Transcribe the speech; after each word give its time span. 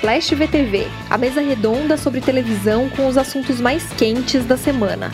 Splash 0.00 0.34
VTV, 0.34 0.86
a 1.10 1.18
mesa 1.18 1.42
redonda 1.42 1.94
sobre 1.94 2.22
televisão 2.22 2.88
com 2.88 3.06
os 3.06 3.18
assuntos 3.18 3.60
mais 3.60 3.92
quentes 3.92 4.46
da 4.46 4.56
semana. 4.56 5.10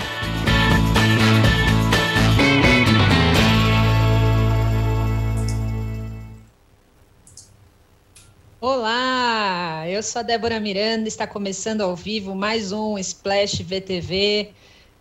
Olá, 8.61 9.89
eu 9.89 10.01
sou 10.05 10.21
a 10.21 10.23
Débora 10.23 10.61
Miranda, 10.61 11.09
está 11.09 11.27
começando 11.27 11.81
ao 11.81 11.97
vivo 11.97 12.37
mais 12.37 12.71
um 12.71 12.97
Splash 12.97 13.65
VTV 13.65 14.53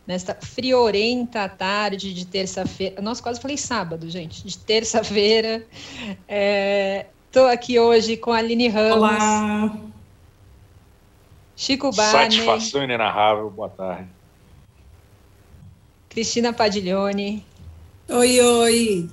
nesta 0.07 0.33
friorenta 0.33 1.47
tarde 1.47 2.11
de 2.11 2.25
terça-feira. 2.25 2.99
Nossa, 3.04 3.21
quase 3.21 3.39
falei 3.39 3.57
sábado, 3.57 4.09
gente, 4.09 4.43
de 4.43 4.57
terça-feira. 4.57 5.63
Estou 7.36 7.49
aqui 7.49 7.77
hoje 7.77 8.15
com 8.15 8.31
a 8.31 8.38
Aline 8.38 8.70
Ramos. 8.70 8.95
Olá. 8.95 9.77
Chico 11.53 11.91
Barney. 11.91 12.31
Satisfação 12.31 12.81
inenarrável, 12.81 13.49
boa 13.49 13.67
tarde. 13.67 14.08
Cristina 16.08 16.53
Padiglione. 16.53 17.45
Oi, 18.08 18.39
oi. 18.39 19.09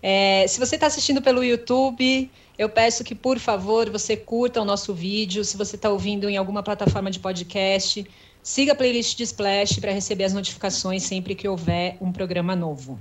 É, 0.00 0.46
se 0.46 0.60
você 0.60 0.76
está 0.76 0.86
assistindo 0.86 1.20
pelo 1.20 1.42
YouTube, 1.42 2.30
eu 2.56 2.68
peço 2.68 3.02
que, 3.02 3.16
por 3.16 3.40
favor, 3.40 3.90
você 3.90 4.16
curta 4.16 4.62
o 4.62 4.64
nosso 4.64 4.94
vídeo. 4.94 5.44
Se 5.44 5.56
você 5.56 5.74
está 5.74 5.90
ouvindo 5.90 6.28
em 6.28 6.36
alguma 6.36 6.62
plataforma 6.62 7.10
de 7.10 7.18
podcast, 7.18 8.06
siga 8.44 8.74
a 8.74 8.76
playlist 8.76 9.16
de 9.16 9.24
Splash 9.24 9.80
para 9.80 9.90
receber 9.90 10.22
as 10.22 10.32
notificações 10.32 11.02
sempre 11.02 11.34
que 11.34 11.48
houver 11.48 11.96
um 12.00 12.12
programa 12.12 12.54
novo. 12.54 12.96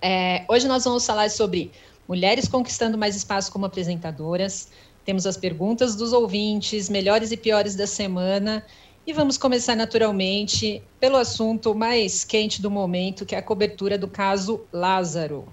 É, 0.00 0.44
hoje 0.48 0.68
nós 0.68 0.84
vamos 0.84 1.06
falar 1.06 1.30
sobre 1.30 1.70
mulheres 2.06 2.48
conquistando 2.48 2.98
mais 2.98 3.16
espaço 3.16 3.50
como 3.50 3.66
apresentadoras. 3.66 4.68
Temos 5.04 5.26
as 5.26 5.36
perguntas 5.36 5.94
dos 5.94 6.12
ouvintes, 6.12 6.88
melhores 6.88 7.32
e 7.32 7.36
piores 7.36 7.74
da 7.74 7.86
semana. 7.86 8.64
E 9.06 9.12
vamos 9.12 9.38
começar 9.38 9.76
naturalmente 9.76 10.82
pelo 10.98 11.16
assunto 11.16 11.74
mais 11.74 12.24
quente 12.24 12.60
do 12.60 12.70
momento, 12.70 13.24
que 13.24 13.34
é 13.34 13.38
a 13.38 13.42
cobertura 13.42 13.96
do 13.96 14.08
caso 14.08 14.62
Lázaro. 14.72 15.46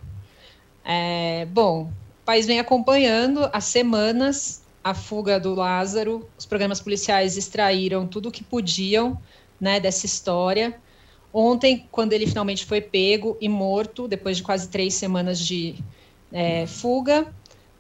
É, 0.84 1.46
bom, 1.52 1.84
o 1.84 2.26
país 2.26 2.48
vem 2.48 2.60
acompanhando 2.60 3.48
há 3.54 3.62
semanas 3.62 4.64
a 4.84 4.94
fuga 4.94 5.40
do 5.40 5.54
Lázaro. 5.54 6.28
Os 6.38 6.46
programas 6.46 6.82
policiais 6.82 7.38
extraíram 7.38 8.08
tudo 8.08 8.30
o 8.30 8.32
que 8.32 8.44
podiam 8.44 9.20
né, 9.62 9.80
dessa 9.80 10.06
história. 10.06 10.76
Ontem, 11.34 11.88
quando 11.92 12.14
ele 12.14 12.28
finalmente 12.28 12.64
foi 12.64 12.80
pego 12.80 13.36
e 13.42 13.50
morto, 13.50 14.08
depois 14.08 14.38
de 14.38 14.44
quase 14.44 14.70
três 14.70 14.94
semanas 14.94 15.40
de 15.40 15.76
é, 16.32 16.68
fuga, 16.68 17.34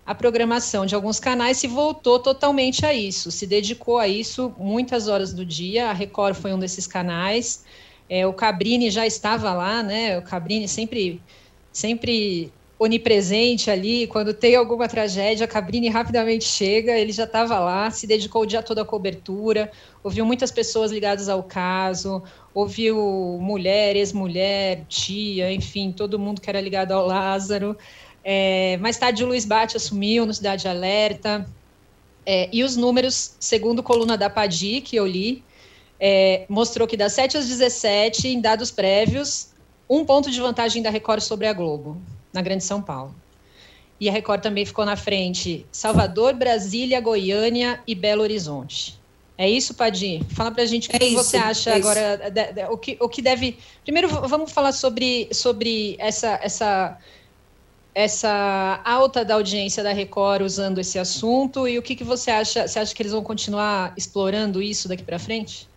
a 0.05 0.15
programação 0.15 0.85
de 0.85 0.95
alguns 0.95 1.19
canais 1.19 1.57
se 1.57 1.67
voltou 1.67 2.19
totalmente 2.19 2.85
a 2.85 2.93
isso, 2.93 3.31
se 3.31 3.45
dedicou 3.45 3.99
a 3.99 4.07
isso 4.07 4.53
muitas 4.57 5.07
horas 5.07 5.31
do 5.33 5.45
dia. 5.45 5.89
A 5.89 5.93
Record 5.93 6.35
foi 6.35 6.51
um 6.53 6.59
desses 6.59 6.87
canais. 6.87 7.63
É, 8.09 8.27
o 8.27 8.33
Cabrini 8.33 8.89
já 8.89 9.05
estava 9.05 9.53
lá, 9.53 9.81
né? 9.81 10.17
O 10.17 10.21
Cabrini 10.23 10.67
sempre, 10.67 11.21
sempre 11.71 12.51
onipresente 12.77 13.69
ali. 13.69 14.07
Quando 14.07 14.33
tem 14.33 14.55
alguma 14.55 14.87
tragédia, 14.87 15.45
a 15.45 15.47
Cabrini 15.47 15.89
rapidamente 15.89 16.45
chega, 16.45 16.97
ele 16.97 17.11
já 17.11 17.23
estava 17.23 17.59
lá, 17.59 17.89
se 17.91 18.07
dedicou 18.07 18.43
o 18.43 18.45
dia 18.45 18.61
todo 18.61 18.79
à 18.79 18.85
cobertura, 18.85 19.71
ouviu 20.03 20.25
muitas 20.25 20.51
pessoas 20.51 20.91
ligadas 20.91 21.29
ao 21.29 21.43
caso, 21.43 22.23
ouviu 22.53 23.37
mulher, 23.41 23.95
ex-mulher, 23.95 24.85
tia, 24.87 25.51
enfim, 25.51 25.91
todo 25.91 26.19
mundo 26.19 26.41
que 26.41 26.49
era 26.49 26.59
ligado 26.59 26.91
ao 26.91 27.05
Lázaro. 27.05 27.77
É, 28.23 28.77
mais 28.77 28.97
tarde, 28.97 29.23
o 29.23 29.27
Luiz 29.27 29.45
Bate 29.45 29.77
assumiu 29.77 30.25
no 30.25 30.33
Cidade 30.33 30.67
Alerta. 30.67 31.47
É, 32.25 32.47
e 32.53 32.63
os 32.63 32.77
números, 32.77 33.35
segundo 33.39 33.83
coluna 33.83 34.17
da 34.17 34.29
Padi, 34.29 34.79
que 34.79 34.95
eu 34.95 35.05
li, 35.05 35.43
é, 35.99 36.45
mostrou 36.47 36.87
que 36.87 36.95
das 36.95 37.11
7 37.13 37.37
às 37.37 37.47
17, 37.47 38.29
em 38.29 38.39
dados 38.39 38.71
prévios, 38.71 39.49
um 39.89 40.05
ponto 40.05 40.31
de 40.31 40.39
vantagem 40.39 40.81
da 40.81 40.89
Record 40.89 41.21
sobre 41.21 41.47
a 41.47 41.53
Globo 41.53 42.01
na 42.33 42.41
Grande 42.41 42.63
São 42.63 42.81
Paulo. 42.81 43.15
E 43.99 44.09
a 44.09 44.11
Record 44.11 44.41
também 44.41 44.65
ficou 44.65 44.85
na 44.85 44.97
frente 44.97 45.65
Salvador, 45.71 46.33
Brasília, 46.33 46.99
Goiânia 46.99 47.79
e 47.87 47.95
Belo 47.95 48.23
Horizonte. 48.23 48.99
É 49.37 49.49
isso, 49.49 49.73
Padim? 49.73 50.21
Fala 50.29 50.51
pra 50.51 50.65
gente 50.65 50.89
o 50.89 50.95
é 50.95 50.99
que, 50.99 51.05
isso, 51.05 51.23
você 51.23 51.37
acha 51.37 51.71
é 51.71 51.75
agora, 51.75 52.17
de, 52.29 52.53
de, 52.53 52.65
o, 52.65 52.77
que, 52.77 52.97
o 52.99 53.09
que 53.09 53.21
deve... 53.21 53.57
Primeiro, 53.83 54.09
vamos 54.09 54.51
falar 54.51 54.71
sobre, 54.71 55.27
sobre 55.31 55.95
essa, 55.99 56.39
essa, 56.41 56.97
essa 57.95 58.81
alta 58.83 59.25
da 59.25 59.35
audiência 59.35 59.81
da 59.81 59.91
Record 59.91 60.43
usando 60.43 60.79
esse 60.79 60.99
assunto 60.99 61.67
e 61.67 61.79
o 61.79 61.81
que, 61.81 61.95
que 61.95 62.03
você 62.03 62.29
acha? 62.29 62.67
Você 62.67 62.79
acha 62.79 62.93
que 62.93 63.01
eles 63.01 63.11
vão 63.11 63.23
continuar 63.23 63.93
explorando 63.97 64.61
isso 64.61 64.87
daqui 64.87 65.03
para 65.03 65.17
frente? 65.17 65.67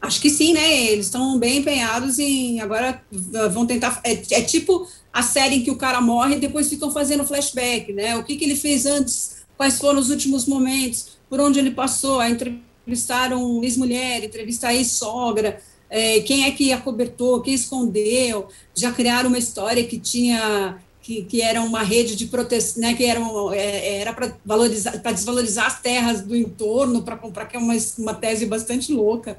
Acho 0.00 0.20
que 0.20 0.30
sim, 0.30 0.52
né? 0.52 0.86
Eles 0.86 1.06
estão 1.06 1.38
bem 1.38 1.58
empenhados 1.58 2.18
em 2.18 2.60
agora 2.60 3.02
vão 3.50 3.66
tentar. 3.66 4.00
É, 4.04 4.12
é, 4.12 4.42
tipo 4.42 4.88
a 5.12 5.22
série 5.22 5.56
em 5.56 5.62
que 5.62 5.70
o 5.70 5.76
cara 5.76 6.00
morre 6.00 6.36
e 6.36 6.40
depois 6.40 6.68
ficam 6.68 6.90
fazendo 6.92 7.26
flashback, 7.26 7.92
né? 7.92 8.16
O 8.16 8.22
que, 8.22 8.36
que 8.36 8.44
ele 8.44 8.54
fez 8.54 8.86
antes, 8.86 9.38
quais 9.56 9.78
foram 9.78 9.98
os 9.98 10.10
últimos 10.10 10.46
momentos, 10.46 11.18
por 11.28 11.40
onde 11.40 11.58
ele 11.58 11.72
passou, 11.72 12.20
a 12.20 12.30
entrevistaram 12.30 13.62
ex-mulher, 13.64 14.22
entrevistar 14.22 14.72
ex-sogra, 14.74 15.60
é, 15.90 16.20
quem 16.20 16.44
é 16.44 16.50
que 16.52 16.72
acobertou, 16.72 17.40
quem 17.40 17.54
escondeu, 17.54 18.48
já 18.74 18.92
criaram 18.92 19.28
uma 19.28 19.38
história 19.38 19.82
que 19.84 19.98
tinha 19.98 20.78
que, 21.02 21.22
que, 21.22 21.40
era 21.40 21.62
uma 21.62 21.82
rede 21.82 22.14
de 22.14 22.26
proteção, 22.26 22.82
né, 22.82 22.94
que 22.94 23.02
era, 23.02 23.18
é, 23.54 24.00
era 24.00 24.12
para 24.12 24.36
valorizar, 24.44 25.00
para 25.00 25.12
desvalorizar 25.12 25.66
as 25.66 25.80
terras 25.80 26.20
do 26.20 26.36
entorno, 26.36 27.02
para 27.02 27.16
comprar, 27.16 27.46
que 27.46 27.56
é 27.56 27.58
uma, 27.58 27.74
uma 27.98 28.14
tese 28.14 28.44
bastante 28.44 28.92
louca 28.92 29.38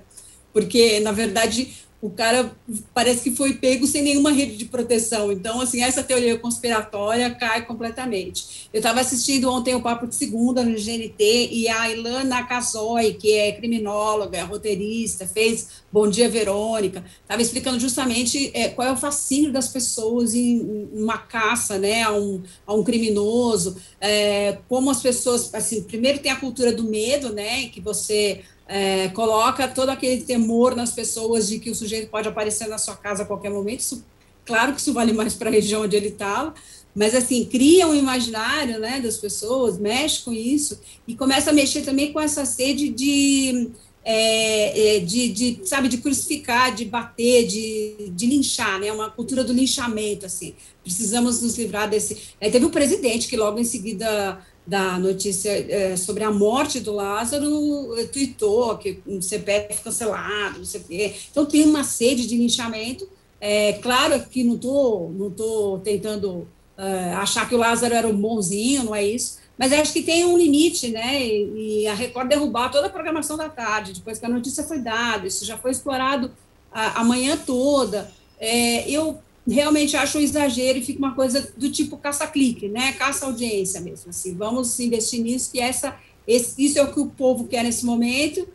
porque, 0.54 1.00
na 1.00 1.12
verdade, 1.12 1.74
o 2.02 2.10
cara 2.10 2.56
parece 2.94 3.24
que 3.24 3.36
foi 3.36 3.56
pego 3.56 3.86
sem 3.86 4.02
nenhuma 4.02 4.32
rede 4.32 4.56
de 4.56 4.66
proteção. 4.66 5.32
Então, 5.32 5.60
assim, 5.60 5.84
essa 5.84 6.02
teoria 6.02 6.38
conspiratória 6.40 7.30
cai 7.32 7.66
completamente. 7.66 8.70
Eu 8.72 8.78
estava 8.78 9.02
assistindo 9.02 9.52
ontem 9.52 9.76
o 9.76 9.82
Papo 9.82 10.08
de 10.08 10.16
Segunda 10.16 10.64
no 10.64 10.76
GNT 10.76 11.50
e 11.52 11.68
a 11.68 11.92
Ilana 11.92 12.44
Casoy, 12.44 13.16
que 13.16 13.34
é 13.34 13.52
criminóloga, 13.52 14.38
é 14.38 14.42
roteirista, 14.42 15.28
fez 15.28 15.84
Bom 15.92 16.10
Dia 16.10 16.30
Verônica, 16.30 17.04
estava 17.22 17.42
explicando 17.42 17.80
justamente 17.80 18.50
é, 18.54 18.70
qual 18.70 18.88
é 18.88 18.92
o 18.94 18.98
fascínio 18.98 19.52
das 19.52 19.68
pessoas 19.68 20.34
em, 20.34 20.88
uma 20.94 21.18
caça 21.18 21.78
né, 21.78 22.04
a, 22.04 22.14
um, 22.14 22.42
a 22.66 22.74
um 22.74 22.84
criminoso, 22.84 23.76
é, 24.00 24.60
como 24.70 24.90
as 24.90 25.02
pessoas, 25.02 25.54
assim, 25.54 25.84
primeiro 25.84 26.20
tem 26.20 26.32
a 26.32 26.38
cultura 26.38 26.72
do 26.72 26.84
medo, 26.84 27.34
né, 27.34 27.68
que 27.70 27.82
você 27.82 28.42
é, 28.70 29.08
coloca 29.10 29.68
todo 29.68 29.90
aquele 29.90 30.22
temor 30.22 30.76
nas 30.76 30.92
pessoas 30.92 31.50
de 31.50 31.58
que 31.58 31.72
o 31.72 31.76
sujeito 31.76 32.08
pode 32.08 32.28
aparecer 32.28 32.68
na 32.68 32.78
sua 32.78 32.96
casa 32.96 33.24
a 33.24 33.26
qualquer 33.26 33.50
momento. 33.50 33.80
Isso, 33.80 34.06
claro 34.46 34.74
que 34.74 34.80
isso 34.80 34.94
vale 34.94 35.12
mais 35.12 35.34
para 35.34 35.50
a 35.50 35.52
região 35.52 35.82
onde 35.82 35.96
ele 35.96 36.10
está, 36.10 36.54
mas 36.94 37.16
assim, 37.16 37.46
cria 37.46 37.88
um 37.88 37.96
imaginário 37.96 38.80
né, 38.80 39.02
das 39.02 39.18
pessoas, 39.18 39.80
mexe 39.80 40.24
com 40.24 40.32
isso 40.32 40.80
e 41.08 41.16
começa 41.16 41.50
a 41.50 41.54
mexer 41.54 41.82
também 41.82 42.14
com 42.14 42.20
essa 42.20 42.46
sede 42.46 42.90
de, 42.90 43.72
é, 44.06 44.98
é 44.98 45.00
de, 45.00 45.30
de, 45.30 45.62
sabe, 45.64 45.88
de 45.88 45.98
crucificar, 45.98 46.74
de 46.74 46.86
bater, 46.86 47.48
de, 47.48 48.12
de 48.12 48.28
linchar, 48.28 48.80
né, 48.80 48.92
uma 48.92 49.10
cultura 49.10 49.44
do 49.44 49.52
linchamento, 49.52 50.28
assim, 50.28 50.54
precisamos 50.84 51.42
nos 51.42 51.58
livrar 51.58 51.90
desse... 51.90 52.18
Teve 52.40 52.66
o 52.66 52.68
um 52.68 52.72
presidente 52.72 53.28
que 53.28 53.36
logo 53.36 53.58
em 53.58 53.64
seguida 53.64 54.40
da 54.70 55.00
notícia 55.00 55.50
é, 55.50 55.98
sobre 55.98 56.24
a 56.24 56.32
morte 56.32 56.80
do 56.80 56.94
Lázaro, 56.94 57.98
eh, 57.98 58.06
tweetou 58.06 58.78
que 58.78 59.00
um 59.08 59.20
CPF 59.20 59.82
cancelado, 59.82 60.60
não 60.60 60.66
sei 60.66 60.82
o 60.82 60.84
quê. 60.84 61.16
Então, 61.32 61.44
tem 61.44 61.66
uma 61.66 61.84
sede 61.84 62.28
de 62.28 62.38
linchamento. 62.38 63.10
É, 63.42 63.74
claro 63.74 64.24
que 64.30 64.44
não 64.44 64.56
estou 64.56 65.12
não 65.12 65.32
tô 65.32 65.80
tentando 65.84 66.48
uh, 66.78 67.18
achar 67.18 67.48
que 67.50 67.56
o 67.56 67.58
Lázaro 67.58 67.96
era 67.96 68.08
um 68.08 68.16
bonzinho, 68.16 68.84
não 68.84 68.94
é 68.94 69.04
isso, 69.04 69.40
mas 69.58 69.74
acho 69.74 69.92
que 69.92 70.04
tem 70.04 70.24
um 70.26 70.38
limite, 70.38 70.90
né? 70.90 71.20
E, 71.20 71.82
e, 71.84 71.88
a 71.88 71.96
Record 71.96 72.28
derrubar 72.28 72.70
toda 72.70 72.88
a 72.88 72.92
programação 72.92 73.38
da 73.38 73.50
tarde, 73.50 73.94
depois 73.94 74.20
que 74.20 74.26
a 74.26 74.30
notícia 74.30 74.64
foi 74.64 74.80
dada, 74.80 75.26
isso 75.26 75.46
já 75.46 75.58
foi 75.58 75.72
explorado 75.72 76.32
a, 76.72 77.02
a 77.02 77.04
manhã 77.04 77.38
toda. 77.38 78.12
É, 78.40 78.88
eu 78.90 79.20
realmente 79.54 79.96
acho 79.96 80.18
um 80.18 80.22
exagero 80.22 80.80
e 80.80 80.84
fica 80.84 81.00
uma 81.00 81.16
coisa 81.16 81.52
do 81.58 81.70
tipo 81.72 81.98
caça-clique, 81.98 82.68
né? 82.68 82.94
Caça-audiência 82.94 83.80
mesmo. 83.82 84.10
Assim, 84.10 84.36
vamos 84.36 84.80
investir 84.80 85.22
nisso, 85.22 85.52
que 85.52 85.60
essa, 85.60 85.96
esse, 86.28 86.64
isso 86.64 86.80
é 86.80 86.84
o 86.84 86.94
que 86.94 87.00
o 87.00 87.08
povo 87.08 87.48
quer 87.48 87.64
nesse 87.64 87.86
momento. 87.86 88.48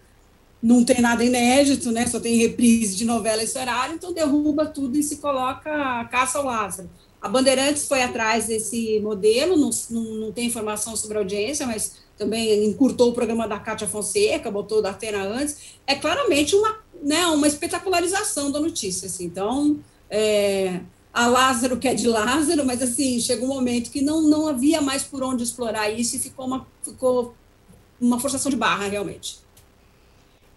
Não 0.62 0.84
tem 0.84 1.00
nada 1.00 1.24
inédito, 1.24 1.90
né? 1.90 2.06
Só 2.06 2.18
tem 2.18 2.36
reprise 2.38 2.96
de 2.96 3.04
novela 3.04 3.42
esse 3.42 3.58
horário, 3.58 3.94
então 3.94 4.12
derruba 4.12 4.66
tudo 4.66 4.96
e 4.96 5.02
se 5.02 5.16
coloca 5.16 6.04
caça 6.10 6.38
ao 6.38 6.44
Lázaro. 6.44 6.88
A 7.20 7.28
Bandeirantes 7.28 7.88
foi 7.88 8.02
atrás 8.02 8.46
desse 8.46 9.00
modelo, 9.00 9.56
não, 9.56 9.70
não, 9.90 10.04
não 10.16 10.32
tem 10.32 10.46
informação 10.46 10.94
sobre 10.94 11.16
a 11.16 11.20
audiência, 11.20 11.66
mas 11.66 12.04
também 12.18 12.66
encurtou 12.66 13.10
o 13.10 13.12
programa 13.14 13.48
da 13.48 13.58
Cátia 13.58 13.88
Fonseca, 13.88 14.50
botou 14.50 14.82
da 14.82 14.90
Atena 14.90 15.24
antes. 15.24 15.56
É 15.86 15.94
claramente 15.94 16.54
uma, 16.54 16.78
né, 17.02 17.26
uma 17.26 17.46
espetacularização 17.46 18.52
da 18.52 18.60
notícia. 18.60 19.06
Assim. 19.06 19.24
Então, 19.24 19.78
é, 20.10 20.80
a 21.12 21.26
Lázaro 21.26 21.76
que 21.76 21.88
é 21.88 21.94
de 21.94 22.08
Lázaro, 22.08 22.64
mas 22.66 22.82
assim, 22.82 23.20
chegou 23.20 23.50
um 23.50 23.54
momento 23.54 23.90
que 23.90 24.02
não, 24.02 24.22
não 24.22 24.48
havia 24.48 24.80
mais 24.80 25.02
por 25.04 25.22
onde 25.22 25.42
explorar 25.42 25.88
isso 25.90 26.16
e 26.16 26.18
ficou 26.18 26.46
uma, 26.46 26.66
ficou 26.82 27.34
uma 28.00 28.18
forçação 28.18 28.50
de 28.50 28.56
barra, 28.56 28.88
realmente. 28.88 29.38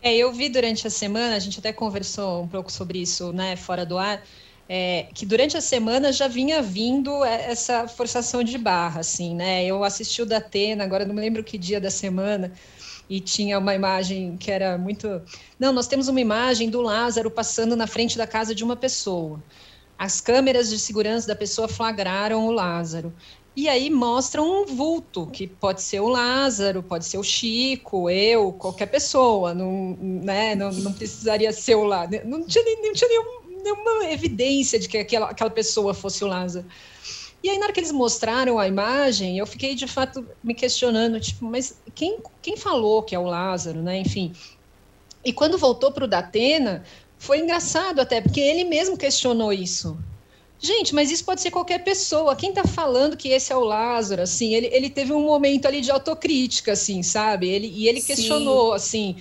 É, 0.02 0.16
eu 0.16 0.32
vi 0.32 0.50
durante 0.50 0.88
a 0.88 0.90
semana, 0.90 1.36
a 1.36 1.40
gente 1.40 1.60
até 1.60 1.74
conversou 1.74 2.44
um 2.44 2.48
pouco 2.48 2.72
sobre 2.72 3.00
isso, 3.00 3.32
né, 3.34 3.56
fora 3.56 3.86
do 3.86 3.98
ar, 3.98 4.24
é, 4.70 5.08
que 5.14 5.26
durante 5.26 5.56
a 5.56 5.62
semana 5.62 6.12
já 6.12 6.28
vinha 6.28 6.62
vindo 6.62 7.24
essa 7.24 7.88
forçação 7.88 8.44
de 8.44 8.58
barra, 8.58 9.00
assim, 9.00 9.34
né? 9.34 9.66
Eu 9.66 9.84
assisti 9.84 10.22
o 10.22 10.26
da 10.26 10.38
Atena, 10.38 10.84
agora 10.84 11.06
não 11.06 11.16
me 11.16 11.22
lembro 11.22 11.44
que 11.44 11.58
dia 11.58 11.80
da 11.80 11.90
semana, 11.90 12.52
e 13.10 13.20
tinha 13.20 13.58
uma 13.58 13.74
imagem 13.74 14.38
que 14.38 14.52
era 14.52 14.78
muito. 14.78 15.22
Não, 15.60 15.72
nós 15.72 15.88
temos 15.88 16.08
uma 16.08 16.20
imagem 16.20 16.70
do 16.70 16.82
Lázaro 16.82 17.32
passando 17.32 17.76
na 17.76 17.88
frente 17.88 18.18
da 18.18 18.28
casa 18.28 18.54
de 18.54 18.64
uma 18.64 18.76
pessoa. 18.76 19.42
As 19.98 20.22
câmeras 20.22 20.70
de 20.70 20.78
segurança 20.78 21.28
da 21.28 21.36
pessoa 21.36 21.68
flagraram 21.68 22.46
o 22.46 22.52
Lázaro. 22.52 23.14
E 23.56 23.68
aí 23.68 23.90
mostram 23.90 24.62
um 24.62 24.66
vulto, 24.68 25.26
que 25.26 25.48
pode 25.48 25.82
ser 25.82 26.00
o 26.00 26.08
Lázaro, 26.08 26.84
pode 26.84 27.06
ser 27.06 27.18
o 27.18 27.24
Chico, 27.24 28.08
eu, 28.08 28.54
qualquer 28.54 28.86
pessoa, 28.86 29.52
não, 29.52 29.98
né, 30.00 30.54
não, 30.54 30.72
não 30.72 30.94
precisaria 30.94 31.52
ser 31.52 31.74
o 31.74 31.84
Lázaro. 31.84 32.28
Não 32.30 32.46
tinha, 32.46 32.64
não 32.64 32.94
tinha 32.94 33.10
nenhum, 33.10 33.64
nenhuma 33.64 34.12
evidência 34.12 34.78
de 34.78 34.88
que 34.88 35.00
aquela, 35.00 35.32
aquela 35.32 35.50
pessoa 35.50 35.96
fosse 35.96 36.24
o 36.24 36.28
Lázaro. 36.28 36.68
E 37.44 37.50
aí, 37.50 37.58
na 37.58 37.66
hora 37.66 37.74
que 37.74 37.80
eles 37.80 37.92
mostraram 37.92 38.58
a 38.58 38.68
imagem, 38.68 39.38
eu 39.38 39.46
fiquei 39.46 39.76
de 39.76 39.88
fato 39.88 40.28
me 40.44 40.54
questionando, 40.54 41.20
tipo, 41.20 41.46
mas 41.46 41.80
quem, 41.94 42.20
quem 42.42 42.58
falou 42.58 43.04
que 43.04 43.16
é 43.16 43.20
o 43.20 43.24
Lázaro, 43.24 43.82
né? 43.82 44.00
Enfim. 44.00 44.34
E 45.24 45.32
quando 45.32 45.58
voltou 45.58 45.92
para 45.92 46.06
o 46.06 46.08
Datena, 46.08 46.84
foi 47.18 47.40
engraçado 47.40 48.00
até, 48.00 48.22
porque 48.22 48.40
ele 48.40 48.64
mesmo 48.64 48.98
questionou 48.98 49.54
isso. 49.54 49.98
Gente, 50.60 50.96
mas 50.96 51.12
isso 51.12 51.24
pode 51.24 51.42
ser 51.42 51.52
qualquer 51.52 51.84
pessoa. 51.84 52.36
Quem 52.36 52.50
está 52.50 52.64
falando 52.64 53.16
que 53.16 53.30
esse 53.30 53.54
é 53.54 53.56
o 53.56 53.64
Lázaro? 53.64 54.24
Assim, 54.24 54.56
ele, 54.56 54.68
ele 54.68 54.90
teve 54.90 55.14
um 55.14 55.22
momento 55.22 55.68
ali 55.68 55.82
de 55.82 55.92
autocrítica, 55.92 56.72
assim, 56.72 57.04
sabe? 57.04 57.48
Ele, 57.48 57.68
e 57.68 57.88
ele 57.88 58.02
questionou, 58.02 58.72
Sim. 58.72 58.76
assim, 58.76 59.16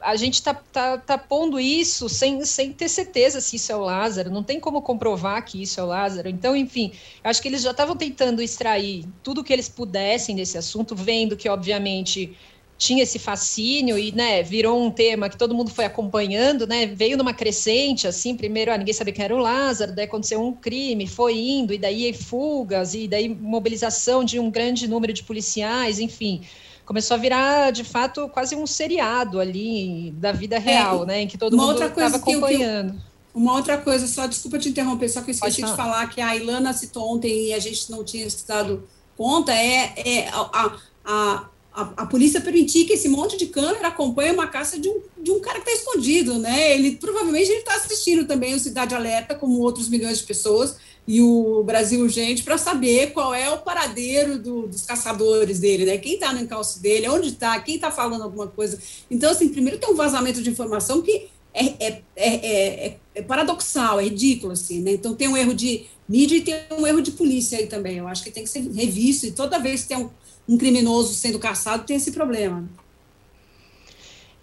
a 0.00 0.16
gente 0.16 0.34
está 0.34 0.52
tá, 0.54 0.98
tá 0.98 1.16
pondo 1.16 1.58
isso 1.58 2.08
sem, 2.08 2.44
sem 2.44 2.72
ter 2.72 2.88
certeza 2.88 3.40
se 3.40 3.56
isso 3.56 3.72
é 3.72 3.76
o 3.76 3.80
Lázaro, 3.80 4.30
não 4.30 4.42
tem 4.42 4.60
como 4.60 4.82
comprovar 4.82 5.44
que 5.44 5.62
isso 5.62 5.80
é 5.80 5.82
o 5.82 5.86
Lázaro. 5.86 6.28
Então, 6.28 6.54
enfim, 6.54 6.92
acho 7.22 7.40
que 7.40 7.48
eles 7.48 7.62
já 7.62 7.70
estavam 7.70 7.96
tentando 7.96 8.42
extrair 8.42 9.06
tudo 9.22 9.40
o 9.40 9.44
que 9.44 9.52
eles 9.52 9.68
pudessem 9.68 10.36
desse 10.36 10.58
assunto, 10.58 10.94
vendo 10.94 11.36
que, 11.36 11.48
obviamente, 11.48 12.36
tinha 12.76 13.02
esse 13.02 13.18
fascínio 13.18 13.98
e, 13.98 14.12
né, 14.12 14.42
virou 14.42 14.78
um 14.82 14.90
tema 14.90 15.30
que 15.30 15.38
todo 15.38 15.54
mundo 15.54 15.70
foi 15.70 15.84
acompanhando, 15.84 16.66
né, 16.66 16.86
veio 16.86 17.16
numa 17.16 17.32
crescente, 17.32 18.06
assim, 18.06 18.36
primeiro, 18.36 18.72
ah, 18.72 18.76
ninguém 18.76 18.92
sabia 18.92 19.14
quem 19.14 19.24
era 19.24 19.34
o 19.34 19.38
Lázaro, 19.38 19.94
daí 19.94 20.04
aconteceu 20.04 20.42
um 20.42 20.52
crime, 20.52 21.06
foi 21.06 21.38
indo, 21.38 21.72
e 21.72 21.78
daí 21.78 22.12
fugas, 22.12 22.94
e 22.94 23.06
daí 23.08 23.28
mobilização 23.28 24.24
de 24.24 24.38
um 24.38 24.50
grande 24.50 24.88
número 24.88 25.12
de 25.12 25.22
policiais, 25.22 25.98
enfim 25.98 26.42
começou 26.84 27.16
a 27.16 27.18
virar, 27.18 27.70
de 27.70 27.84
fato, 27.84 28.28
quase 28.28 28.54
um 28.54 28.66
seriado 28.66 29.40
ali 29.40 30.10
da 30.12 30.32
vida 30.32 30.56
é, 30.56 30.58
real, 30.58 31.04
é, 31.04 31.06
né? 31.06 31.22
Em 31.22 31.28
que 31.28 31.38
todo 31.38 31.56
mundo 31.56 31.82
estava 31.82 32.16
acompanhando. 32.16 32.92
Que 32.92 32.98
eu, 32.98 33.14
uma 33.34 33.54
outra 33.54 33.76
coisa, 33.78 34.06
só 34.06 34.26
desculpa 34.26 34.58
te 34.58 34.68
interromper, 34.68 35.08
só 35.08 35.20
que 35.20 35.30
eu 35.30 35.34
esqueci 35.34 35.62
de 35.62 35.74
falar 35.74 36.06
que 36.08 36.20
a 36.20 36.36
Ilana 36.36 36.72
citou 36.72 37.14
ontem 37.14 37.48
e 37.48 37.52
a 37.52 37.58
gente 37.58 37.90
não 37.90 38.04
tinha 38.04 38.28
se 38.30 38.46
dado 38.46 38.86
conta, 39.16 39.52
é, 39.52 39.92
é 39.96 40.28
a, 40.28 40.78
a, 41.04 41.48
a, 41.72 41.82
a, 41.96 42.06
polícia 42.06 42.40
permitir 42.40 42.84
que 42.84 42.92
esse 42.92 43.08
monte 43.08 43.36
de 43.36 43.46
câmera 43.46 43.88
acompanhe 43.88 44.32
uma 44.32 44.46
caça 44.46 44.78
de 44.78 44.88
um, 44.88 45.00
de 45.20 45.30
um 45.32 45.40
cara 45.40 45.60
que 45.60 45.68
está 45.68 45.82
escondido, 45.82 46.38
né? 46.38 46.74
Ele 46.74 46.96
provavelmente 46.96 47.50
ele 47.50 47.60
está 47.60 47.74
assistindo 47.74 48.26
também 48.26 48.54
o 48.54 48.60
Cidade 48.60 48.94
Alerta, 48.94 49.34
como 49.34 49.60
outros 49.60 49.88
milhões 49.88 50.18
de 50.18 50.24
pessoas, 50.24 50.76
e 51.06 51.20
o 51.20 51.62
Brasil 51.64 52.00
Urgente 52.00 52.42
para 52.42 52.56
saber 52.56 53.12
qual 53.12 53.34
é 53.34 53.50
o 53.50 53.58
paradeiro 53.58 54.38
do, 54.38 54.66
dos 54.66 54.82
caçadores 54.82 55.60
dele, 55.60 55.84
né? 55.84 55.98
Quem 55.98 56.14
está 56.14 56.32
no 56.32 56.40
encalço 56.40 56.80
dele, 56.80 57.08
onde 57.08 57.28
está, 57.28 57.60
quem 57.60 57.74
está 57.74 57.90
falando 57.90 58.22
alguma 58.22 58.46
coisa. 58.46 58.78
Então, 59.10 59.30
assim, 59.30 59.50
primeiro 59.50 59.78
tem 59.78 59.90
um 59.90 59.94
vazamento 59.94 60.42
de 60.42 60.48
informação 60.48 61.02
que 61.02 61.28
é, 61.52 61.66
é, 61.78 62.02
é, 62.16 62.96
é, 63.14 63.22
paradoxal, 63.22 64.00
é 64.00 64.04
ridículo, 64.04 64.52
assim, 64.52 64.80
né? 64.80 64.92
Então 64.92 65.14
tem 65.14 65.28
um 65.28 65.36
erro 65.36 65.54
de 65.54 65.86
mídia 66.08 66.36
e 66.36 66.40
tem 66.40 66.54
um 66.72 66.86
erro 66.86 67.00
de 67.00 67.12
polícia 67.12 67.58
aí 67.58 67.66
também. 67.66 67.98
Eu 67.98 68.08
acho 68.08 68.24
que 68.24 68.30
tem 68.30 68.42
que 68.42 68.50
ser 68.50 68.60
revisto, 68.72 69.26
e 69.26 69.30
toda 69.30 69.58
vez 69.58 69.82
que 69.82 69.88
tem 69.88 69.98
um, 69.98 70.10
um 70.48 70.58
criminoso 70.58 71.14
sendo 71.14 71.38
caçado, 71.38 71.84
tem 71.84 71.96
esse 71.96 72.12
problema. 72.12 72.68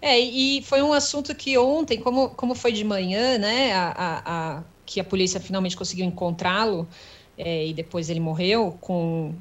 É, 0.00 0.18
e 0.18 0.62
foi 0.62 0.82
um 0.82 0.92
assunto 0.92 1.34
que 1.34 1.56
ontem, 1.58 2.00
como, 2.00 2.30
como 2.30 2.54
foi 2.54 2.72
de 2.72 2.82
manhã, 2.82 3.38
né, 3.38 3.72
a, 3.72 4.22
a 4.24 4.64
que 4.84 5.00
a 5.00 5.04
polícia 5.04 5.40
finalmente 5.40 5.76
conseguiu 5.76 6.04
encontrá-lo 6.04 6.86
é, 7.36 7.66
e 7.66 7.72
depois 7.72 8.10
ele 8.10 8.20
morreu 8.20 8.76
com 8.80 9.34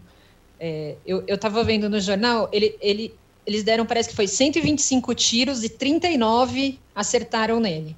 é, 0.60 0.96
eu 1.06 1.24
estava 1.28 1.64
vendo 1.64 1.90
no 1.90 2.00
jornal 2.00 2.48
ele, 2.52 2.78
ele, 2.80 3.14
eles 3.46 3.64
deram 3.64 3.86
parece 3.86 4.10
que 4.10 4.16
foi 4.16 4.28
125 4.28 5.14
tiros 5.16 5.64
e 5.64 5.70
39 5.70 6.80
acertaram 6.96 7.60
nele. 7.60 7.96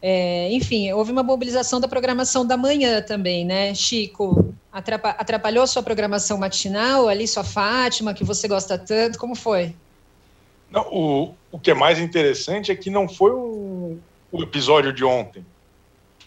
É, 0.00 0.50
enfim 0.52 0.92
houve 0.92 1.10
uma 1.10 1.22
mobilização 1.22 1.80
da 1.80 1.88
programação 1.88 2.46
da 2.46 2.56
manhã 2.56 3.02
também 3.02 3.44
né? 3.44 3.74
Chico 3.74 4.54
atrapalhou 4.72 5.66
sua 5.66 5.82
programação 5.82 6.38
matinal 6.38 7.08
ali 7.08 7.26
sua 7.26 7.44
Fátima 7.44 8.14
que 8.14 8.24
você 8.24 8.46
gosta 8.46 8.78
tanto 8.78 9.18
como 9.18 9.34
foi? 9.34 9.74
Não, 10.70 10.82
o, 10.92 11.34
o 11.50 11.58
que 11.58 11.70
é 11.70 11.74
mais 11.74 11.98
interessante 11.98 12.70
é 12.70 12.76
que 12.76 12.90
não 12.90 13.08
foi 13.08 13.30
o, 13.30 13.98
o 14.32 14.42
episódio 14.42 14.92
de 14.92 15.04
ontem 15.04 15.44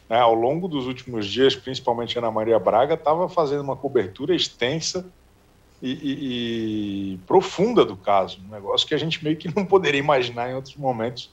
né, 0.09 0.19
ao 0.19 0.33
longo 0.33 0.67
dos 0.67 0.87
últimos 0.87 1.27
dias, 1.27 1.55
principalmente 1.55 2.17
Ana 2.17 2.31
Maria 2.31 2.57
Braga, 2.57 2.95
estava 2.95 3.29
fazendo 3.29 3.61
uma 3.61 3.75
cobertura 3.75 4.35
extensa 4.35 5.05
e, 5.81 5.91
e, 5.91 7.13
e, 7.13 7.17
profunda 7.19 7.85
do 7.85 7.95
caso, 7.95 8.41
um 8.45 8.51
negócio 8.51 8.87
que 8.87 8.95
a 8.95 8.97
gente 8.97 9.23
meio 9.23 9.37
que 9.37 9.55
não 9.55 9.65
poderia 9.65 9.99
imaginar 9.99 10.49
em 10.49 10.55
outros 10.55 10.75
momentos 10.75 11.29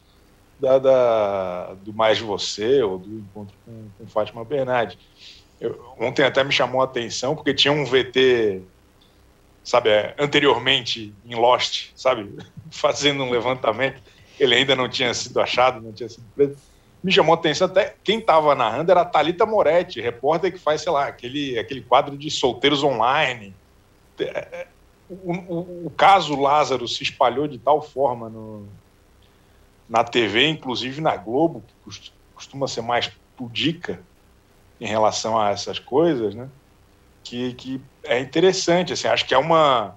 da, 0.61 0.78
da 0.78 1.75
do 1.82 1.93
Mais 1.93 2.20
Você 2.20 2.82
ou 2.82 2.99
do 2.99 3.19
encontro 3.19 3.56
com, 3.64 3.88
com 3.99 4.06
Fátima 4.06 4.44
Bernardi. 4.44 4.99
Eu, 5.61 5.94
ontem 5.99 6.23
até 6.23 6.44
me 6.44 6.52
chamou 6.52 6.82
a 6.82 6.84
atenção 6.84 7.34
porque 7.34 7.55
tinha 7.55 7.73
um 7.73 7.84
VT, 7.84 8.62
sabe, 9.64 9.88
é, 9.88 10.14
anteriormente 10.19 11.12
em 11.25 11.34
Lost, 11.34 11.90
sabe, 11.96 12.31
fazendo 12.70 13.25
um 13.25 13.31
levantamento. 13.31 14.00
Ele 14.38 14.55
ainda 14.55 14.76
não 14.76 14.88
tinha 14.88 15.12
sido 15.14 15.40
achado, 15.40 15.81
não 15.81 15.93
tinha 15.93 16.08
sido 16.08 16.25
preso 16.34 16.56
me 17.03 17.13
chamou 17.13 17.35
a 17.35 17.39
atenção 17.39 17.67
até 17.67 17.95
quem 18.03 18.19
estava 18.19 18.55
narrando 18.55 18.91
era 18.91 19.03
a 19.03 19.05
Thalita 19.05 19.47
Moretti, 19.47 20.01
repórter 20.01 20.53
que 20.53 20.59
faz, 20.59 20.83
sei 20.83 20.93
lá, 20.93 21.07
aquele, 21.07 21.59
aquele 21.59 21.81
quadro 21.81 22.17
de 22.17 22.31
solteiros 22.31 22.83
online. 22.83 23.55
É, 24.19 24.25
é, 24.25 24.67
o, 25.09 25.33
o, 25.33 25.87
o 25.87 25.91
caso 25.91 26.35
Lázaro 26.41 26.88
se 26.88 27.03
espalhou 27.03 27.47
de 27.47 27.59
tal 27.59 27.81
forma 27.81 28.29
no, 28.29 28.67
na 29.88 30.03
TV, 30.03 30.49
inclusive 30.49 31.00
na 31.00 31.17
Globo, 31.17 31.62
que 31.85 32.12
costuma 32.35 32.67
ser 32.67 32.83
mais 32.83 33.11
pudica 33.37 34.03
em 34.81 34.87
relação 34.87 35.38
a 35.38 35.50
essas 35.50 35.79
coisas, 35.79 36.35
né? 36.35 36.49
Que, 37.23 37.55
que 37.55 37.81
é 38.05 38.21
interessante, 38.21 38.93
assim, 38.93 39.09
acho 39.09 39.26
que 39.26 39.35
é 39.35 39.38
uma 39.38 39.97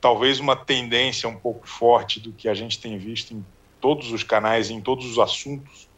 talvez 0.00 0.40
uma 0.40 0.56
tendência 0.56 1.28
um 1.28 1.36
pouco 1.36 1.66
forte 1.66 2.18
do 2.18 2.32
que 2.32 2.48
a 2.48 2.54
gente 2.54 2.80
tem 2.80 2.98
visto 2.98 3.32
em 3.32 3.46
todos 3.82 4.12
os 4.12 4.22
canais, 4.22 4.70
em 4.70 4.80
todos 4.80 5.04
os 5.04 5.18
assuntos, 5.18 5.88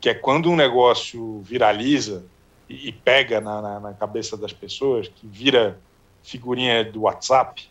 que 0.00 0.08
é 0.08 0.14
quando 0.14 0.48
um 0.48 0.56
negócio 0.56 1.40
viraliza 1.42 2.24
e, 2.68 2.88
e 2.88 2.92
pega 2.92 3.40
na, 3.40 3.60
na, 3.60 3.80
na, 3.80 3.92
cabeça 3.92 4.36
das 4.36 4.52
pessoas, 4.52 5.08
que 5.08 5.26
vira 5.26 5.76
figurinha 6.22 6.84
do 6.84 7.02
WhatsApp, 7.02 7.68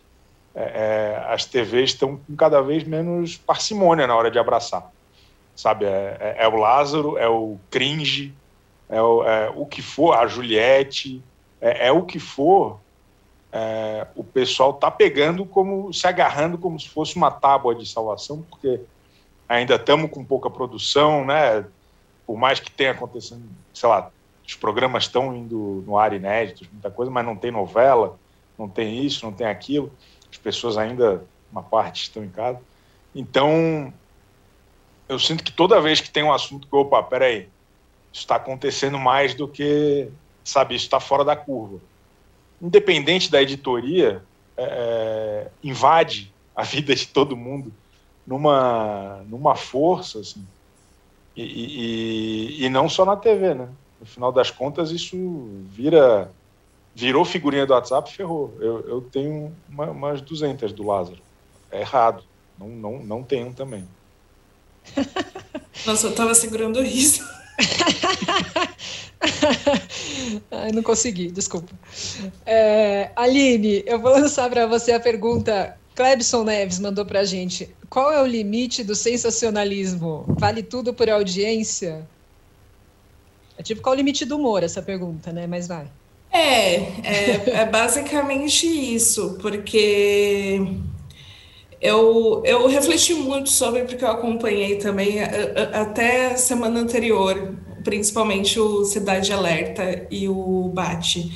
é, 0.54 0.62
é, 0.62 1.24
as 1.32 1.46
TVs 1.46 1.90
estão 1.90 2.18
com 2.18 2.36
cada 2.36 2.60
vez 2.60 2.84
menos 2.84 3.36
parcimônia 3.36 4.06
na 4.06 4.14
hora 4.14 4.30
de 4.30 4.38
abraçar. 4.38 4.92
Sabe, 5.56 5.86
é, 5.86 6.16
é, 6.20 6.44
é 6.44 6.48
o 6.48 6.56
Lázaro, 6.56 7.16
é 7.16 7.28
o 7.28 7.58
cringe, 7.70 8.34
é 8.90 9.00
o, 9.00 9.24
é 9.24 9.50
o 9.56 9.64
que 9.64 9.80
for, 9.80 10.12
a 10.12 10.26
Juliette, 10.26 11.22
é, 11.60 11.88
é 11.88 11.92
o 11.92 12.02
que 12.02 12.18
for, 12.18 12.78
o 14.14 14.22
pessoal 14.22 14.74
tá 14.74 14.88
pegando 14.92 15.44
como 15.44 15.92
se 15.92 16.06
agarrando 16.06 16.56
como 16.56 16.78
se 16.78 16.88
fosse 16.88 17.16
uma 17.16 17.32
tábua 17.32 17.74
de 17.74 17.84
salvação, 17.84 18.46
porque 18.48 18.80
ainda 19.50 19.74
estamos 19.74 20.08
com 20.12 20.24
pouca 20.24 20.48
produção, 20.48 21.24
né? 21.24 21.66
Por 22.24 22.38
mais 22.38 22.60
que 22.60 22.70
tenha 22.70 22.92
acontecido, 22.92 23.42
sei 23.74 23.88
lá, 23.88 24.08
os 24.46 24.54
programas 24.54 25.04
estão 25.04 25.34
indo 25.34 25.82
no 25.84 25.98
ar 25.98 26.12
inéditos, 26.12 26.68
muita 26.72 26.88
coisa, 26.88 27.10
mas 27.10 27.26
não 27.26 27.34
tem 27.34 27.50
novela, 27.50 28.16
não 28.56 28.68
tem 28.68 29.04
isso, 29.04 29.26
não 29.26 29.32
tem 29.32 29.48
aquilo. 29.48 29.92
As 30.30 30.38
pessoas 30.38 30.78
ainda, 30.78 31.24
uma 31.50 31.64
parte, 31.64 32.02
estão 32.02 32.22
em 32.22 32.28
casa. 32.28 32.60
Então, 33.12 33.92
eu 35.08 35.18
sinto 35.18 35.42
que 35.42 35.50
toda 35.50 35.80
vez 35.80 36.00
que 36.00 36.10
tem 36.10 36.22
um 36.22 36.32
assunto 36.32 36.68
que, 36.68 36.76
opa, 36.76 37.02
peraí, 37.02 37.48
isso 38.12 38.22
está 38.22 38.36
acontecendo 38.36 39.00
mais 39.00 39.34
do 39.34 39.48
que, 39.48 40.08
sabe, 40.44 40.76
isso 40.76 40.84
está 40.84 41.00
fora 41.00 41.24
da 41.24 41.34
curva. 41.34 41.80
Independente 42.62 43.28
da 43.28 43.42
editoria, 43.42 44.22
é, 44.56 44.62
é 44.62 45.50
invade 45.64 46.32
a 46.54 46.62
vida 46.62 46.94
de 46.94 47.08
todo 47.08 47.36
mundo 47.36 47.72
numa, 48.30 49.24
numa 49.28 49.56
força, 49.56 50.20
assim. 50.20 50.46
E, 51.36 51.42
e, 51.42 52.64
e, 52.64 52.68
não 52.68 52.88
só 52.88 53.04
na 53.04 53.16
TV, 53.16 53.54
né? 53.54 53.68
no 53.98 54.06
final 54.06 54.30
das 54.30 54.52
contas, 54.52 54.92
isso 54.92 55.16
vira 55.68 56.30
virou 56.94 57.24
figurinha 57.24 57.66
do 57.66 57.72
WhatsApp, 57.72 58.12
ferrou. 58.12 58.56
Eu, 58.60 58.88
eu 58.88 59.00
tenho 59.00 59.52
uma, 59.68 59.90
umas 59.90 60.20
200 60.20 60.72
do 60.72 60.86
Lázaro. 60.86 61.18
É 61.70 61.80
errado. 61.80 62.22
Não, 62.58 62.68
não, 62.68 63.02
não 63.02 63.22
tenho 63.22 63.52
também. 63.52 63.86
Nossa, 65.86 66.06
eu 66.06 66.14
tava 66.14 66.34
segurando 66.34 66.78
o 66.78 66.82
riso. 66.82 67.26
Ai, 70.50 70.72
não 70.72 70.82
consegui, 70.82 71.30
desculpa. 71.30 71.72
É, 72.44 73.10
Aline, 73.16 73.82
eu 73.86 74.00
vou 74.00 74.12
lançar 74.12 74.50
para 74.50 74.66
você 74.66 74.92
a 74.92 75.00
pergunta. 75.00 75.79
Clebson 76.00 76.44
Neves 76.44 76.78
mandou 76.78 77.04
para 77.04 77.20
a 77.20 77.24
gente. 77.24 77.68
Qual 77.90 78.10
é 78.10 78.22
o 78.22 78.26
limite 78.26 78.82
do 78.82 78.94
sensacionalismo? 78.94 80.24
Vale 80.28 80.62
tudo 80.62 80.94
por 80.94 81.10
audiência? 81.10 82.08
É 83.58 83.62
tipo 83.62 83.82
qual 83.82 83.92
é 83.92 83.96
o 83.96 83.98
limite 83.98 84.24
do 84.24 84.38
humor 84.38 84.62
essa 84.62 84.80
pergunta, 84.80 85.30
né? 85.30 85.46
Mas 85.46 85.68
vai. 85.68 85.86
É, 86.32 86.74
é, 86.74 87.50
é 87.50 87.66
basicamente 87.66 88.66
isso, 88.66 89.36
porque 89.42 90.68
eu, 91.82 92.42
eu 92.46 92.66
refleti 92.66 93.12
muito 93.12 93.50
sobre, 93.50 93.82
porque 93.84 94.02
eu 94.02 94.10
acompanhei 94.10 94.76
também 94.76 95.20
até 95.22 96.28
a 96.28 96.36
semana 96.38 96.80
anterior, 96.80 97.54
principalmente 97.84 98.58
o 98.58 98.86
Cidade 98.86 99.34
Alerta 99.34 100.06
e 100.10 100.26
o 100.30 100.70
Bate. 100.72 101.30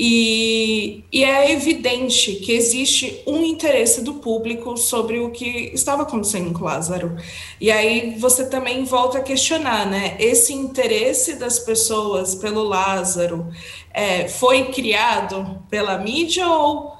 E, 0.00 1.02
e, 1.10 1.24
é 1.24 1.50
evidente 1.50 2.36
que 2.36 2.52
existe 2.52 3.20
um 3.26 3.42
interesse 3.42 4.00
do 4.00 4.14
público 4.14 4.76
sobre 4.76 5.18
o 5.18 5.32
que 5.32 5.72
estava 5.74 6.02
acontecendo 6.02 6.52
com 6.52 6.64
Lázaro. 6.64 7.16
E 7.60 7.68
aí 7.68 8.16
você 8.16 8.48
também 8.48 8.84
volta 8.84 9.18
a 9.18 9.22
questionar, 9.22 9.90
né? 9.90 10.16
Esse 10.20 10.52
interesse 10.52 11.34
das 11.34 11.58
pessoas 11.58 12.36
pelo 12.36 12.62
Lázaro 12.62 13.48
é, 13.92 14.28
foi 14.28 14.66
criado 14.66 15.64
pela 15.68 15.98
mídia 15.98 16.48
ou, 16.48 16.97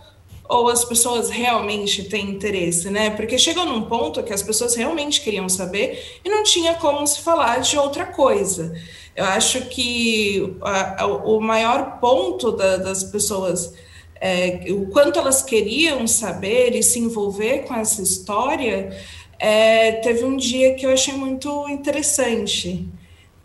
ou 0.48 0.68
as 0.68 0.84
pessoas 0.84 1.28
realmente 1.28 2.04
têm 2.04 2.30
interesse, 2.30 2.88
né? 2.88 3.10
Porque 3.10 3.36
chegou 3.36 3.66
num 3.66 3.82
ponto 3.82 4.22
que 4.22 4.32
as 4.32 4.42
pessoas 4.42 4.74
realmente 4.74 5.20
queriam 5.20 5.48
saber 5.48 6.20
e 6.24 6.28
não 6.30 6.42
tinha 6.42 6.74
como 6.74 7.06
se 7.06 7.20
falar 7.20 7.58
de 7.60 7.76
outra 7.76 8.06
coisa. 8.06 8.74
Eu 9.14 9.26
acho 9.26 9.68
que 9.68 10.56
a, 10.62 11.02
a, 11.02 11.06
o 11.06 11.38
maior 11.38 11.98
ponto 12.00 12.52
da, 12.52 12.78
das 12.78 13.04
pessoas, 13.04 13.74
é, 14.18 14.64
o 14.70 14.86
quanto 14.86 15.18
elas 15.18 15.42
queriam 15.42 16.06
saber 16.06 16.74
e 16.74 16.82
se 16.82 16.98
envolver 16.98 17.64
com 17.66 17.74
essa 17.74 18.00
história, 18.00 18.96
é, 19.38 19.92
teve 19.92 20.24
um 20.24 20.36
dia 20.36 20.74
que 20.74 20.86
eu 20.86 20.90
achei 20.90 21.12
muito 21.12 21.68
interessante, 21.68 22.88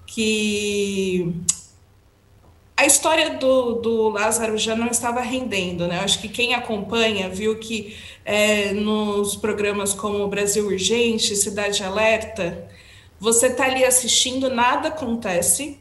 que 0.08 1.34
a 2.84 2.86
história 2.86 3.38
do, 3.38 3.75
do 3.75 4.10
Lázaro 4.10 4.58
já 4.58 4.75
não 4.75 4.88
estava 4.88 5.22
rendendo, 5.22 5.88
né? 5.88 6.00
Acho 6.00 6.20
que 6.20 6.28
quem 6.28 6.54
acompanha 6.54 7.30
viu 7.30 7.58
que 7.58 7.96
é, 8.25 8.74
nos 8.74 9.38
programas 9.38 9.94
como 9.94 10.28
Brasil 10.28 10.66
Urgente, 10.66 11.34
Cidade 11.34 11.82
Alerta, 11.82 12.68
você 13.18 13.48
está 13.48 13.68
ali 13.68 13.86
assistindo, 13.86 14.50
nada 14.50 14.90
acontece, 14.90 15.80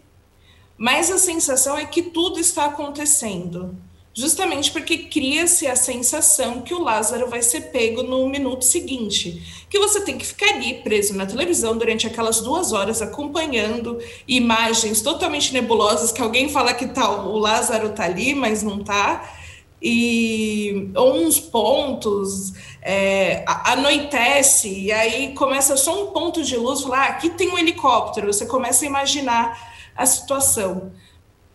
mas 0.79 1.11
a 1.11 1.19
sensação 1.19 1.77
é 1.77 1.85
que 1.85 2.03
tudo 2.03 2.39
está 2.39 2.67
acontecendo. 2.67 3.77
Justamente 4.15 4.71
porque 4.71 4.99
cria-se 4.99 5.67
a 5.67 5.75
sensação 5.75 6.61
que 6.61 6.75
o 6.75 6.83
Lázaro 6.83 7.31
vai 7.31 7.41
ser 7.41 7.73
pego 7.73 8.03
no 8.03 8.29
minuto 8.29 8.63
seguinte. 8.63 9.65
Que 9.71 9.79
você 9.79 10.05
tem 10.05 10.19
que 10.19 10.27
ficar 10.27 10.51
ali 10.51 10.75
preso 10.83 11.15
na 11.15 11.25
televisão 11.25 11.79
durante 11.79 12.07
aquelas 12.07 12.41
duas 12.41 12.73
horas 12.73 13.01
acompanhando 13.01 13.99
imagens 14.29 15.01
totalmente 15.01 15.53
nebulosas 15.55 16.13
que 16.13 16.21
alguém 16.21 16.51
fala 16.51 16.75
que 16.75 16.89
tá, 16.89 17.11
o 17.23 17.39
Lázaro 17.39 17.91
tá 17.91 18.05
ali, 18.05 18.35
mas 18.35 18.63
não 18.63 18.85
tá 18.85 19.39
e 19.83 20.91
uns 20.97 21.41
pontos 21.41 22.53
é, 22.81 23.45
anoitece 23.65 24.69
e 24.69 24.93
aí 24.93 25.35
começa 25.35 25.77
só 25.77 26.05
um 26.05 26.13
ponto 26.13 26.45
de 26.45 26.57
luz 26.57 26.83
falar 26.83 26.99
ah, 26.99 27.09
aqui 27.09 27.31
tem 27.31 27.49
um 27.49 27.59
helicóptero 27.59 28.33
você 28.33 28.47
começa 28.47 28.85
a 28.85 28.87
imaginar 28.87 29.73
a 29.97 30.07
situação 30.07 30.93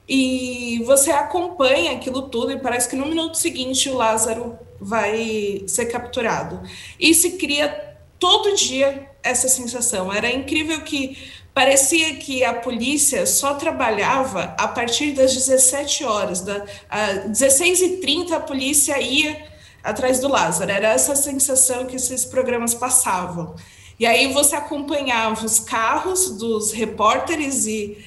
e 0.07 0.81
você 0.85 1.11
acompanha 1.11 1.91
aquilo 1.91 2.23
tudo 2.23 2.51
e 2.51 2.59
parece 2.59 2.89
que 2.89 2.95
no 2.95 3.05
minuto 3.05 3.37
seguinte 3.37 3.89
o 3.89 3.95
Lázaro 3.95 4.57
vai 4.79 5.63
ser 5.67 5.87
capturado 5.87 6.61
e 6.99 7.13
se 7.13 7.31
cria 7.31 7.95
todo 8.19 8.55
dia 8.55 9.09
essa 9.21 9.49
sensação 9.49 10.13
era 10.13 10.31
incrível 10.31 10.81
que 10.81 11.17
Parecia 11.57 12.13
que 12.17 12.43
a 12.43 12.53
polícia 12.53 13.25
só 13.25 13.55
trabalhava 13.55 14.53
a 14.59 14.67
partir 14.67 15.13
das 15.13 15.33
17 15.33 16.03
horas. 16.03 16.41
Da, 16.41 16.63
a 16.87 17.13
16h30 17.29 18.31
a 18.31 18.39
polícia 18.39 19.01
ia 19.01 19.43
atrás 19.83 20.19
do 20.19 20.27
Lázaro. 20.27 20.69
Era 20.69 20.89
essa 20.89 21.15
sensação 21.15 21.87
que 21.87 21.95
esses 21.95 22.25
programas 22.25 22.75
passavam. 22.75 23.55
E 23.99 24.05
aí 24.05 24.31
você 24.31 24.55
acompanhava 24.55 25.43
os 25.43 25.59
carros 25.59 26.29
dos 26.37 26.71
repórteres 26.71 27.65
e 27.65 28.05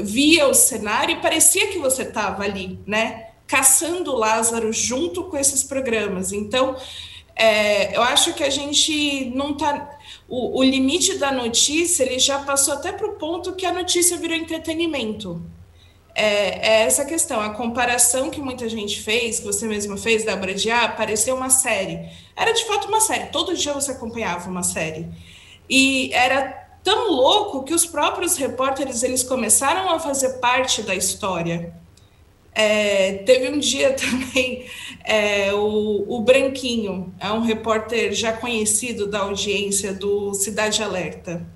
via 0.00 0.48
o 0.48 0.54
cenário 0.54 1.16
e 1.16 1.20
parecia 1.20 1.68
que 1.68 1.78
você 1.78 2.02
estava 2.02 2.42
ali, 2.42 2.78
né? 2.86 3.28
Caçando 3.46 4.16
Lázaro 4.16 4.72
junto 4.72 5.24
com 5.24 5.36
esses 5.36 5.62
programas. 5.62 6.32
Então, 6.32 6.76
é, 7.36 7.96
eu 7.96 8.02
acho 8.02 8.34
que 8.34 8.42
a 8.42 8.50
gente 8.50 9.30
não 9.34 9.52
está 9.52 9.98
o, 10.28 10.60
o 10.60 10.62
limite 10.62 11.18
da 11.18 11.30
notícia 11.30 12.04
ele 12.04 12.18
já 12.18 12.38
passou 12.38 12.74
até 12.74 12.90
para 12.90 13.06
o 13.06 13.12
ponto 13.12 13.52
que 13.54 13.66
a 13.66 13.72
notícia 13.72 14.16
virou 14.16 14.36
entretenimento. 14.36 15.42
É, 16.14 16.68
é, 16.68 16.82
essa 16.82 17.04
questão, 17.04 17.40
a 17.40 17.50
comparação 17.50 18.30
que 18.30 18.40
muita 18.40 18.68
gente 18.68 19.00
fez, 19.00 19.40
que 19.40 19.46
você 19.46 19.66
mesma 19.66 19.96
fez, 19.96 20.24
da 20.24 20.34
de 20.36 20.70
ah, 20.70 20.88
pareceu 20.88 21.36
uma 21.36 21.48
série. 21.48 22.08
Era 22.36 22.52
de 22.52 22.64
fato 22.66 22.88
uma 22.88 23.00
série, 23.00 23.26
todo 23.26 23.56
dia 23.56 23.72
você 23.72 23.92
acompanhava 23.92 24.48
uma 24.50 24.62
série. 24.62 25.08
E 25.68 26.10
era 26.12 26.61
tão 26.82 27.10
louco 27.10 27.62
que 27.62 27.74
os 27.74 27.86
próprios 27.86 28.36
repórteres 28.36 29.02
eles 29.02 29.22
começaram 29.22 29.90
a 29.90 29.98
fazer 29.98 30.40
parte 30.40 30.82
da 30.82 30.94
história. 30.94 31.74
É, 32.54 33.14
teve 33.24 33.48
um 33.48 33.58
dia 33.58 33.94
também 33.96 34.66
é, 35.04 35.52
o, 35.54 36.04
o, 36.08 36.20
Branquinho, 36.20 37.14
é 37.18 37.30
um 37.32 37.40
repórter 37.40 38.12
já 38.12 38.32
conhecido 38.32 39.06
da 39.06 39.20
audiência 39.20 39.92
do 39.92 40.34
Cidade 40.34 40.82
Alerta. 40.82 41.46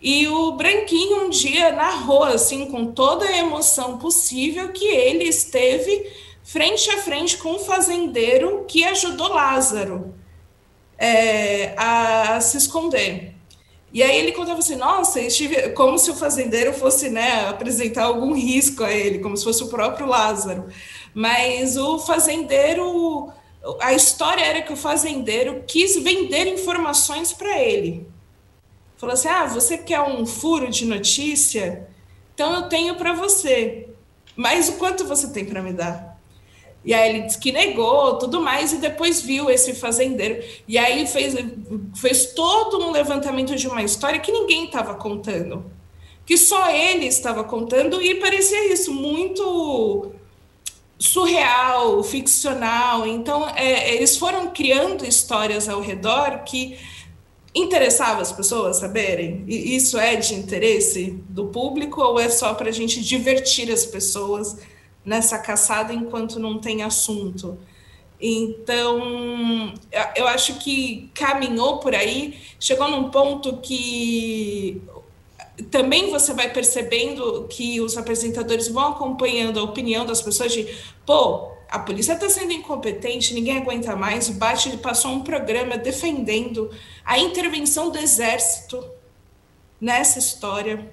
E 0.00 0.26
o 0.28 0.52
Branquinho 0.52 1.26
um 1.26 1.30
dia 1.30 1.72
narrou 1.72 2.24
assim 2.24 2.66
com 2.66 2.86
toda 2.86 3.26
a 3.26 3.36
emoção 3.36 3.98
possível 3.98 4.72
que 4.72 4.86
ele 4.86 5.24
esteve 5.24 6.10
frente 6.42 6.90
a 6.90 6.98
frente 6.98 7.36
com 7.36 7.52
um 7.52 7.58
fazendeiro 7.58 8.64
que 8.66 8.82
ajudou 8.84 9.28
Lázaro 9.28 10.14
é, 10.98 11.74
a 11.76 12.40
se 12.40 12.56
esconder. 12.56 13.29
E 13.92 14.02
aí 14.02 14.18
ele 14.18 14.32
contava 14.32 14.60
assim, 14.60 14.76
nossa, 14.76 15.20
estive, 15.20 15.70
como 15.70 15.98
se 15.98 16.10
o 16.10 16.14
fazendeiro 16.14 16.72
fosse 16.72 17.10
né, 17.10 17.48
apresentar 17.48 18.04
algum 18.04 18.32
risco 18.32 18.84
a 18.84 18.92
ele, 18.92 19.18
como 19.18 19.36
se 19.36 19.42
fosse 19.42 19.64
o 19.64 19.68
próprio 19.68 20.06
Lázaro. 20.06 20.68
Mas 21.12 21.76
o 21.76 21.98
fazendeiro, 21.98 23.32
a 23.80 23.92
história 23.92 24.44
era 24.44 24.62
que 24.62 24.72
o 24.72 24.76
fazendeiro 24.76 25.64
quis 25.66 25.96
vender 25.96 26.46
informações 26.46 27.32
para 27.32 27.58
ele. 27.58 28.06
Falou 28.96 29.14
assim: 29.14 29.28
ah, 29.28 29.46
você 29.46 29.78
quer 29.78 30.00
um 30.02 30.24
furo 30.24 30.70
de 30.70 30.84
notícia? 30.84 31.88
Então 32.34 32.54
eu 32.54 32.68
tenho 32.68 32.94
para 32.94 33.12
você. 33.12 33.88
Mas 34.36 34.68
o 34.68 34.74
quanto 34.74 35.04
você 35.04 35.32
tem 35.32 35.44
para 35.44 35.62
me 35.62 35.72
dar? 35.72 36.09
E 36.84 36.94
aí 36.94 37.10
ele 37.10 37.26
disse 37.26 37.38
que 37.38 37.52
negou, 37.52 38.16
tudo 38.16 38.40
mais, 38.40 38.72
e 38.72 38.76
depois 38.76 39.20
viu 39.20 39.50
esse 39.50 39.74
fazendeiro. 39.74 40.42
E 40.66 40.78
aí 40.78 41.06
fez, 41.06 41.34
fez 41.94 42.32
todo 42.32 42.82
um 42.82 42.90
levantamento 42.90 43.54
de 43.54 43.68
uma 43.68 43.82
história 43.82 44.18
que 44.18 44.32
ninguém 44.32 44.64
estava 44.64 44.94
contando. 44.94 45.64
Que 46.24 46.38
só 46.38 46.70
ele 46.70 47.06
estava 47.06 47.44
contando, 47.44 48.00
e 48.00 48.14
parecia 48.14 48.72
isso, 48.72 48.92
muito 48.92 50.12
surreal, 50.98 52.02
ficcional. 52.02 53.06
Então, 53.06 53.48
é, 53.50 53.94
eles 53.94 54.16
foram 54.16 54.50
criando 54.50 55.06
histórias 55.06 55.68
ao 55.68 55.80
redor 55.80 56.44
que 56.44 56.78
interessava 57.54 58.22
as 58.22 58.32
pessoas 58.32 58.76
saberem. 58.76 59.44
E 59.48 59.76
isso 59.76 59.98
é 59.98 60.16
de 60.16 60.34
interesse 60.34 61.18
do 61.28 61.46
público 61.46 62.00
ou 62.00 62.20
é 62.20 62.28
só 62.28 62.54
para 62.54 62.68
a 62.68 62.72
gente 62.72 63.02
divertir 63.02 63.70
as 63.70 63.84
pessoas? 63.84 64.56
Nessa 65.04 65.38
caçada 65.38 65.92
enquanto 65.92 66.38
não 66.38 66.58
tem 66.58 66.82
assunto. 66.82 67.58
Então, 68.20 69.72
eu 70.14 70.28
acho 70.28 70.58
que 70.58 71.10
caminhou 71.14 71.78
por 71.78 71.94
aí, 71.94 72.38
chegou 72.58 72.88
num 72.88 73.10
ponto 73.10 73.56
que 73.58 74.82
também 75.70 76.10
você 76.10 76.34
vai 76.34 76.52
percebendo 76.52 77.46
que 77.48 77.80
os 77.80 77.96
apresentadores 77.96 78.68
vão 78.68 78.88
acompanhando 78.88 79.58
a 79.58 79.62
opinião 79.62 80.04
das 80.04 80.20
pessoas 80.20 80.52
de, 80.52 80.66
pô, 81.06 81.50
a 81.70 81.78
polícia 81.78 82.14
está 82.14 82.28
sendo 82.28 82.52
incompetente, 82.52 83.32
ninguém 83.32 83.58
aguenta 83.58 83.94
mais. 83.96 84.28
O 84.28 84.34
Bate 84.34 84.76
passou 84.78 85.12
um 85.12 85.22
programa 85.22 85.78
defendendo 85.78 86.70
a 87.04 87.18
intervenção 87.18 87.90
do 87.90 87.98
exército 87.98 88.84
nessa 89.80 90.18
história 90.18 90.90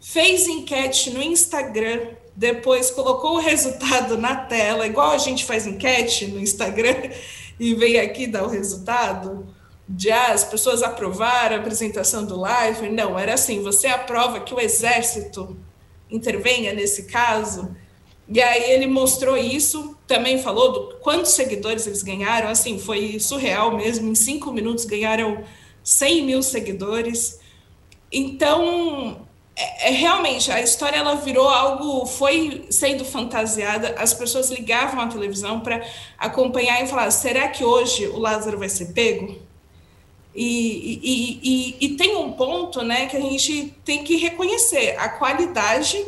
fez 0.00 0.46
enquete 0.46 1.10
no 1.10 1.22
Instagram, 1.22 2.10
depois 2.38 2.88
colocou 2.92 3.34
o 3.34 3.40
resultado 3.40 4.16
na 4.16 4.36
tela, 4.36 4.86
igual 4.86 5.10
a 5.10 5.18
gente 5.18 5.44
faz 5.44 5.66
enquete 5.66 6.28
no 6.28 6.38
Instagram 6.38 7.10
e 7.58 7.74
vem 7.74 7.98
aqui 7.98 8.28
dar 8.28 8.44
o 8.44 8.48
resultado. 8.48 9.44
De 9.88 10.08
ah, 10.12 10.32
as 10.32 10.44
pessoas 10.44 10.82
aprovaram 10.82 11.56
a 11.56 11.58
apresentação 11.58 12.24
do 12.24 12.38
live. 12.38 12.90
Não, 12.90 13.18
era 13.18 13.34
assim: 13.34 13.60
você 13.60 13.88
aprova 13.88 14.38
que 14.38 14.54
o 14.54 14.60
exército 14.60 15.56
intervenha 16.08 16.72
nesse 16.72 17.04
caso. 17.04 17.74
E 18.28 18.40
aí 18.40 18.70
ele 18.70 18.86
mostrou 18.86 19.36
isso, 19.36 19.96
também 20.06 20.40
falou 20.40 20.72
do 20.72 20.96
quantos 20.98 21.32
seguidores 21.32 21.88
eles 21.88 22.02
ganharam, 22.02 22.50
assim, 22.50 22.78
foi 22.78 23.18
surreal 23.18 23.76
mesmo, 23.76 24.10
em 24.10 24.14
cinco 24.14 24.52
minutos 24.52 24.84
ganharam 24.84 25.42
100 25.82 26.24
mil 26.24 26.42
seguidores. 26.42 27.40
Então, 28.12 29.26
é, 29.58 29.88
é, 29.88 29.90
realmente, 29.90 30.52
a 30.52 30.62
história 30.62 30.98
ela 30.98 31.16
virou 31.16 31.48
algo, 31.48 32.06
foi 32.06 32.66
sendo 32.70 33.04
fantasiada, 33.04 33.96
as 33.98 34.14
pessoas 34.14 34.50
ligavam 34.50 35.00
a 35.00 35.08
televisão 35.08 35.58
para 35.58 35.84
acompanhar 36.16 36.80
e 36.84 36.86
falar, 36.86 37.10
será 37.10 37.48
que 37.48 37.64
hoje 37.64 38.06
o 38.06 38.18
Lázaro 38.18 38.56
vai 38.56 38.68
ser 38.68 38.92
pego? 38.92 39.36
E, 40.32 41.00
e, 41.02 41.40
e, 41.42 41.76
e, 41.80 41.96
tem 41.96 42.14
um 42.14 42.30
ponto 42.30 42.82
né, 42.82 43.06
que 43.06 43.16
a 43.16 43.20
gente 43.20 43.74
tem 43.84 44.04
que 44.04 44.14
reconhecer 44.14 44.94
a 44.96 45.08
qualidade 45.08 46.06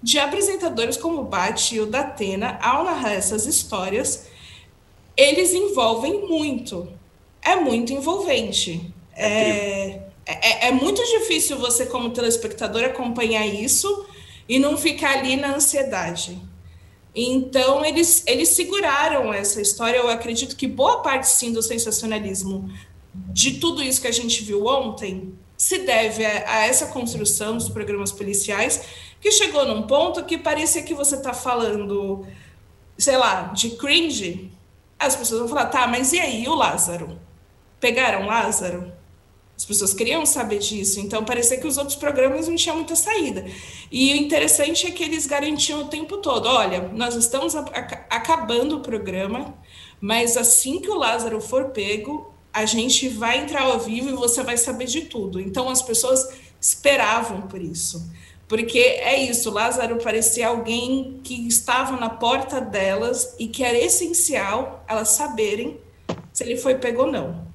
de 0.00 0.20
apresentadores 0.20 0.96
como 0.96 1.22
o 1.22 1.24
Bate 1.24 1.74
e 1.74 1.80
o 1.80 1.86
Datena 1.86 2.60
ao 2.62 2.84
narrar 2.84 3.14
essas 3.14 3.46
histórias, 3.46 4.28
eles 5.16 5.52
envolvem 5.52 6.28
muito. 6.28 6.88
É 7.42 7.56
muito 7.56 7.92
envolvente. 7.92 8.94
É, 9.16 9.26
é, 9.26 10.07
é, 10.68 10.72
muito 10.72 11.02
difícil 11.02 11.58
você, 11.58 11.86
como 11.86 12.10
telespectador, 12.10 12.84
acompanhar 12.84 13.46
isso 13.46 14.06
e 14.48 14.58
não 14.58 14.76
ficar 14.76 15.18
ali 15.18 15.36
na 15.36 15.54
ansiedade. 15.54 16.40
Então, 17.14 17.84
eles, 17.84 18.22
eles 18.26 18.50
seguraram 18.50 19.32
essa 19.32 19.60
história. 19.60 19.98
Eu 19.98 20.08
acredito 20.08 20.54
que 20.54 20.66
boa 20.66 21.02
parte, 21.02 21.28
sim, 21.28 21.52
do 21.52 21.62
sensacionalismo 21.62 22.70
de 23.14 23.58
tudo 23.58 23.82
isso 23.82 24.00
que 24.00 24.06
a 24.06 24.12
gente 24.12 24.42
viu 24.44 24.66
ontem 24.66 25.34
se 25.56 25.78
deve 25.78 26.24
a, 26.24 26.44
a 26.46 26.66
essa 26.66 26.86
construção 26.86 27.56
dos 27.56 27.68
programas 27.68 28.12
policiais 28.12 28.82
que 29.20 29.32
chegou 29.32 29.66
num 29.66 29.82
ponto 29.82 30.24
que 30.24 30.38
parecia 30.38 30.82
que 30.82 30.94
você 30.94 31.16
está 31.16 31.34
falando, 31.34 32.24
sei 32.96 33.16
lá, 33.16 33.44
de 33.54 33.70
cringe. 33.70 34.52
As 34.98 35.16
pessoas 35.16 35.40
vão 35.40 35.48
falar, 35.48 35.66
tá, 35.66 35.86
mas 35.86 36.12
e 36.12 36.20
aí 36.20 36.46
o 36.46 36.54
Lázaro? 36.54 37.18
Pegaram 37.80 38.26
Lázaro? 38.26 38.92
As 39.58 39.64
pessoas 39.64 39.92
queriam 39.92 40.24
saber 40.24 40.60
disso, 40.60 41.00
então 41.00 41.24
parecia 41.24 41.58
que 41.58 41.66
os 41.66 41.76
outros 41.78 41.96
programas 41.96 42.46
não 42.46 42.54
tinham 42.54 42.76
muita 42.76 42.94
saída. 42.94 43.44
E 43.90 44.12
o 44.12 44.16
interessante 44.16 44.86
é 44.86 44.92
que 44.92 45.02
eles 45.02 45.26
garantiam 45.26 45.82
o 45.82 45.88
tempo 45.88 46.18
todo: 46.18 46.46
olha, 46.46 46.88
nós 46.94 47.16
estamos 47.16 47.56
acabando 47.56 48.76
o 48.76 48.80
programa, 48.80 49.52
mas 50.00 50.36
assim 50.36 50.80
que 50.80 50.88
o 50.88 50.94
Lázaro 50.94 51.40
for 51.40 51.70
pego, 51.70 52.32
a 52.52 52.64
gente 52.64 53.08
vai 53.08 53.40
entrar 53.40 53.62
ao 53.62 53.80
vivo 53.80 54.10
e 54.10 54.12
você 54.12 54.44
vai 54.44 54.56
saber 54.56 54.84
de 54.84 55.02
tudo. 55.06 55.40
Então 55.40 55.68
as 55.68 55.82
pessoas 55.82 56.28
esperavam 56.60 57.42
por 57.42 57.60
isso. 57.60 58.08
Porque 58.46 58.78
é 58.78 59.20
isso, 59.24 59.50
Lázaro 59.50 59.96
parecia 59.96 60.46
alguém 60.46 61.20
que 61.24 61.48
estava 61.48 61.96
na 61.96 62.08
porta 62.08 62.60
delas 62.60 63.34
e 63.40 63.48
que 63.48 63.64
era 63.64 63.76
essencial 63.76 64.84
elas 64.86 65.08
saberem 65.08 65.80
se 66.32 66.44
ele 66.44 66.56
foi 66.56 66.76
pego 66.76 67.02
ou 67.02 67.10
não. 67.10 67.47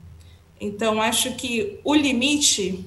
Então, 0.63 1.01
acho 1.01 1.34
que 1.36 1.79
o 1.84 1.93
limite 1.93 2.86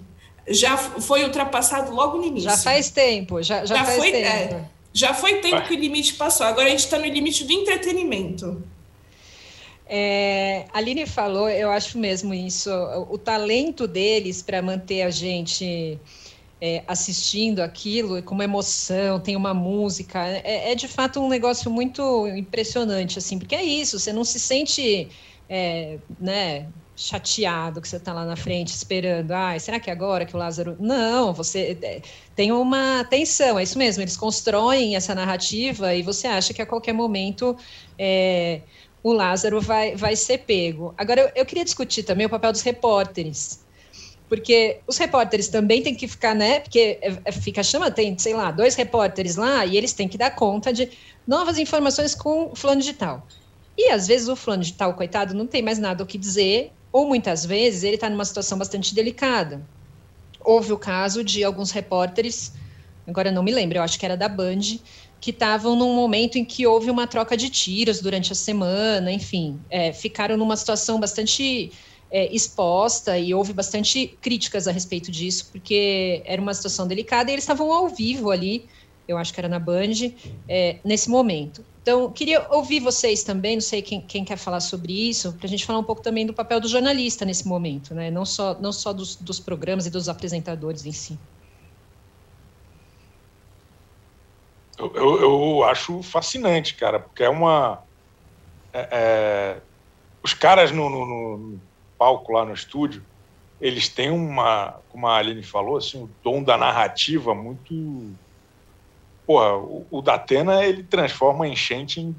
já 0.49 0.77
foi 0.77 1.25
ultrapassado 1.25 1.95
logo 1.95 2.19
no 2.19 2.25
início. 2.25 2.51
Já 2.51 2.57
faz 2.57 2.91
tempo, 2.91 3.43
já, 3.43 3.65
já, 3.65 3.77
já 3.77 3.85
faz 3.85 3.99
foi, 3.99 4.13
tempo. 4.13 4.27
É, 4.27 4.65
já 4.93 5.15
foi 5.15 5.35
tempo 5.41 5.63
que 5.63 5.75
o 5.75 5.79
limite 5.79 6.15
passou. 6.15 6.47
Agora 6.47 6.67
a 6.67 6.71
gente 6.71 6.81
está 6.81 6.99
no 6.99 7.05
limite 7.05 7.45
do 7.45 7.53
entretenimento. 7.53 8.63
É, 9.89 10.65
a 10.73 10.79
Aline 10.79 11.07
falou, 11.07 11.49
eu 11.49 11.71
acho 11.71 11.99
mesmo 11.99 12.35
isso, 12.35 12.71
o, 12.71 13.15
o 13.15 13.19
talento 13.19 13.87
deles 13.87 14.43
para 14.43 14.61
manter 14.61 15.03
a 15.03 15.11
gente 15.11 15.97
é, 16.61 16.83
assistindo 16.89 17.61
aquilo 17.61 18.21
com 18.23 18.35
uma 18.35 18.45
emoção, 18.45 19.21
tem 19.21 19.37
uma 19.37 19.55
música, 19.55 20.27
é, 20.27 20.73
é, 20.73 20.75
de 20.75 20.89
fato 20.89 21.21
um 21.21 21.29
negócio 21.29 21.71
muito 21.71 22.27
impressionante, 22.29 23.19
assim, 23.19 23.39
porque 23.39 23.55
é 23.55 23.63
isso, 23.63 23.99
você 23.99 24.13
não 24.13 24.25
se 24.25 24.41
sente, 24.41 25.09
é, 25.49 25.99
né, 26.19 26.67
chateado 26.97 27.81
que 27.81 27.89
você 27.89 27.97
está 27.97 28.13
lá 28.13 28.25
na 28.25 28.37
frente 28.37 28.69
esperando, 28.69 29.31
ah, 29.33 29.57
será 29.59 29.79
que 29.79 29.91
é 29.91 29.93
agora 29.93 30.25
que 30.25 30.35
o 30.35 30.39
Lázaro... 30.39 30.77
Não, 30.81 31.35
você 31.35 31.77
é, 31.83 32.01
tem 32.35 32.51
uma 32.51 33.05
tensão, 33.05 33.59
é 33.59 33.63
isso 33.63 33.77
mesmo, 33.77 34.03
eles 34.03 34.17
constroem 34.17 34.97
essa 34.97 35.15
narrativa 35.15 35.95
e 35.95 36.03
você 36.03 36.27
acha 36.27 36.55
que 36.55 36.63
a 36.63 36.67
qualquer 36.67 36.95
momento 36.95 37.55
é, 37.99 38.63
o 39.03 39.13
Lázaro 39.13 39.61
vai, 39.61 39.95
vai 39.95 40.17
ser 40.17 40.39
pego. 40.39 40.95
Agora, 40.97 41.21
eu, 41.21 41.31
eu 41.37 41.47
queria 41.47 41.65
discutir 41.65 42.03
também 42.03 42.27
o 42.27 42.31
papel 42.31 42.51
dos 42.51 42.63
repórteres, 42.63 43.65
porque 44.29 44.81
os 44.87 44.97
repórteres 44.97 45.49
também 45.49 45.83
têm 45.83 45.95
que 45.95 46.09
ficar, 46.09 46.35
né? 46.35 46.61
Porque 46.61 46.99
é, 47.01 47.31
fica 47.31 47.63
chama, 47.63 47.91
tem, 47.91 48.19
sei 48.19 48.35
lá, 48.35 48.51
dois 48.51 48.75
repórteres 48.75 49.37
lá 49.37 49.65
e 49.67 49.77
eles 49.77 49.93
têm 49.93 50.09
que 50.09 50.19
dar 50.19 50.31
conta 50.35 50.73
de 50.73 50.91
novas 51.27 51.59
informações 51.59 52.15
com 52.15 52.51
o 52.53 52.57
fulano 52.57 52.81
digital. 52.81 53.27
E 53.79 53.91
às 53.91 54.07
vezes 54.07 54.27
o 54.29 54.35
fulano 54.35 54.63
digital, 54.63 54.95
coitado, 54.95 55.35
não 55.35 55.47
tem 55.47 55.63
mais 55.63 55.79
nada 55.79 56.03
o 56.03 56.07
que 56.07 56.17
dizer, 56.17 56.73
ou 56.93 57.07
muitas 57.07 57.45
vezes 57.45 57.83
ele 57.83 57.97
está 57.97 58.09
numa 58.09 58.25
situação 58.25 58.59
bastante 58.59 58.95
delicada. 58.95 59.67
Houve 60.41 60.73
o 60.73 60.79
caso 60.79 61.25
de 61.25 61.43
alguns 61.43 61.71
repórteres, 61.71 62.53
agora 63.07 63.33
não 63.33 63.43
me 63.43 63.53
lembro, 63.53 63.79
eu 63.79 63.83
acho 63.83 63.99
que 63.99 64.05
era 64.05 64.17
da 64.17 64.29
Band, 64.29 64.61
que 65.21 65.31
estavam 65.31 65.75
num 65.75 65.95
momento 65.95 66.37
em 66.37 66.45
que 66.45 66.67
houve 66.67 66.91
uma 66.91 67.07
troca 67.07 67.37
de 67.37 67.51
tiros 67.51 68.01
durante 68.01 68.33
a 68.33 68.35
semana, 68.35 69.11
enfim, 69.11 69.61
é, 69.69 69.93
ficaram 69.93 70.37
numa 70.37 70.57
situação 70.57 71.01
bastante 71.01 71.73
é, 72.11 72.33
exposta 72.35 73.19
e 73.19 73.35
houve 73.35 73.53
bastante 73.53 74.19
críticas 74.21 74.69
a 74.69 74.73
respeito 74.73 75.11
disso, 75.11 75.51
porque 75.51 76.23
era 76.25 76.41
uma 76.41 76.55
situação 76.55 76.87
delicada 76.87 77.31
e 77.31 77.35
eles 77.35 77.45
estavam 77.45 77.73
ao 77.73 77.89
vivo 77.89 78.31
ali, 78.31 78.69
eu 79.09 79.17
acho 79.17 79.33
que 79.33 79.41
era 79.41 79.49
na 79.49 79.59
Band, 79.59 80.13
é, 80.49 80.81
nesse 80.85 81.09
momento. 81.09 81.65
Então, 81.87 82.11
queria 82.11 82.45
ouvir 82.51 82.81
vocês 82.81 83.23
também, 83.23 83.55
não 83.55 83.61
sei 83.61 83.81
quem, 83.81 84.01
quem 84.01 84.25
quer 84.25 84.37
falar 84.37 84.59
sobre 84.59 84.93
isso, 84.93 85.33
para 85.35 85.47
a 85.47 85.49
gente 85.49 85.65
falar 85.65 85.79
um 85.79 85.85
pouco 85.85 86.03
também 86.03 86.27
do 86.27 86.35
papel 86.35 86.59
do 86.59 86.67
jornalista 86.67 87.25
nesse 87.25 87.47
momento, 87.47 87.95
né? 87.95 88.11
não 88.11 88.27
só, 88.27 88.61
não 88.61 88.73
só 88.73 88.93
dos, 88.93 89.15
dos 89.15 89.39
programas 89.39 89.87
e 89.87 89.91
dos 89.91 90.09
apresentadores 90.09 90.85
em 90.85 90.91
si. 90.91 91.17
Eu, 94.77 94.93
eu, 94.97 95.21
eu 95.21 95.63
acho 95.63 96.03
fascinante, 96.03 96.75
cara, 96.75 96.99
porque 96.99 97.23
é 97.23 97.29
uma. 97.29 97.81
É, 98.73 98.89
é, 98.91 99.63
os 100.25 100.35
caras 100.35 100.73
no, 100.73 100.91
no, 100.91 101.07
no 101.07 101.61
palco 101.97 102.33
lá 102.33 102.45
no 102.45 102.53
estúdio, 102.53 103.07
eles 103.61 103.89
têm 103.89 104.11
uma, 104.11 104.73
como 104.89 105.07
a 105.07 105.19
Aline 105.19 105.45
falou, 105.45 105.77
assim, 105.77 106.03
o 106.03 106.11
dom 106.21 106.43
da 106.43 106.59
narrativa 106.59 107.33
muito. 107.33 108.13
Porra, 109.27 109.57
o, 109.57 109.87
o 109.91 110.01
Datena 110.01 110.65
ele 110.65 110.85
transforma 110.85 111.45
a 111.45 111.49
enchente 111.49 112.01
em, 112.01 112.15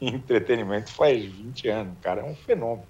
em, 0.00 0.14
entretenimento 0.14 0.92
faz 0.92 1.24
20 1.24 1.68
anos. 1.68 1.92
O 1.94 2.02
cara 2.02 2.20
é 2.20 2.24
um 2.24 2.34
fenômeno. 2.34 2.86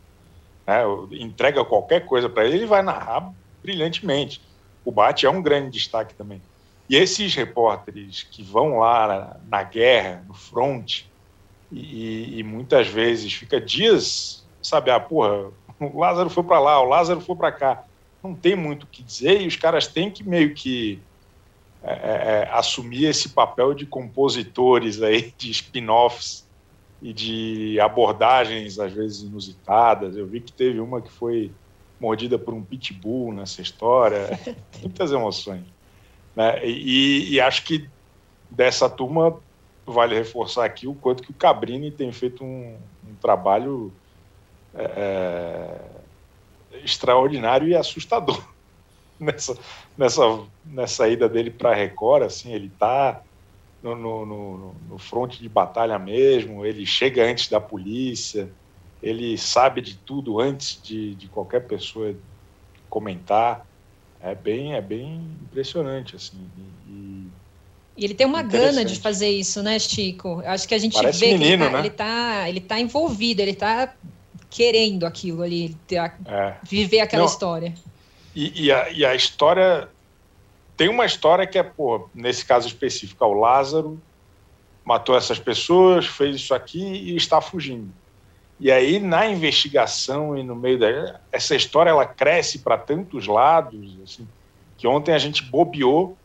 Né? 0.67 0.83
Entrega 1.13 1.65
qualquer 1.65 2.05
coisa 2.05 2.29
para 2.29 2.45
ele, 2.45 2.57
ele 2.57 2.67
vai 2.67 2.83
narrar 2.83 3.33
brilhantemente. 3.63 4.43
O 4.85 4.93
Bate 4.93 5.27
é 5.27 5.31
um 5.31 5.43
grande 5.43 5.71
destaque 5.71 6.15
também. 6.15 6.43
E 6.89 6.97
esses 6.97 7.35
repórteres 7.35 8.25
que 8.25 8.43
vão 8.43 8.79
lá 8.79 9.07
na, 9.07 9.37
na 9.59 9.63
guerra, 9.63 10.25
no 10.27 10.35
front, 10.35 11.05
e, 11.71 12.41
e, 12.41 12.43
muitas 12.43 12.89
vezes 12.89 13.33
fica 13.33 13.61
dias, 13.61 14.45
sabe, 14.61 14.91
ah, 14.91 14.99
porra, 14.99 15.53
o 15.79 16.01
Lázaro 16.01 16.29
foi 16.29 16.43
para 16.43 16.59
lá, 16.59 16.81
o 16.81 16.89
Lázaro 16.89 17.21
foi 17.21 17.37
para 17.37 17.53
cá. 17.53 17.85
Não 18.23 18.35
tem 18.35 18.57
muito 18.57 18.83
o 18.83 18.87
que 18.87 19.05
dizer 19.05 19.41
e 19.41 19.47
os 19.47 19.57
caras 19.57 19.87
têm 19.87 20.11
que 20.11 20.25
meio 20.25 20.53
que 20.53 21.01
é, 21.83 21.93
é, 21.93 22.43
é 22.43 22.51
assumir 22.53 23.07
esse 23.07 23.31
papel 23.31 23.75
de 23.75 23.87
compositores 23.87 25.03
aí, 25.03 25.33
de 25.37 25.51
spin-offs 25.51 26.47
e 27.01 27.13
de 27.13 27.81
abordagens 27.81 28.79
às 28.79 28.93
vezes 28.93 29.23
inusitadas. 29.23 30.17
Eu 30.17 30.27
vi 30.27 30.41
que 30.41 30.53
teve 30.53 30.81
uma 30.81 31.01
que 31.01 31.11
foi 31.11 31.51
mordida 31.99 32.39
por 32.39 32.55
um 32.55 32.63
pitbull 32.63 33.33
nessa 33.33 33.63
história. 33.63 34.39
Muitas 34.81 35.13
emoções. 35.13 35.65
Né? 36.35 36.67
E, 36.67 37.35
e, 37.35 37.41
acho 37.41 37.65
que 37.65 37.89
dessa 38.51 38.89
turma 38.89 39.39
vale 39.87 40.15
reforçar 40.15 40.65
aqui 40.65 40.87
o 40.87 40.95
quanto 40.95 41.23
que 41.23 41.31
o 41.31 41.35
Cabrini 41.35 41.91
tem 41.91 42.13
feito 42.13 42.45
um, 42.45 42.77
um 43.09 43.15
trabalho 43.21 43.93
é, 44.75 44.85
é, 46.73 46.79
extraordinário 46.85 47.69
e 47.69 47.75
assustador 47.75 48.41
nessa, 49.21 49.59
nessa, 49.97 50.41
nessa 50.65 51.09
ida 51.09 51.29
dele 51.29 51.51
para 51.51 51.71
a 51.71 51.75
Record. 51.75 52.25
Assim, 52.25 52.53
ele 52.53 52.67
está 52.67 53.23
no, 53.83 53.95
no, 53.95 54.27
no, 54.27 54.75
no 54.89 54.99
fronte 54.99 55.41
de 55.41 55.49
batalha 55.49 55.99
mesmo, 55.99 56.65
ele 56.65 56.85
chega 56.85 57.25
antes 57.25 57.49
da 57.49 57.61
polícia, 57.61 58.51
ele 59.03 59.37
sabe 59.39 59.81
de 59.81 59.97
tudo 59.97 60.41
antes 60.41 60.81
de, 60.83 61.15
de 61.15 61.29
qualquer 61.29 61.67
pessoa 61.67 62.15
comentar. 62.89 63.67
É 64.23 64.35
bem, 64.35 64.75
é 64.75 64.83
bem 64.83 65.23
impressionante, 65.43 66.15
assim. 66.15 66.37
E, 66.87 67.27
e 67.97 68.05
ele 68.05 68.13
tem 68.13 68.27
uma 68.27 68.43
gana 68.43 68.85
de 68.85 68.99
fazer 68.99 69.31
isso, 69.31 69.63
né, 69.63 69.79
Chico? 69.79 70.43
Acho 70.45 70.69
que 70.69 70.75
a 70.75 70.79
gente 70.79 70.93
Parece 70.93 71.21
vê 71.21 71.33
menino, 71.39 71.71
que 71.71 71.71
ele, 71.71 71.71
tá, 71.71 71.71
né? 71.71 71.79
ele, 71.81 71.91
tá, 71.91 72.49
ele 72.51 72.61
tá 72.61 72.81
envolvido, 72.81 73.41
ele 73.41 73.55
tá 73.55 73.95
querendo 74.51 75.07
aquilo 75.07 75.43
ali, 75.43 75.75
tá, 75.89 76.15
é. 76.27 76.57
viver 76.63 77.01
aquela 77.01 77.23
Não, 77.23 77.31
história. 77.31 77.73
E, 78.35 78.67
e, 78.67 78.73
a, 78.73 78.91
e 78.91 79.05
a 79.05 79.15
história. 79.15 79.89
Tem 80.77 80.89
uma 80.89 81.05
história 81.05 81.47
que 81.47 81.59
é, 81.59 81.63
pô, 81.63 82.09
nesse 82.15 82.45
caso 82.45 82.67
específico, 82.67 83.25
o 83.25 83.35
Lázaro 83.35 84.01
matou 84.85 85.17
essas 85.17 85.39
pessoas, 85.39 86.07
fez 86.07 86.37
isso 86.37 86.55
aqui 86.55 86.83
e 86.83 87.17
está 87.17 87.41
fugindo. 87.41 87.93
E 88.59 88.71
aí, 88.71 88.99
na 88.99 89.27
investigação 89.27 90.37
e 90.37 90.43
no 90.43 90.55
meio 90.55 90.79
da. 90.79 91.21
Essa 91.33 91.55
história 91.55 91.91
ela 91.91 92.05
cresce 92.05 92.59
para 92.59 92.77
tantos 92.77 93.27
lados, 93.27 93.97
assim, 94.03 94.29
que 94.77 94.87
ontem 94.87 95.15
a 95.15 95.19
gente 95.19 95.43
bobeou, 95.45 96.17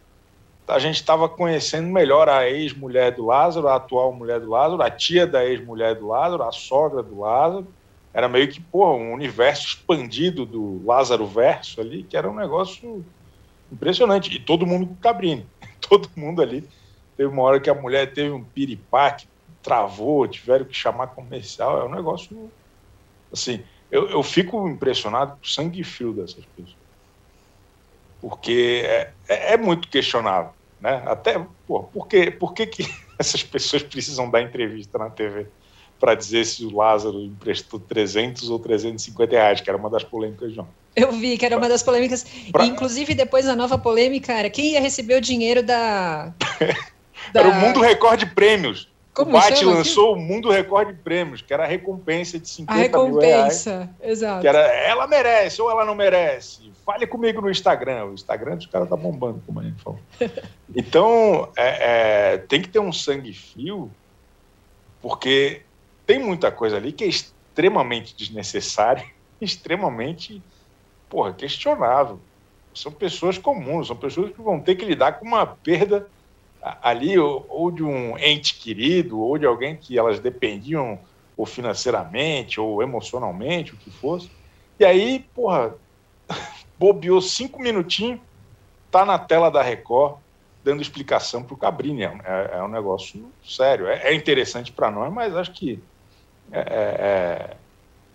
a 0.68 0.80
gente 0.80 0.96
estava 0.96 1.30
conhecendo 1.30 1.88
melhor 1.88 2.28
a 2.28 2.50
ex-mulher 2.50 3.12
do 3.12 3.26
Lázaro, 3.26 3.68
a 3.68 3.76
atual 3.76 4.12
mulher 4.12 4.40
do 4.40 4.50
Lázaro, 4.50 4.82
a 4.82 4.90
tia 4.90 5.26
da 5.26 5.46
ex-mulher 5.46 5.96
do 5.96 6.08
Lázaro, 6.08 6.44
a 6.44 6.52
sogra 6.52 7.04
do 7.04 7.20
Lázaro. 7.20 7.68
Era 8.16 8.30
meio 8.30 8.48
que, 8.48 8.62
porra, 8.62 8.94
um 8.94 9.12
universo 9.12 9.68
expandido 9.68 10.46
do 10.46 10.82
Lázaro 10.86 11.28
Verso 11.28 11.82
ali, 11.82 12.02
que 12.02 12.16
era 12.16 12.32
um 12.32 12.34
negócio 12.34 13.06
impressionante. 13.70 14.34
E 14.34 14.40
todo 14.40 14.66
mundo 14.66 14.88
com 14.88 14.96
Cabrini. 14.96 15.46
Todo 15.88 16.10
mundo 16.16 16.42
ali. 16.42 16.68
Teve 17.18 17.30
uma 17.30 17.44
hora 17.44 17.60
que 17.60 17.70
a 17.70 17.74
mulher 17.74 18.14
teve 18.14 18.32
um 18.32 18.44
piripaque 18.44 19.28
travou, 19.62 20.28
tiveram 20.28 20.64
que 20.64 20.76
chamar 20.76 21.08
comercial, 21.08 21.82
é 21.82 21.86
um 21.86 21.90
negócio 21.90 22.52
assim, 23.34 23.64
eu, 23.90 24.08
eu 24.10 24.22
fico 24.22 24.70
impressionado 24.70 25.32
com 25.32 25.44
o 25.44 25.48
sangue 25.48 25.84
frio 25.84 26.14
dessas 26.14 26.46
pessoas. 26.56 26.78
Porque 28.22 28.84
é, 28.86 29.12
é, 29.28 29.54
é 29.54 29.58
muito 29.58 29.88
questionável, 29.88 30.52
né? 30.80 31.04
Até, 31.08 31.44
pô, 31.68 31.84
por, 31.84 32.08
que, 32.08 32.30
por 32.30 32.54
que, 32.54 32.68
que 32.68 32.84
essas 33.18 33.42
pessoas 33.42 33.82
precisam 33.82 34.30
dar 34.30 34.42
entrevista 34.42 35.00
na 35.00 35.10
TV 35.10 35.48
para 36.00 36.16
dizer 36.16 36.46
se 36.46 36.66
o 36.66 36.76
Lázaro 36.76 37.22
emprestou 37.22 37.80
300 37.80 38.50
ou 38.50 38.60
350 38.60 39.32
reais, 39.32 39.62
que 39.62 39.70
era 39.70 39.78
uma 39.78 39.90
das 39.90 40.04
polêmicas, 40.04 40.54
João? 40.54 40.68
Eu 40.96 41.12
vi 41.12 41.38
que 41.38 41.46
era 41.46 41.58
uma 41.58 41.68
das 41.68 41.84
polêmicas. 41.84 42.26
Pra... 42.52 42.66
Inclusive, 42.66 43.14
depois 43.14 43.46
da 43.46 43.56
nova 43.56 43.78
polêmica, 43.78 44.34
era 44.34 44.50
quem 44.50 44.74
ia 44.74 44.82
receber 44.82 45.16
o 45.16 45.22
dinheiro 45.22 45.62
da. 45.62 46.34
da... 47.34 47.40
Era 47.42 47.50
o 47.50 47.56
Mundo 47.56 47.82
Recorde 47.82 48.28
Prêmios. 48.28 48.88
Como 49.16 49.32
o 49.32 49.34
BAT 49.34 49.62
lançou 49.64 50.14
o 50.14 50.20
Mundo 50.20 50.52
Recorde 50.52 50.92
de 50.92 51.00
Prêmios, 51.00 51.42
que 51.42 51.54
era 51.54 51.64
a 51.64 51.66
recompensa 51.66 52.38
de 52.38 52.50
50 52.50 52.72
a 52.72 52.76
recompensa, 52.76 53.70
mil 53.70 53.80
reais. 53.80 54.02
exato. 54.04 54.42
Que 54.42 54.48
era, 54.48 54.60
ela 54.60 55.08
merece 55.08 55.62
ou 55.62 55.72
ela 55.72 55.86
não 55.86 55.96
merece. 55.96 56.70
Fale 56.86 57.08
comigo 57.08 57.40
no 57.40 57.50
Instagram. 57.50 58.08
O 58.08 58.14
Instagram 58.14 58.58
dos 58.58 58.66
caras 58.66 58.90
tá 58.90 58.98
bombando, 58.98 59.42
como 59.46 59.62
a 59.62 59.64
gente 59.64 59.82
falou. 59.82 60.00
Então, 60.76 61.50
é, 61.56 62.34
é, 62.34 62.38
tem 62.38 62.62
que 62.62 62.68
ter 62.68 62.80
um 62.80 62.92
sangue 62.92 63.34
frio, 63.34 63.90
porque 65.02 65.62
tem 66.06 66.20
muita 66.20 66.52
coisa 66.52 66.78
ali 66.78 66.92
que 66.92 67.04
é 67.04 67.08
extremamente 67.08 68.16
desnecessária, 68.16 69.06
extremamente, 69.40 70.42
porra, 71.10 71.34
questionável. 71.34 72.20
São 72.74 72.92
pessoas 72.92 73.38
comuns, 73.38 73.88
são 73.88 73.96
pessoas 73.96 74.34
que 74.34 74.42
vão 74.42 74.60
ter 74.60 74.76
que 74.76 74.86
lidar 74.86 75.14
com 75.14 75.26
uma 75.26 75.46
perda 75.46 76.08
ali 76.82 77.18
ou, 77.18 77.46
ou, 77.48 77.72
de 77.72 77.84
um 77.84 78.18
ente 78.18 78.56
querido 78.56 79.20
ou 79.20 79.38
de 79.38 79.46
alguém 79.46 79.78
que 79.78 79.98
elas 79.98 80.20
dependiam 80.20 81.00
ou 81.38 81.46
financeiramente 81.46 82.60
ou 82.60 82.82
emocionalmente, 82.82 83.74
o 83.74 83.78
que 83.78 83.92
fosse. 83.92 84.30
E 84.80 84.84
aí, 84.84 85.26
porra, 85.34 85.76
bobeou 86.78 87.22
cinco 87.22 87.62
minutinhos, 87.62 88.20
tá 88.92 89.06
na 89.06 89.20
tela 89.20 89.50
da 89.50 89.62
Record 89.62 90.18
dando 90.66 90.82
explicação 90.82 91.44
para 91.44 91.54
o 91.54 91.58
Cabrini. 91.58 92.04
É, 92.04 92.12
é, 92.26 92.50
é, 92.54 92.64
um 92.64 92.68
negócio 92.68 93.24
sério. 93.46 93.88
É, 93.88 94.10
é 94.10 94.16
interessante 94.16 94.72
para 94.72 94.90
nós, 94.90 95.14
mas 95.14 95.36
acho 95.36 95.52
que, 95.52 95.80
é, 96.52 96.60
é, 96.60 96.62
é, 96.62 97.58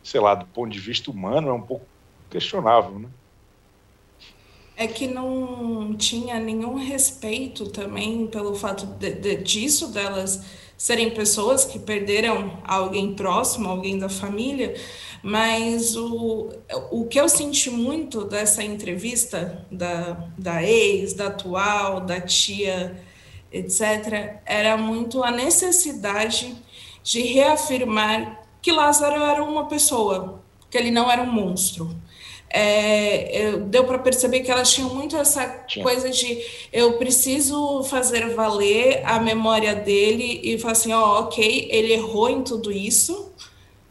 sei 0.03 0.21
lá, 0.21 0.35
do 0.35 0.47
ponto 0.47 0.71
de 0.71 0.81
vista 0.81 1.11
humano, 1.11 1.49
é 1.49 1.53
um 1.53 1.63
pouco 1.63 1.87
questionável, 2.31 2.99
né? 2.99 3.09
é 4.81 4.87
que 4.87 5.07
não 5.07 5.95
tinha 5.95 6.41
nenhum 6.41 6.75
respeito 6.77 7.69
também 7.69 8.27
pelo 8.27 8.55
fato 8.55 8.87
de, 8.87 9.11
de, 9.13 9.37
disso, 9.37 9.89
delas 9.89 10.43
serem 10.75 11.11
pessoas 11.11 11.67
que 11.67 11.79
perderam 11.79 12.59
alguém 12.65 13.13
próximo, 13.13 13.69
alguém 13.69 13.99
da 13.99 14.09
família, 14.09 14.75
mas 15.23 15.95
o, 15.95 16.49
o 16.91 17.05
que 17.05 17.21
eu 17.21 17.29
senti 17.29 17.69
muito 17.69 18.25
dessa 18.25 18.65
entrevista 18.65 19.67
da, 19.71 20.31
da 20.39 20.63
ex, 20.65 21.13
da 21.13 21.27
atual, 21.27 22.01
da 22.01 22.19
tia, 22.19 22.99
etc., 23.53 24.41
era 24.47 24.79
muito 24.79 25.23
a 25.23 25.31
necessidade 25.31 26.57
de 27.03 27.23
reafirmar 27.23 28.41
que 28.63 28.73
Lázaro 28.73 29.23
era 29.23 29.43
uma 29.43 29.67
pessoa, 29.67 30.43
que 30.71 30.77
ele 30.77 30.91
não 30.91 31.11
era 31.11 31.23
um 31.23 31.33
monstro. 31.33 31.91
É, 32.53 33.53
deu 33.69 33.85
para 33.85 34.01
perceber 34.01 34.41
que 34.41 34.51
elas 34.51 34.73
tinham 34.73 34.93
muito 34.93 35.17
essa 35.17 35.47
coisa 35.83 36.11
de 36.11 36.45
eu 36.73 36.95
preciso 36.95 37.85
fazer 37.85 38.35
valer 38.35 39.03
a 39.05 39.21
memória 39.21 39.73
dele 39.73 40.41
e 40.43 40.59
falar 40.59 40.73
assim, 40.73 40.93
ó, 40.93 40.99
oh, 40.99 41.21
ok, 41.23 41.69
ele 41.71 41.93
errou 41.93 42.29
em 42.29 42.43
tudo 42.43 42.73
isso, 42.73 43.33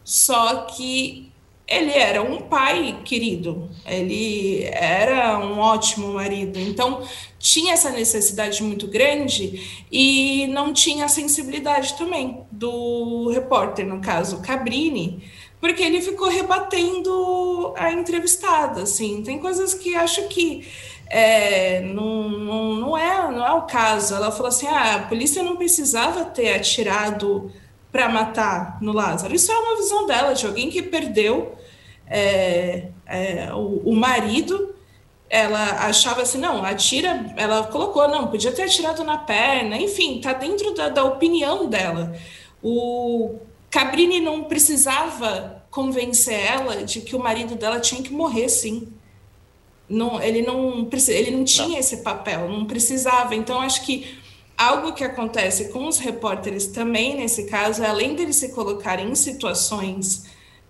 só 0.04 0.66
que 0.66 1.29
ele 1.70 1.92
era 1.92 2.24
um 2.24 2.42
pai 2.42 3.00
querido, 3.06 3.70
ele 3.86 4.64
era 4.74 5.38
um 5.38 5.60
ótimo 5.60 6.14
marido, 6.14 6.60
então 6.60 7.04
tinha 7.38 7.74
essa 7.74 7.92
necessidade 7.92 8.64
muito 8.64 8.88
grande 8.88 9.86
e 9.92 10.48
não 10.48 10.74
tinha 10.74 11.06
a 11.06 11.08
sensibilidade 11.08 11.96
também 11.96 12.42
do 12.52 13.30
repórter, 13.30 13.86
no 13.86 14.02
caso 14.02 14.42
Cabrini, 14.42 15.30
porque 15.62 15.84
ele 15.84 16.02
ficou 16.02 16.28
rebatendo 16.28 17.74
a 17.78 17.92
entrevistada, 17.92 18.82
assim, 18.82 19.22
tem 19.22 19.38
coisas 19.38 19.74
que 19.76 19.94
acho 19.94 20.28
que 20.28 20.68
é, 21.08 21.82
não, 21.82 22.30
não, 22.30 22.74
não, 22.76 22.98
é, 22.98 23.32
não 23.32 23.46
é 23.46 23.52
o 23.54 23.64
caso. 23.64 24.14
Ela 24.14 24.32
falou 24.32 24.48
assim, 24.48 24.68
ah, 24.68 24.96
a 24.96 25.00
polícia 25.00 25.42
não 25.42 25.56
precisava 25.56 26.24
ter 26.24 26.54
atirado 26.54 27.52
para 27.92 28.08
matar 28.08 28.78
no 28.80 28.94
Lázaro. 28.94 29.34
Isso 29.34 29.52
é 29.52 29.58
uma 29.58 29.76
visão 29.76 30.06
dela, 30.06 30.34
de 30.34 30.46
alguém 30.46 30.70
que 30.70 30.84
perdeu 30.84 31.58
é, 32.10 32.88
é, 33.06 33.54
o, 33.54 33.90
o 33.90 33.96
marido, 33.96 34.74
ela 35.30 35.86
achava 35.86 36.24
assim, 36.24 36.40
não, 36.40 36.64
atira, 36.64 37.34
ela 37.38 37.64
colocou, 37.68 38.08
não, 38.08 38.28
podia 38.28 38.52
ter 38.52 38.64
atirado 38.64 39.04
na 39.04 39.18
perna, 39.18 39.78
enfim, 39.78 40.20
tá 40.20 40.34
dentro 40.34 40.74
da, 40.74 40.90
da 40.90 41.04
opinião 41.04 41.68
dela. 41.68 42.16
O 42.64 43.36
Cabrini 43.70 44.20
não 44.20 44.44
precisava 44.46 45.64
convencer 45.70 46.34
ela 46.34 46.84
de 46.84 47.02
que 47.02 47.16
o 47.16 47.20
marido 47.20 47.56
dela 47.56 47.80
tinha 47.80 48.02
que 48.02 48.12
morrer, 48.12 48.50
sim. 48.50 48.88
Não, 49.88 50.22
ele 50.22 50.42
não 50.42 50.88
ele 51.08 51.32
não 51.32 51.44
tinha 51.44 51.70
não. 51.70 51.78
esse 51.78 51.98
papel, 51.98 52.48
não 52.50 52.66
precisava. 52.66 53.36
Então 53.36 53.60
acho 53.60 53.86
que 53.86 54.20
algo 54.58 54.94
que 54.94 55.04
acontece 55.04 55.70
com 55.70 55.88
os 55.88 55.98
repórteres 55.98 56.68
também 56.68 57.16
nesse 57.16 57.46
caso 57.46 57.84
é 57.84 57.88
além 57.88 58.16
deles 58.16 58.36
se 58.36 58.50
colocarem 58.50 59.10
em 59.10 59.16
situações 59.16 60.26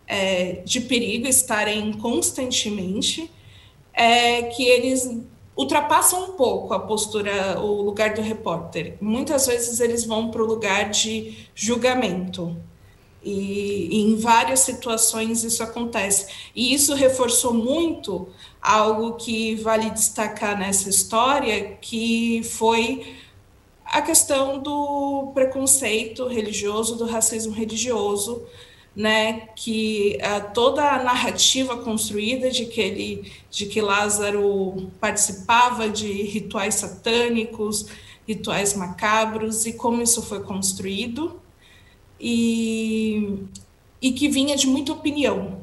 é, 0.09 0.63
de 0.65 0.81
perigo, 0.81 1.27
estarem 1.27 1.93
constantemente, 1.93 3.31
é 3.93 4.41
que 4.43 4.63
eles 4.63 5.07
ultrapassam 5.55 6.31
um 6.31 6.31
pouco 6.31 6.73
a 6.73 6.79
postura, 6.79 7.59
o 7.59 7.83
lugar 7.83 8.15
do 8.15 8.21
repórter. 8.21 8.97
Muitas 8.99 9.45
vezes 9.45 9.79
eles 9.79 10.03
vão 10.05 10.31
para 10.31 10.41
o 10.41 10.45
lugar 10.45 10.89
de 10.89 11.47
julgamento. 11.53 12.57
E, 13.21 13.89
e, 13.91 14.01
em 14.01 14.15
várias 14.15 14.61
situações 14.61 15.43
isso 15.43 15.61
acontece. 15.61 16.27
E 16.55 16.73
isso 16.73 16.95
reforçou 16.95 17.53
muito 17.53 18.29
algo 18.61 19.13
que 19.13 19.55
vale 19.55 19.89
destacar 19.89 20.57
nessa 20.57 20.89
história, 20.89 21.77
que 21.81 22.41
foi 22.43 23.17
a 23.85 24.01
questão 24.01 24.59
do 24.59 25.31
preconceito 25.33 26.25
religioso, 26.27 26.95
do 26.95 27.05
racismo 27.05 27.53
religioso, 27.53 28.47
né, 28.99 29.47
que 29.55 30.17
uh, 30.17 30.53
toda 30.53 30.83
a 30.83 31.01
narrativa 31.01 31.77
construída 31.77 32.51
de 32.51 32.65
que 32.65 32.81
ele, 32.81 33.31
de 33.49 33.65
que 33.65 33.79
Lázaro 33.79 34.91
participava 34.99 35.87
de 35.87 36.23
rituais 36.23 36.75
satânicos, 36.75 37.85
rituais 38.27 38.73
macabros 38.73 39.65
e 39.65 39.71
como 39.71 40.01
isso 40.01 40.21
foi 40.21 40.43
construído, 40.43 41.39
e, 42.19 43.39
e 44.01 44.11
que 44.11 44.27
vinha 44.27 44.57
de 44.57 44.67
muita 44.67 44.91
opinião, 44.91 45.61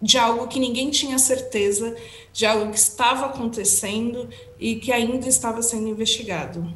de 0.00 0.16
algo 0.16 0.46
que 0.46 0.60
ninguém 0.60 0.88
tinha 0.88 1.18
certeza, 1.18 1.96
de 2.32 2.46
algo 2.46 2.70
que 2.70 2.78
estava 2.78 3.26
acontecendo 3.26 4.28
e 4.60 4.76
que 4.76 4.92
ainda 4.92 5.28
estava 5.28 5.60
sendo 5.60 5.88
investigado. 5.88 6.72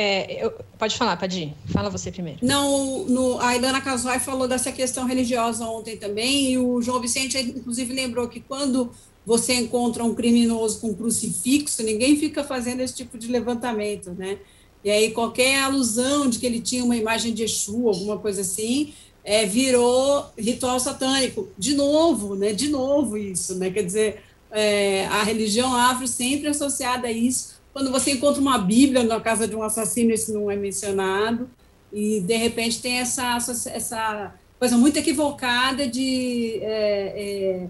É, 0.00 0.44
eu, 0.44 0.52
pode 0.78 0.96
falar, 0.96 1.16
Padir. 1.16 1.52
Fala 1.72 1.90
você 1.90 2.12
primeiro. 2.12 2.38
Não, 2.40 3.04
no, 3.06 3.40
a 3.40 3.56
Ilana 3.56 3.80
Casói 3.80 4.20
falou 4.20 4.46
dessa 4.46 4.70
questão 4.70 5.04
religiosa 5.04 5.64
ontem 5.64 5.96
também, 5.96 6.52
e 6.52 6.58
o 6.58 6.80
João 6.80 7.00
Vicente, 7.00 7.36
inclusive, 7.36 7.92
lembrou 7.92 8.28
que 8.28 8.38
quando 8.38 8.92
você 9.26 9.54
encontra 9.54 10.04
um 10.04 10.14
criminoso 10.14 10.80
com 10.80 10.94
crucifixo, 10.94 11.82
ninguém 11.82 12.16
fica 12.16 12.44
fazendo 12.44 12.80
esse 12.80 12.94
tipo 12.94 13.18
de 13.18 13.26
levantamento, 13.26 14.12
né? 14.12 14.38
E 14.84 14.90
aí 14.90 15.10
qualquer 15.10 15.58
alusão 15.64 16.30
de 16.30 16.38
que 16.38 16.46
ele 16.46 16.60
tinha 16.60 16.84
uma 16.84 16.96
imagem 16.96 17.34
de 17.34 17.42
Exu, 17.42 17.88
alguma 17.88 18.18
coisa 18.18 18.42
assim, 18.42 18.94
é, 19.24 19.44
virou 19.44 20.30
ritual 20.38 20.78
satânico. 20.78 21.48
De 21.58 21.74
novo, 21.74 22.36
né? 22.36 22.52
De 22.52 22.68
novo 22.68 23.18
isso, 23.18 23.56
né? 23.56 23.68
Quer 23.68 23.82
dizer, 23.82 24.22
é, 24.52 25.06
a 25.06 25.24
religião 25.24 25.74
afro 25.74 26.06
sempre 26.06 26.46
associada 26.46 27.08
a 27.08 27.12
isso. 27.12 27.57
Quando 27.72 27.90
você 27.90 28.12
encontra 28.12 28.40
uma 28.40 28.58
Bíblia 28.58 29.02
na 29.02 29.20
casa 29.20 29.46
de 29.46 29.54
um 29.54 29.62
assassino, 29.62 30.12
isso 30.12 30.32
não 30.32 30.50
é 30.50 30.56
mencionado. 30.56 31.48
E, 31.92 32.20
de 32.20 32.36
repente, 32.36 32.80
tem 32.80 32.98
essa, 32.98 33.36
essa 33.36 34.34
coisa 34.58 34.76
muito 34.76 34.98
equivocada 34.98 35.86
de 35.86 36.58
é, 36.62 37.68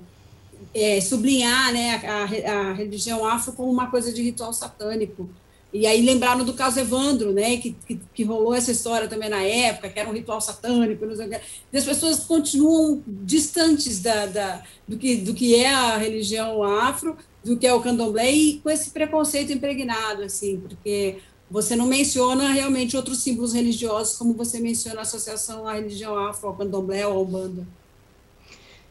é, 0.75 0.97
é 0.97 1.01
sublinhar 1.01 1.73
né, 1.73 1.97
a, 2.05 2.51
a 2.53 2.73
religião 2.73 3.25
afro 3.25 3.53
como 3.53 3.71
uma 3.71 3.91
coisa 3.91 4.13
de 4.13 4.23
ritual 4.23 4.53
satânico. 4.53 5.29
E 5.71 5.87
aí 5.87 6.01
lembraram 6.01 6.45
do 6.45 6.55
caso 6.55 6.81
Evandro, 6.81 7.31
né, 7.31 7.59
que, 7.59 7.77
que, 7.87 8.01
que, 8.15 8.25
rolou 8.25 8.55
essa 8.55 8.73
história 8.73 9.07
também 9.07 9.29
na 9.29 9.43
época, 9.43 9.91
que 9.91 9.99
era 9.99 10.09
um 10.09 10.15
ritual 10.15 10.41
satânico, 10.41 11.05
não 11.05 11.15
sei 11.15 11.27
o 11.27 11.31
que. 11.31 11.41
E 11.71 11.77
as 11.77 11.85
pessoas 11.85 12.21
continuam 12.21 13.03
distantes 13.07 14.01
da, 14.01 14.25
da, 14.25 14.63
do, 14.87 14.97
que, 14.97 15.17
do 15.17 15.35
que 15.35 15.55
é 15.55 15.69
a 15.69 15.99
religião 15.99 16.63
afro, 16.63 17.19
do 17.45 17.57
que 17.57 17.67
é 17.67 17.73
o 17.73 17.81
candomblé, 17.81 18.31
e 18.31 18.61
com 18.61 18.71
esse 18.71 18.91
preconceito 18.91 19.53
impregnado, 19.53 20.23
assim, 20.23 20.61
porque 20.61 21.19
você 21.51 21.75
não 21.75 21.87
menciona 21.87 22.53
realmente 22.53 22.97
outros 22.97 23.19
símbolos 23.19 23.53
religiosos, 23.53 24.17
como 24.17 24.35
você 24.35 24.61
menciona 24.61 25.01
a 25.01 25.03
associação 25.03 25.67
à 25.67 25.75
religião 25.75 26.17
afro, 26.19 26.49
ao 26.49 26.55
candomblé 26.55 27.07
ou 27.07 27.19
ao 27.19 27.25
banda. 27.25 27.67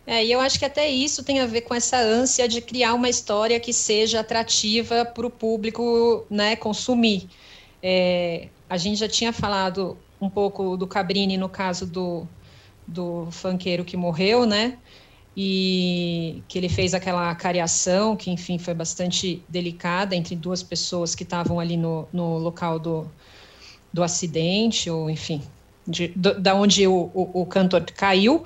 É, 0.06 0.26
e 0.26 0.32
eu 0.32 0.40
acho 0.40 0.58
que 0.58 0.64
até 0.64 0.90
isso 0.90 1.22
tem 1.22 1.42
a 1.42 1.46
ver 1.46 1.62
com 1.62 1.76
essa 1.76 1.98
ânsia 1.98 2.48
de 2.48 2.62
criar 2.62 2.94
uma 2.94 3.10
história 3.10 3.60
que 3.60 3.74
seja 3.74 4.22
atrativa 4.22 5.04
para 5.04 5.28
o 5.28 5.30
público 5.30 6.26
né, 6.30 6.56
consumir. 6.56 7.28
É, 7.84 8.48
a 8.70 8.78
gente 8.78 8.98
já 8.98 9.10
tinha 9.10 9.34
falado 9.34 9.98
um 10.20 10.30
pouco 10.30 10.78
do 10.78 10.88
Cabrini 10.88 11.38
no 11.38 11.50
caso 11.50 11.86
do, 11.86 12.26
do 12.88 13.28
funkeiro 13.32 13.84
que 13.84 13.98
morreu, 13.98 14.46
né? 14.46 14.78
E 15.40 16.42
que 16.48 16.58
ele 16.58 16.68
fez 16.68 16.96
aquela 16.96 17.34
cariação, 17.36 18.16
que 18.16 18.32
enfim 18.32 18.58
foi 18.58 18.74
bastante 18.74 19.44
delicada 19.48 20.16
entre 20.16 20.36
duas 20.36 20.64
pessoas 20.64 21.14
que 21.14 21.22
estavam 21.22 21.60
ali 21.60 21.78
no, 21.78 22.08
no 22.12 22.40
local 22.40 22.80
do, 22.80 23.06
do 23.94 24.02
acidente, 24.02 24.90
ou 24.90 25.12
enfim, 25.12 25.44
de, 25.88 26.08
da 26.08 26.56
onde 26.56 26.88
o, 26.88 27.12
o, 27.14 27.42
o 27.42 27.46
cantor 27.46 27.86
caiu. 27.96 28.44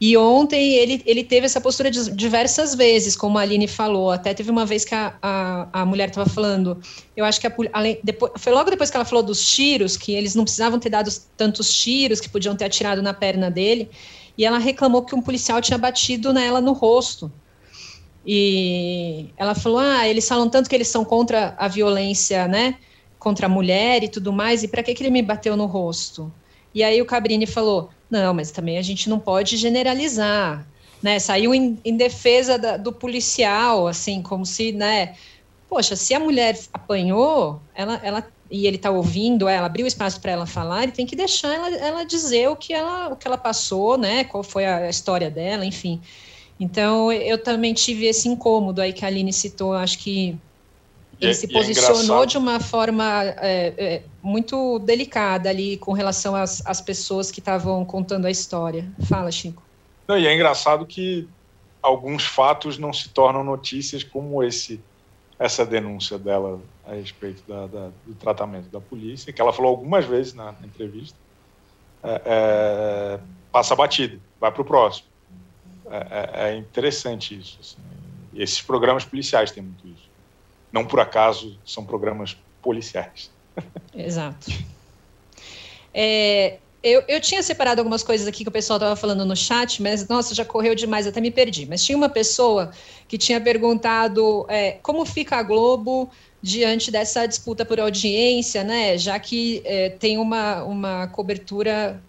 E 0.00 0.16
ontem 0.16 0.76
ele, 0.76 1.02
ele 1.04 1.22
teve 1.22 1.44
essa 1.44 1.60
postura 1.60 1.90
diversas 1.90 2.74
vezes, 2.74 3.14
como 3.14 3.36
a 3.36 3.42
Aline 3.42 3.68
falou. 3.68 4.10
Até 4.10 4.32
teve 4.32 4.50
uma 4.50 4.64
vez 4.64 4.82
que 4.82 4.94
a, 4.94 5.12
a, 5.20 5.82
a 5.82 5.84
mulher 5.84 6.08
estava 6.08 6.28
falando. 6.28 6.80
Eu 7.14 7.22
acho 7.22 7.38
que 7.38 7.46
a, 7.46 7.52
depois, 8.02 8.32
foi 8.36 8.50
logo 8.50 8.70
depois 8.70 8.88
que 8.88 8.96
ela 8.96 9.04
falou 9.04 9.22
dos 9.22 9.46
tiros, 9.46 9.98
que 9.98 10.12
eles 10.14 10.34
não 10.34 10.44
precisavam 10.44 10.80
ter 10.80 10.88
dado 10.88 11.10
tantos 11.36 11.70
tiros, 11.70 12.18
que 12.18 12.30
podiam 12.30 12.56
ter 12.56 12.64
atirado 12.64 13.02
na 13.02 13.12
perna 13.12 13.50
dele. 13.50 13.90
E 14.40 14.44
ela 14.46 14.56
reclamou 14.56 15.02
que 15.02 15.14
um 15.14 15.20
policial 15.20 15.60
tinha 15.60 15.76
batido 15.76 16.32
nela 16.32 16.62
no 16.62 16.72
rosto. 16.72 17.30
E 18.24 19.26
ela 19.36 19.54
falou: 19.54 19.78
ah, 19.78 20.08
eles 20.08 20.26
falam 20.26 20.48
tanto 20.48 20.66
que 20.66 20.74
eles 20.74 20.88
são 20.88 21.04
contra 21.04 21.54
a 21.58 21.68
violência, 21.68 22.48
né? 22.48 22.78
Contra 23.18 23.44
a 23.44 23.50
mulher 23.50 24.02
e 24.02 24.08
tudo 24.08 24.32
mais, 24.32 24.62
e 24.62 24.68
para 24.68 24.82
que, 24.82 24.94
que 24.94 25.02
ele 25.02 25.10
me 25.10 25.20
bateu 25.20 25.58
no 25.58 25.66
rosto? 25.66 26.32
E 26.74 26.82
aí 26.82 27.02
o 27.02 27.04
Cabrini 27.04 27.44
falou: 27.46 27.90
não, 28.10 28.32
mas 28.32 28.50
também 28.50 28.78
a 28.78 28.82
gente 28.82 29.10
não 29.10 29.18
pode 29.18 29.58
generalizar, 29.58 30.66
né? 31.02 31.18
Saiu 31.18 31.54
em, 31.54 31.78
em 31.84 31.94
defesa 31.94 32.56
da, 32.56 32.78
do 32.78 32.94
policial, 32.94 33.86
assim, 33.86 34.22
como 34.22 34.46
se, 34.46 34.72
né? 34.72 35.16
Poxa, 35.68 35.94
se 35.94 36.14
a 36.14 36.18
mulher 36.18 36.58
apanhou, 36.72 37.60
ela, 37.74 38.00
ela 38.02 38.26
e 38.50 38.66
ele 38.66 38.76
está 38.76 38.90
ouvindo 38.90 39.48
ela, 39.48 39.66
abriu 39.66 39.86
espaço 39.86 40.20
para 40.20 40.32
ela 40.32 40.46
falar, 40.46 40.82
ele 40.82 40.92
tem 40.92 41.06
que 41.06 41.14
deixar 41.14 41.54
ela, 41.54 41.70
ela 41.76 42.04
dizer 42.04 42.48
o 42.48 42.56
que 42.56 42.72
ela, 42.72 43.08
o 43.12 43.16
que 43.16 43.26
ela 43.26 43.38
passou, 43.38 43.96
né? 43.96 44.24
Qual 44.24 44.42
foi 44.42 44.66
a 44.66 44.88
história 44.90 45.30
dela, 45.30 45.64
enfim. 45.64 46.00
Então, 46.58 47.10
eu 47.12 47.42
também 47.42 47.72
tive 47.72 48.06
esse 48.06 48.28
incômodo 48.28 48.80
aí 48.80 48.92
que 48.92 49.04
a 49.04 49.08
Aline 49.08 49.32
citou, 49.32 49.72
acho 49.72 49.98
que 49.98 50.36
ele 51.20 51.34
se 51.34 51.46
é 51.46 51.52
posicionou 51.52 52.24
é 52.24 52.26
de 52.26 52.38
uma 52.38 52.58
forma 52.58 53.04
é, 53.38 53.74
é, 53.76 54.02
muito 54.22 54.78
delicada 54.80 55.48
ali 55.48 55.76
com 55.76 55.92
relação 55.92 56.34
às, 56.34 56.64
às 56.66 56.80
pessoas 56.80 57.30
que 57.30 57.40
estavam 57.40 57.84
contando 57.84 58.26
a 58.26 58.30
história. 58.30 58.90
Fala, 59.08 59.30
Chico. 59.30 59.62
Não, 60.08 60.18
e 60.18 60.26
é 60.26 60.34
engraçado 60.34 60.86
que 60.86 61.28
alguns 61.82 62.24
fatos 62.24 62.78
não 62.78 62.92
se 62.92 63.10
tornam 63.10 63.44
notícias 63.44 64.02
como 64.02 64.42
esse 64.42 64.80
essa 65.38 65.64
denúncia 65.64 66.18
dela 66.18 66.60
a 66.90 66.94
respeito 66.94 67.42
da, 67.46 67.66
da, 67.66 67.90
do 68.06 68.14
tratamento 68.14 68.68
da 68.68 68.80
polícia, 68.80 69.32
que 69.32 69.40
ela 69.40 69.52
falou 69.52 69.70
algumas 69.70 70.04
vezes 70.04 70.34
na, 70.34 70.52
na 70.52 70.66
entrevista, 70.66 71.16
é, 72.02 72.22
é, 72.24 73.20
passa 73.52 73.76
batido, 73.76 74.20
vai 74.40 74.50
para 74.50 74.62
o 74.62 74.64
próximo. 74.64 75.08
É, 75.90 76.50
é, 76.50 76.56
interessante 76.56 77.38
isso. 77.38 77.58
Assim. 77.60 77.76
E 78.32 78.42
esses 78.42 78.60
programas 78.60 79.04
policiais 79.04 79.50
têm 79.50 79.62
muito 79.62 79.86
isso 79.86 80.10
não 80.72 80.86
por 80.86 81.00
acaso 81.00 81.58
são 81.64 81.84
programas 81.84 82.36
policiais. 82.62 83.30
Exato. 83.94 84.50
É, 85.92 86.60
eu, 86.82 87.02
eu 87.06 87.20
tinha 87.20 87.42
separado 87.42 87.80
algumas 87.80 88.02
coisas 88.02 88.26
aqui 88.26 88.42
que 88.42 88.48
o 88.48 88.52
pessoal 88.52 88.78
estava 88.78 88.96
falando 88.96 89.24
no 89.24 89.36
chat, 89.36 89.82
mas 89.82 90.06
nossa, 90.08 90.34
já 90.34 90.44
correu 90.44 90.74
demais, 90.74 91.06
até 91.06 91.20
me 91.20 91.30
perdi. 91.30 91.66
Mas 91.66 91.84
tinha 91.84 91.96
uma 91.96 92.08
pessoa 92.08 92.70
que 93.06 93.18
tinha 93.18 93.40
perguntado 93.40 94.46
é, 94.48 94.72
como 94.82 95.04
fica 95.04 95.36
a 95.36 95.42
Globo 95.42 96.10
diante 96.42 96.90
dessa 96.90 97.26
disputa 97.26 97.64
por 97.64 97.78
audiência, 97.78 98.64
né? 98.64 98.96
Já 98.96 99.18
que 99.18 99.60
é, 99.64 99.90
tem 99.90 100.16
uma, 100.16 100.62
uma 100.64 101.06
cobertura 101.08 102.02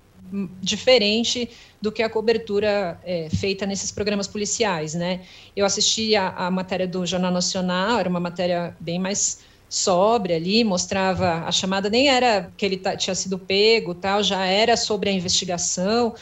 diferente 0.61 1.49
do 1.81 1.91
que 1.91 2.01
a 2.01 2.09
cobertura 2.09 2.99
é, 3.03 3.29
feita 3.29 3.65
nesses 3.65 3.91
programas 3.91 4.27
policiais, 4.27 4.93
né? 4.93 5.21
Eu 5.55 5.65
assisti 5.65 6.15
a, 6.15 6.29
a, 6.29 6.51
matéria 6.51 6.87
do 6.87 7.05
Jornal 7.05 7.31
Nacional, 7.31 7.99
era 7.99 8.07
uma 8.07 8.19
matéria 8.19 8.75
bem 8.79 8.97
mais 8.97 9.39
sóbria 9.71 10.35
ali, 10.35 10.65
mostrava 10.65 11.45
a 11.45 11.51
chamada 11.51 11.89
nem 11.89 12.09
era 12.09 12.51
que 12.57 12.65
ele 12.65 12.81
tinha 12.97 13.15
sido 13.15 13.39
pego, 13.39 13.95
tal, 13.95 14.21
já 14.21 14.45
era 14.45 14.75
sobre 14.75 15.09
a 15.09 15.13
investigação 15.13 16.13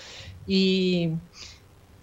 e 0.47 1.11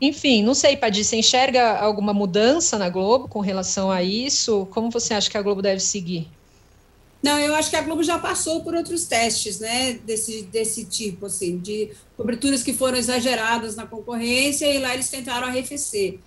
enfim, 0.01 0.43
não 0.43 0.55
sei, 0.55 0.77
Padir, 0.77 1.05
você 1.05 1.17
enxerga 1.17 1.79
alguma 1.79 2.13
mudança 2.13 2.77
na 2.77 2.91
Globo 2.91 3.29
com 3.29 3.41
relação 3.41 3.91
a 3.91 4.03
isso? 4.03 4.67
Como 4.73 4.91
você 4.91 5.15
acha 5.15 5.31
que 5.31 5.39
a 5.39 5.43
Globo 5.43 5.63
deve 5.63 5.81
seguir? 5.81 6.29
Não, 7.23 7.39
eu 7.39 7.55
acho 7.55 7.71
que 7.71 7.77
a 7.77 7.81
Globo 7.81 8.03
já 8.03 8.19
passou 8.19 8.61
por 8.63 8.75
outros 8.75 9.05
testes, 9.05 9.59
né, 9.59 9.95
desse, 10.05 10.43
desse 10.43 10.85
tipo, 10.85 11.27
assim, 11.27 11.59
de 11.59 11.93
coberturas 12.17 12.63
que 12.63 12.75
foram 12.75 12.99
exageradas 12.99 13.75
na 13.75 13.87
concorrência 13.87 14.67
e 14.67 14.79
lá 14.79 14.93
eles 14.93 15.09
tentaram 15.09 15.47
arrefecer. 15.47 16.19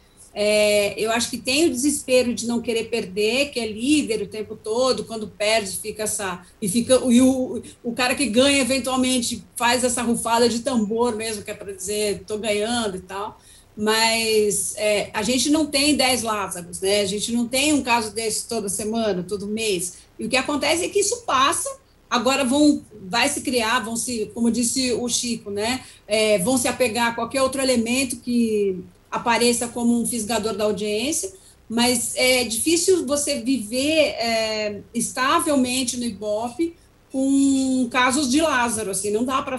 É, 0.42 0.94
eu 0.98 1.12
acho 1.12 1.30
que 1.30 1.38
tem 1.38 1.66
o 1.66 1.70
desespero 1.70 2.34
de 2.34 2.48
não 2.48 2.62
querer 2.62 2.86
perder, 2.86 3.50
que 3.50 3.60
é 3.60 3.68
líder 3.68 4.22
o 4.22 4.28
tempo 4.28 4.56
todo, 4.56 5.04
quando 5.04 5.28
perde 5.28 5.76
fica 5.76 6.04
essa 6.04 6.46
e 6.62 6.70
fica 6.70 6.96
e 7.10 7.22
o, 7.22 7.62
o 7.84 7.92
cara 7.92 8.16
que 8.16 8.26
ganha 8.26 8.62
eventualmente 8.62 9.44
faz 9.58 9.84
essa 9.84 10.02
rufada 10.02 10.48
de 10.48 10.60
tambor 10.60 11.14
mesmo, 11.14 11.44
que 11.44 11.52
é 11.52 11.54
para 11.54 11.74
dizer 11.74 12.22
estou 12.22 12.40
ganhando 12.40 12.96
e 12.96 13.02
tal. 13.02 13.38
Mas 13.76 14.76
é, 14.78 15.10
a 15.14 15.22
gente 15.24 15.50
não 15.50 15.66
tem 15.66 15.98
10 15.98 16.24
Lázaros, 16.24 16.80
né? 16.80 17.02
A 17.02 17.06
gente 17.06 17.34
não 17.34 17.46
tem 17.46 17.74
um 17.74 17.84
caso 17.84 18.16
desse 18.16 18.48
toda 18.48 18.70
semana, 18.70 19.26
todo 19.28 19.46
mês. 19.46 19.98
E 20.18 20.26
o 20.26 20.30
que 20.30 20.38
acontece 20.38 20.86
é 20.86 20.88
que 20.88 21.00
isso 21.00 21.24
passa, 21.26 21.70
agora 22.10 22.46
vão, 22.46 22.82
vai 23.10 23.28
se 23.28 23.42
criar, 23.42 23.84
vão 23.84 23.98
se, 23.98 24.32
como 24.34 24.50
disse 24.50 24.94
o 24.94 25.10
Chico, 25.10 25.52
né, 25.52 25.84
é, 26.08 26.40
vão 26.40 26.58
se 26.58 26.70
apegar 26.70 27.10
a 27.10 27.14
qualquer 27.14 27.42
outro 27.42 27.62
elemento 27.62 28.22
que 28.22 28.82
apareça 29.12 29.68
como 29.68 30.00
um 30.00 30.06
fisgador 30.06 30.56
da 30.56 30.66
audiência, 30.66 31.32
mas 31.70 32.16
é 32.16 32.44
difícil 32.44 33.06
você 33.06 33.42
viver 33.42 34.16
é, 34.18 34.82
estavelmente 34.94 35.98
no 35.98 36.04
Ibope 36.04 36.76
com 37.12 37.88
casos 37.92 38.30
de 38.30 38.40
Lázaro, 38.40 38.92
assim, 38.92 39.12
não 39.12 39.24
dá 39.24 39.42
para 39.42 39.58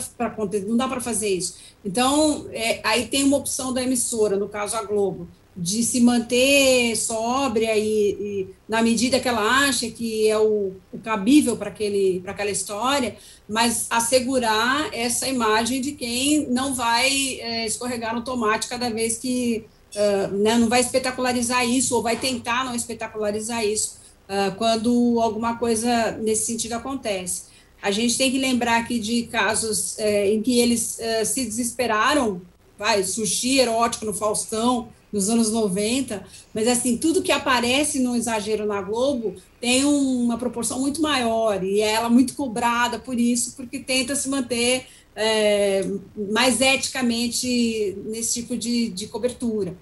não 0.66 0.76
dá 0.76 0.86
para 0.86 1.00
fazer 1.00 1.28
isso. 1.28 1.56
Então, 1.84 2.46
é, 2.52 2.80
aí 2.84 3.08
tem 3.08 3.24
uma 3.24 3.36
opção 3.36 3.72
da 3.72 3.82
emissora, 3.82 4.36
no 4.36 4.48
caso 4.48 4.76
a 4.76 4.82
Globo, 4.82 5.28
de 5.60 5.82
se 5.82 6.00
manter 6.00 6.96
sóbria 6.96 7.76
e, 7.76 8.12
e, 8.12 8.48
na 8.66 8.80
medida 8.80 9.20
que 9.20 9.28
ela 9.28 9.66
acha 9.66 9.90
que 9.90 10.26
é 10.26 10.38
o, 10.38 10.72
o 10.90 10.98
cabível 10.98 11.54
para 11.54 11.68
aquela 11.68 12.50
história, 12.50 13.16
mas 13.46 13.86
assegurar 13.90 14.88
essa 14.90 15.28
imagem 15.28 15.82
de 15.82 15.92
quem 15.92 16.48
não 16.48 16.74
vai 16.74 17.38
é, 17.40 17.66
escorregar 17.66 18.14
no 18.14 18.22
tomate 18.22 18.68
cada 18.68 18.88
vez 18.88 19.18
que 19.18 19.66
uh, 19.94 20.34
né, 20.38 20.56
não 20.56 20.66
vai 20.66 20.80
espetacularizar 20.80 21.68
isso 21.68 21.94
ou 21.94 22.02
vai 22.02 22.16
tentar 22.16 22.64
não 22.64 22.74
espetacularizar 22.74 23.62
isso 23.62 23.98
uh, 24.30 24.56
quando 24.56 25.20
alguma 25.20 25.58
coisa 25.58 26.12
nesse 26.12 26.46
sentido 26.46 26.72
acontece. 26.72 27.50
A 27.82 27.90
gente 27.90 28.16
tem 28.16 28.30
que 28.30 28.38
lembrar 28.38 28.80
aqui 28.80 28.98
de 28.98 29.24
casos 29.24 29.96
uh, 29.98 30.02
em 30.02 30.40
que 30.40 30.58
eles 30.58 30.98
se 31.26 31.44
desesperaram, 31.44 32.40
vai, 32.78 33.04
sushi 33.04 33.58
erótico 33.58 34.06
no 34.06 34.14
Faustão, 34.14 34.88
nos 35.12 35.28
anos 35.28 35.50
90, 35.50 36.24
mas 36.54 36.68
assim, 36.68 36.96
tudo 36.96 37.22
que 37.22 37.32
aparece 37.32 37.98
no 38.00 38.16
Exagero 38.16 38.66
na 38.66 38.80
Globo 38.80 39.34
tem 39.60 39.84
uma 39.84 40.38
proporção 40.38 40.80
muito 40.80 41.02
maior, 41.02 41.62
e 41.64 41.80
ela 41.80 42.08
muito 42.08 42.34
cobrada 42.34 42.98
por 42.98 43.18
isso, 43.18 43.54
porque 43.56 43.80
tenta 43.80 44.14
se 44.14 44.28
manter 44.28 44.86
é, 45.14 45.84
mais 46.32 46.60
eticamente 46.60 47.96
nesse 48.06 48.40
tipo 48.40 48.56
de, 48.56 48.88
de 48.88 49.08
cobertura. 49.08 49.76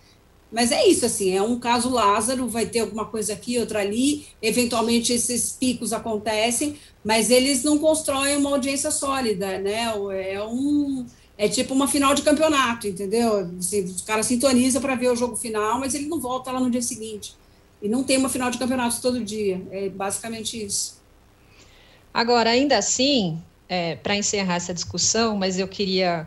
Mas 0.51 0.73
é 0.73 0.87
isso, 0.87 1.05
assim, 1.05 1.37
é 1.37 1.43
um 1.43 1.61
caso 1.61 1.91
Lázaro, 1.91 2.49
vai 2.49 2.65
ter 2.65 2.81
alguma 2.81 3.05
coisa 3.05 3.35
aqui, 3.35 3.59
outra 3.59 3.81
ali, 3.81 4.27
eventualmente 4.41 5.13
esses 5.13 5.53
picos 5.53 5.93
acontecem, 5.93 6.77
mas 7.05 7.31
eles 7.31 7.63
não 7.63 7.79
constroem 7.79 8.39
uma 8.39 8.51
audiência 8.51 8.91
sólida, 8.91 9.59
né? 9.59 9.93
É 10.33 10.43
um 10.43 11.05
é 11.39 11.49
tipo 11.49 11.73
uma 11.73 11.87
final 11.87 12.15
de 12.15 12.23
campeonato, 12.23 12.89
entendeu? 12.89 13.49
Assim, 13.59 13.85
os 13.85 14.03
caras 14.03 14.27
sintonizam 14.27 14.83
para 14.83 14.97
ver 14.97 15.09
o 15.09 15.17
jogo 15.17 15.37
final, 15.37 15.79
mas 15.79 15.95
ele 15.95 16.07
não 16.07 16.19
volta 16.19 16.51
lá 16.51 16.59
no 16.59 16.69
dia 16.69 16.83
seguinte. 16.83 17.37
E 17.81 17.89
não 17.89 18.03
tem 18.03 18.17
uma 18.17 18.29
final 18.29 18.51
de 18.51 18.59
campeonato 18.59 19.01
todo 19.01 19.25
dia. 19.25 19.63
É 19.71 19.89
basicamente 19.89 20.61
isso. 20.61 20.99
Agora, 22.13 22.51
ainda 22.51 22.77
assim, 22.77 23.41
é, 23.69 23.95
para 23.95 24.17
encerrar 24.17 24.57
essa 24.57 24.75
discussão, 24.75 25.37
mas 25.37 25.61
eu 25.61 25.69
queria 25.69 26.27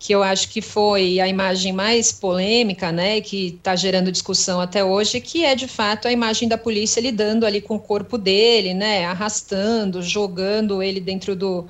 que 0.00 0.12
eu 0.14 0.22
acho 0.22 0.48
que 0.48 0.62
foi 0.62 1.20
a 1.20 1.28
imagem 1.28 1.74
mais 1.74 2.10
polêmica, 2.10 2.90
né, 2.90 3.20
que 3.20 3.48
está 3.48 3.76
gerando 3.76 4.10
discussão 4.10 4.58
até 4.58 4.82
hoje, 4.82 5.20
que 5.20 5.44
é 5.44 5.54
de 5.54 5.68
fato 5.68 6.08
a 6.08 6.12
imagem 6.12 6.48
da 6.48 6.56
polícia 6.56 7.02
lidando 7.02 7.44
ali 7.44 7.60
com 7.60 7.76
o 7.76 7.78
corpo 7.78 8.16
dele, 8.16 8.72
né, 8.72 9.04
arrastando, 9.04 10.02
jogando 10.02 10.82
ele 10.82 11.00
dentro 11.00 11.36
do, 11.36 11.68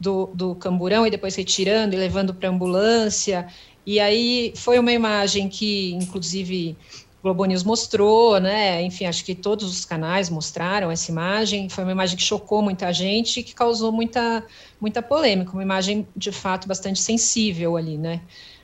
do, 0.00 0.30
do 0.34 0.54
camburão 0.54 1.06
e 1.06 1.10
depois 1.10 1.36
retirando 1.36 1.94
e 1.94 1.98
levando 1.98 2.32
para 2.32 2.48
ambulância. 2.48 3.46
E 3.84 4.00
aí 4.00 4.52
foi 4.56 4.78
uma 4.78 4.92
imagem 4.92 5.48
que, 5.48 5.92
inclusive, 5.92 6.76
Globo 7.22 7.44
News 7.44 7.62
mostrou, 7.62 8.40
né? 8.40 8.82
Enfim, 8.82 9.04
acho 9.04 9.22
que 9.24 9.34
todos 9.34 9.70
os 9.70 9.84
canais 9.84 10.30
mostraram 10.30 10.90
essa 10.90 11.10
imagem. 11.10 11.68
Foi 11.68 11.84
uma 11.84 11.92
imagem 11.92 12.16
que 12.16 12.22
chocou 12.22 12.62
muita 12.62 12.90
gente, 12.92 13.42
que 13.42 13.54
causou 13.54 13.92
muita, 13.92 14.44
muita 14.80 15.02
polêmica. 15.02 15.52
Uma 15.52 15.62
imagem 15.62 16.08
de 16.16 16.32
fato 16.32 16.66
bastante 16.66 16.98
sensível 16.98 17.76
ali, 17.76 17.98
né? 17.98 18.22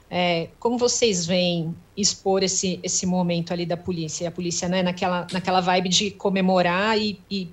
É, 0.08 0.48
como 0.60 0.78
vocês 0.78 1.26
veem 1.26 1.74
expor 1.96 2.42
esse, 2.42 2.78
esse 2.82 3.04
momento 3.04 3.52
ali 3.52 3.66
da 3.66 3.76
polícia? 3.76 4.24
E 4.24 4.26
a 4.26 4.30
polícia, 4.30 4.68
né, 4.68 4.82
naquela, 4.82 5.26
naquela 5.32 5.60
vibe 5.60 5.88
de 5.88 6.10
comemorar 6.12 6.96
e, 6.96 7.18
e 7.28 7.50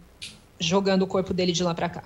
jogando 0.60 1.02
o 1.02 1.08
corpo 1.08 1.34
dele 1.34 1.52
de 1.52 1.63
lá 1.63 1.74
para 1.74 1.89
cá. 1.89 2.04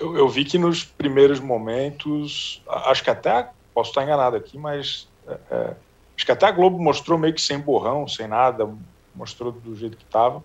Eu, 0.00 0.16
eu, 0.16 0.28
vi 0.28 0.44
que 0.44 0.58
nos 0.58 0.84
primeiros 0.84 1.40
momentos, 1.40 2.62
acho 2.68 3.02
que 3.02 3.10
até 3.10 3.50
posso 3.74 3.90
estar 3.90 4.02
enganado 4.02 4.36
aqui, 4.36 4.56
mas 4.56 5.08
é, 5.26 5.38
é 5.50 5.74
Acho 6.18 6.26
que 6.26 6.32
até 6.32 6.46
a 6.46 6.50
Globo 6.50 6.82
mostrou 6.82 7.16
meio 7.16 7.32
que 7.32 7.40
sem 7.40 7.60
borrão, 7.60 8.08
sem 8.08 8.26
nada, 8.26 8.68
mostrou 9.14 9.52
do 9.52 9.76
jeito 9.76 9.96
que 9.96 10.02
estava. 10.02 10.42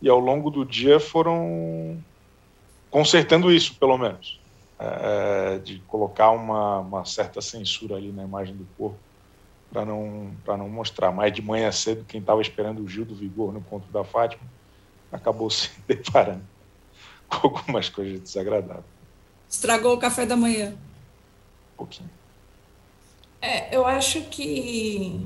E 0.00 0.08
ao 0.08 0.18
longo 0.18 0.50
do 0.50 0.64
dia 0.64 0.98
foram 0.98 2.02
consertando 2.90 3.52
isso, 3.52 3.74
pelo 3.74 3.98
menos. 3.98 4.40
É, 4.78 5.58
de 5.58 5.78
colocar 5.80 6.30
uma, 6.30 6.78
uma, 6.78 7.04
certa 7.04 7.42
censura 7.42 7.96
ali 7.96 8.10
na 8.10 8.24
imagem 8.24 8.56
do 8.56 8.66
corpo 8.78 8.96
para 9.70 9.84
não, 9.84 10.30
não 10.46 10.70
mostrar. 10.70 11.12
Mas 11.12 11.34
de 11.34 11.42
manhã 11.42 11.70
cedo, 11.70 12.02
quem 12.08 12.18
estava 12.18 12.40
esperando 12.40 12.82
o 12.82 12.88
Gil 12.88 13.04
do 13.04 13.14
Vigor 13.14 13.52
no 13.52 13.60
ponto 13.60 13.92
da 13.92 14.02
Fátima 14.02 14.42
acabou 15.12 15.50
se 15.52 15.68
deparando 15.86 16.44
com 17.30 17.48
algumas 17.48 17.88
coisas 17.88 18.20
desagradáveis. 18.20 18.84
Estragou 19.48 19.94
o 19.94 19.98
café 19.98 20.26
da 20.26 20.36
manhã. 20.36 20.74
Um 21.74 21.76
pouquinho. 21.78 22.10
É, 23.40 23.74
eu 23.74 23.86
acho 23.86 24.20
que 24.22 25.20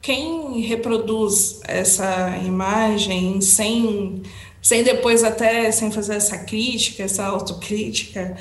quem 0.00 0.60
reproduz 0.60 1.60
essa 1.64 2.36
imagem 2.38 3.40
sem, 3.40 4.22
sem 4.62 4.84
depois 4.84 5.24
até 5.24 5.72
sem 5.72 5.90
fazer 5.90 6.16
essa 6.16 6.38
crítica, 6.44 7.02
essa 7.02 7.24
autocrítica, 7.24 8.36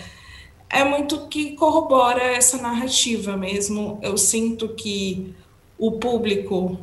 é 0.70 0.84
muito 0.84 1.28
que 1.28 1.56
corrobora 1.56 2.22
essa 2.22 2.58
narrativa 2.58 3.38
mesmo. 3.38 4.00
Eu 4.02 4.18
sinto 4.18 4.70
que 4.70 5.34
o 5.78 5.94
público, 5.94 6.78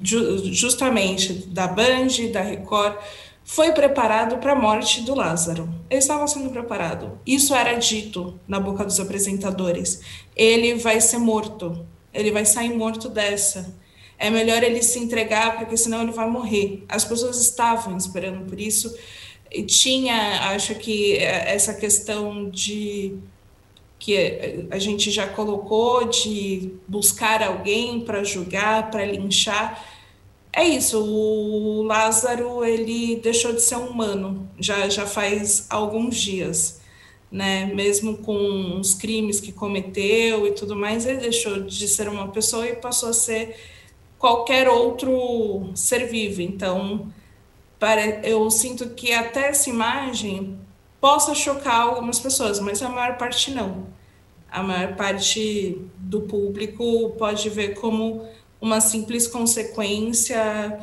justamente 0.00 1.32
da 1.48 1.66
Band, 1.66 2.30
da 2.32 2.40
Record, 2.40 2.96
foi 3.44 3.72
preparado 3.72 4.38
para 4.38 4.52
a 4.52 4.58
morte 4.58 5.02
do 5.02 5.14
Lázaro. 5.14 5.68
Eles 5.90 6.04
estavam 6.04 6.26
sendo 6.26 6.48
preparados. 6.50 7.10
Isso 7.26 7.54
era 7.54 7.74
dito 7.74 8.40
na 8.48 8.58
boca 8.58 8.84
dos 8.84 8.98
apresentadores. 8.98 10.00
Ele 10.34 10.74
vai 10.76 10.98
ser 11.00 11.18
morto. 11.18 11.86
Ele 12.12 12.32
vai 12.32 12.46
sair 12.46 12.74
morto 12.74 13.08
dessa. 13.08 13.76
É 14.18 14.30
melhor 14.30 14.62
ele 14.62 14.82
se 14.82 14.98
entregar, 14.98 15.58
porque 15.58 15.76
senão 15.76 16.02
ele 16.02 16.12
vai 16.12 16.28
morrer. 16.28 16.84
As 16.88 17.04
pessoas 17.04 17.38
estavam 17.38 17.96
esperando 17.98 18.46
por 18.48 18.58
isso. 18.58 18.96
E 19.52 19.62
tinha, 19.62 20.50
acho 20.54 20.74
que 20.76 21.18
essa 21.18 21.74
questão 21.74 22.48
de 22.48 23.14
que 23.98 24.66
a 24.70 24.78
gente 24.78 25.10
já 25.10 25.26
colocou 25.26 26.08
de 26.08 26.72
buscar 26.88 27.42
alguém 27.42 28.00
para 28.00 28.24
julgar, 28.24 28.90
para 28.90 29.04
linchar 29.04 29.93
é 30.56 30.64
isso, 30.68 31.02
o 31.02 31.82
Lázaro 31.82 32.64
ele 32.64 33.16
deixou 33.16 33.52
de 33.52 33.60
ser 33.60 33.76
humano 33.76 34.48
já, 34.58 34.88
já 34.88 35.04
faz 35.04 35.66
alguns 35.68 36.16
dias, 36.16 36.80
né? 37.30 37.66
Mesmo 37.66 38.18
com 38.18 38.78
os 38.78 38.94
crimes 38.94 39.40
que 39.40 39.50
cometeu 39.50 40.46
e 40.46 40.52
tudo 40.52 40.76
mais, 40.76 41.06
ele 41.06 41.18
deixou 41.18 41.62
de 41.62 41.88
ser 41.88 42.08
uma 42.08 42.28
pessoa 42.28 42.66
e 42.66 42.76
passou 42.76 43.08
a 43.08 43.12
ser 43.12 43.56
qualquer 44.16 44.68
outro 44.68 45.72
ser 45.74 46.06
vivo. 46.06 46.40
Então, 46.40 47.12
eu 48.22 48.48
sinto 48.50 48.90
que 48.90 49.12
até 49.12 49.48
essa 49.48 49.68
imagem 49.68 50.56
possa 51.00 51.34
chocar 51.34 51.80
algumas 51.80 52.20
pessoas, 52.20 52.60
mas 52.60 52.80
a 52.80 52.88
maior 52.88 53.18
parte 53.18 53.50
não. 53.50 53.88
A 54.50 54.62
maior 54.62 54.94
parte 54.94 55.82
do 55.98 56.22
público 56.22 57.10
pode 57.18 57.50
ver 57.50 57.74
como 57.74 58.24
uma 58.64 58.80
simples 58.80 59.26
consequência 59.26 60.80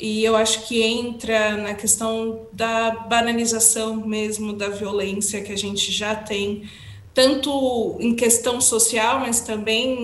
e 0.00 0.24
eu 0.24 0.34
acho 0.34 0.66
que 0.66 0.82
entra 0.82 1.56
na 1.56 1.74
questão 1.74 2.44
da 2.52 2.90
banalização 2.90 3.94
mesmo 4.04 4.52
da 4.52 4.68
violência 4.68 5.40
que 5.40 5.52
a 5.52 5.56
gente 5.56 5.92
já 5.92 6.12
tem, 6.16 6.68
tanto 7.14 7.96
em 8.00 8.16
questão 8.16 8.60
social, 8.60 9.20
mas 9.20 9.42
também 9.42 9.96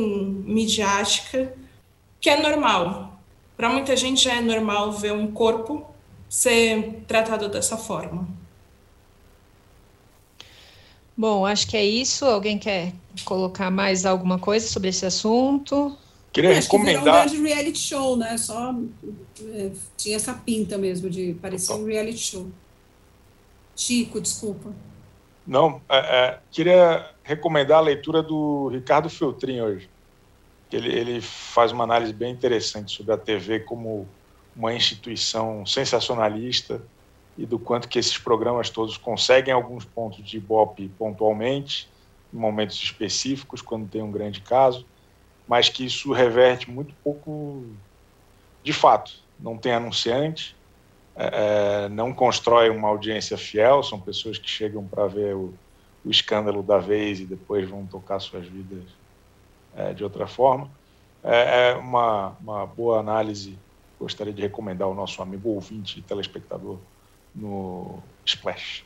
midiática, 0.47 1.53
que 2.21 2.31
é 2.31 2.41
normal. 2.41 3.19
Para 3.57 3.71
muita 3.71 3.97
gente 3.97 4.23
já 4.23 4.35
é 4.37 4.41
normal 4.41 4.93
ver 4.93 5.13
um 5.13 5.33
corpo 5.33 5.85
ser 6.29 7.03
tratado 7.09 7.49
dessa 7.49 7.77
forma. 7.77 8.29
Bom, 11.17 11.45
acho 11.45 11.67
que 11.67 11.77
é 11.77 11.85
isso. 11.85 12.25
Alguém 12.25 12.57
quer 12.57 12.93
colocar 13.25 13.69
mais 13.69 14.07
alguma 14.07 14.39
coisa 14.39 14.69
sobre 14.69 14.91
esse 14.91 15.05
assunto? 15.05 15.99
Queria 16.37 16.51
Acho 16.51 16.71
recomendar. 16.71 17.03
Que 17.03 17.09
um 17.09 17.13
grande 17.13 17.43
reality 17.49 17.79
show, 17.79 18.15
né? 18.15 18.37
Só 18.37 18.75
é, 19.55 19.71
tinha 19.97 20.17
essa 20.17 20.35
pinta 20.35 20.77
mesmo 20.77 21.09
de 21.09 21.33
parecer 21.41 21.73
um 21.73 21.87
reality 21.87 22.19
show. 22.19 22.47
Chico, 23.75 24.21
desculpa. 24.21 24.71
Não, 25.47 25.81
é, 25.89 25.97
é, 25.97 26.39
queria 26.51 27.11
recomendar 27.23 27.79
a 27.79 27.81
leitura 27.81 28.23
do 28.23 28.69
Ricardo 28.69 29.09
Feltrin 29.09 29.63
hoje. 29.63 29.89
Ele, 30.71 30.93
ele 30.93 31.21
faz 31.23 31.73
uma 31.73 31.85
análise 31.85 32.13
bem 32.13 32.35
interessante 32.35 32.95
sobre 32.95 33.15
a 33.15 33.17
TV 33.17 33.61
como 33.61 34.07
uma 34.55 34.75
instituição 34.75 35.65
sensacionalista 35.65 36.83
e 37.39 37.47
do 37.47 37.59
quanto 37.59 37.89
que 37.89 37.99
esses 37.99 38.19
programas 38.19 38.69
todos 38.69 38.99
conseguem 38.99 39.55
alguns 39.55 39.87
pontos 39.87 40.23
de 40.23 40.37
ibope 40.37 40.91
pontualmente, 40.99 41.89
em 42.31 42.37
momentos 42.37 42.77
específicos, 42.77 43.63
quando 43.63 43.89
tem 43.89 44.03
um 44.03 44.11
grande 44.11 44.43
caso, 44.43 44.85
mas 45.47 45.69
que 45.69 45.85
isso 45.85 46.13
reverte 46.13 46.71
muito 46.71 46.95
pouco 47.03 47.65
de 48.63 48.73
fato. 48.73 49.13
Não 49.39 49.57
tem 49.57 49.73
anunciante, 49.73 50.57
é, 51.15 51.85
é 51.85 51.89
não 51.89 52.13
constrói 52.13 52.71
uma 52.71 52.89
audiência 52.89 53.37
fiel, 53.37 53.83
são 53.83 54.01
pessoas 54.01 54.39
que 54.39 54.49
chegam 54.49 54.87
para 54.87 55.07
ver 55.07 55.35
o, 55.35 55.55
o, 56.05 56.11
escândalo 56.11 56.63
da 56.63 56.79
vez 56.79 57.21
e 57.21 57.25
depois 57.25 57.69
vão 57.69 57.87
tocar 57.87 58.19
suas 58.19 58.47
vidas 58.47 58.85
é, 59.77 59.93
de 59.93 60.03
outra 60.03 60.27
forma. 60.27 60.71
É, 61.23 61.71
é 61.71 61.75
uma, 61.75 62.37
uma 62.41 62.67
boa 62.67 62.99
análise, 62.99 63.59
gostaria 64.01 64.33
de 64.33 64.43
recomendar 64.43 64.89
ao 64.89 64.95
nosso 64.95 65.23
amigo 65.23 65.51
ouvinte 65.51 65.99
e 65.99 66.03
telespectador 66.03 66.79
no 67.35 68.03
Splash. 68.25 68.85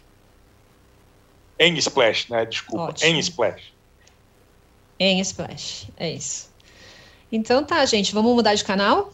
Em 1.58 1.76
Splash, 1.76 2.28
né? 2.28 2.44
Desculpa, 2.44 2.84
Ótimo. 2.84 3.10
em 3.10 3.18
Splash. 3.18 3.72
Em 4.98 5.20
Splash, 5.20 5.90
é 5.96 6.10
isso. 6.10 6.49
Então 7.32 7.64
tá, 7.64 7.84
gente, 7.86 8.12
vamos 8.12 8.34
mudar 8.34 8.54
de 8.54 8.64
canal? 8.64 9.12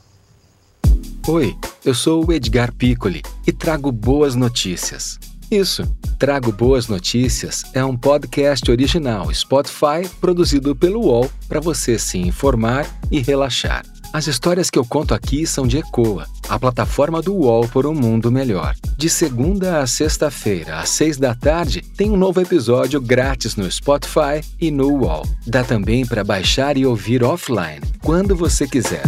Oi, 1.29 1.57
eu 1.85 1.95
sou 1.95 2.27
o 2.27 2.33
Edgar 2.33 2.73
Piccoli 2.73 3.23
e 3.47 3.53
trago 3.53 3.91
boas 3.93 4.35
notícias. 4.35 5.19
Isso. 5.51 5.85
Trago 6.19 6.51
Boas 6.51 6.89
Notícias 6.89 7.63
é 7.73 7.85
um 7.85 7.97
podcast 7.97 8.69
original 8.71 9.33
Spotify 9.33 10.09
produzido 10.21 10.75
pelo 10.75 11.03
UOL 11.03 11.31
para 11.47 11.61
você 11.61 11.99
se 11.99 12.19
informar 12.19 12.87
e 13.11 13.21
relaxar. 13.21 13.85
As 14.17 14.27
histórias 14.27 14.71
que 14.71 14.79
eu 14.79 14.85
conto 14.87 15.13
aqui 15.13 15.47
são 15.47 15.67
de 15.67 15.77
Ecoa, 15.77 16.27
a 16.49 16.59
plataforma 16.59 17.21
do 17.21 17.35
UOL 17.35 17.69
por 17.69 17.87
um 17.87 17.93
mundo 17.93 18.33
melhor. 18.33 18.75
De 18.97 19.11
segunda 19.11 19.81
a 19.81 19.87
sexta-feira, 19.87 20.79
às 20.79 20.89
seis 20.89 21.19
da 21.19 21.35
tarde, 21.35 21.83
tem 21.83 22.11
um 22.11 22.17
novo 22.17 22.41
episódio 22.41 22.99
grátis 22.99 23.57
no 23.57 23.71
Spotify 23.71 24.41
e 24.59 24.71
no 24.71 24.89
UOL. 24.89 25.23
Dá 25.47 25.63
também 25.63 26.07
para 26.07 26.25
baixar 26.25 26.79
e 26.79 26.87
ouvir 26.87 27.23
offline, 27.23 27.83
quando 28.03 28.35
você 28.35 28.67
quiser. 28.67 29.05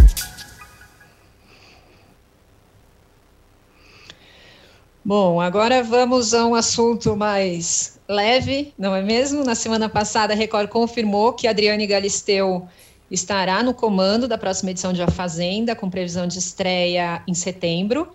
Bom, 5.02 5.40
agora 5.40 5.82
vamos 5.82 6.34
a 6.34 6.44
um 6.44 6.54
assunto 6.54 7.16
mais 7.16 7.98
leve, 8.06 8.74
não 8.78 8.94
é 8.94 9.00
mesmo? 9.00 9.42
Na 9.42 9.54
semana 9.54 9.88
passada, 9.88 10.34
a 10.34 10.36
Record 10.36 10.68
confirmou 10.68 11.32
que 11.32 11.48
Adriane 11.48 11.86
Galisteu 11.86 12.68
estará 13.10 13.62
no 13.62 13.72
comando 13.72 14.28
da 14.28 14.36
próxima 14.36 14.70
edição 14.70 14.92
de 14.92 15.02
A 15.02 15.08
Fazenda, 15.08 15.74
com 15.74 15.88
previsão 15.88 16.26
de 16.26 16.38
estreia 16.38 17.22
em 17.26 17.34
setembro. 17.34 18.08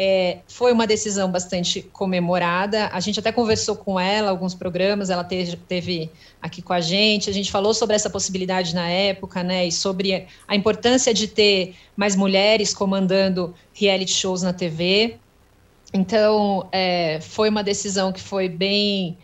É, 0.00 0.38
foi 0.46 0.70
uma 0.70 0.86
decisão 0.86 1.28
bastante 1.28 1.82
comemorada. 1.82 2.86
A 2.92 3.00
gente 3.00 3.18
até 3.18 3.32
conversou 3.32 3.74
com 3.74 3.98
ela, 3.98 4.30
alguns 4.30 4.54
programas, 4.54 5.10
ela 5.10 5.24
teve, 5.24 5.56
teve, 5.56 6.08
aqui 6.40 6.62
com 6.62 6.72
a 6.72 6.80
gente. 6.80 7.28
A 7.28 7.32
gente 7.32 7.50
falou 7.50 7.74
sobre 7.74 7.96
essa 7.96 8.08
possibilidade 8.08 8.76
na 8.76 8.88
época, 8.88 9.42
né? 9.42 9.66
E 9.66 9.72
sobre 9.72 10.28
a 10.46 10.54
importância 10.54 11.12
de 11.12 11.26
ter 11.26 11.74
mais 11.96 12.14
mulheres 12.14 12.72
comandando 12.72 13.52
reality 13.74 14.12
shows 14.12 14.42
na 14.42 14.52
TV. 14.52 15.16
Então, 15.92 16.68
é, 16.70 17.18
foi 17.20 17.48
uma 17.48 17.64
decisão 17.64 18.12
que 18.12 18.20
foi 18.20 18.48
bem 18.48 19.18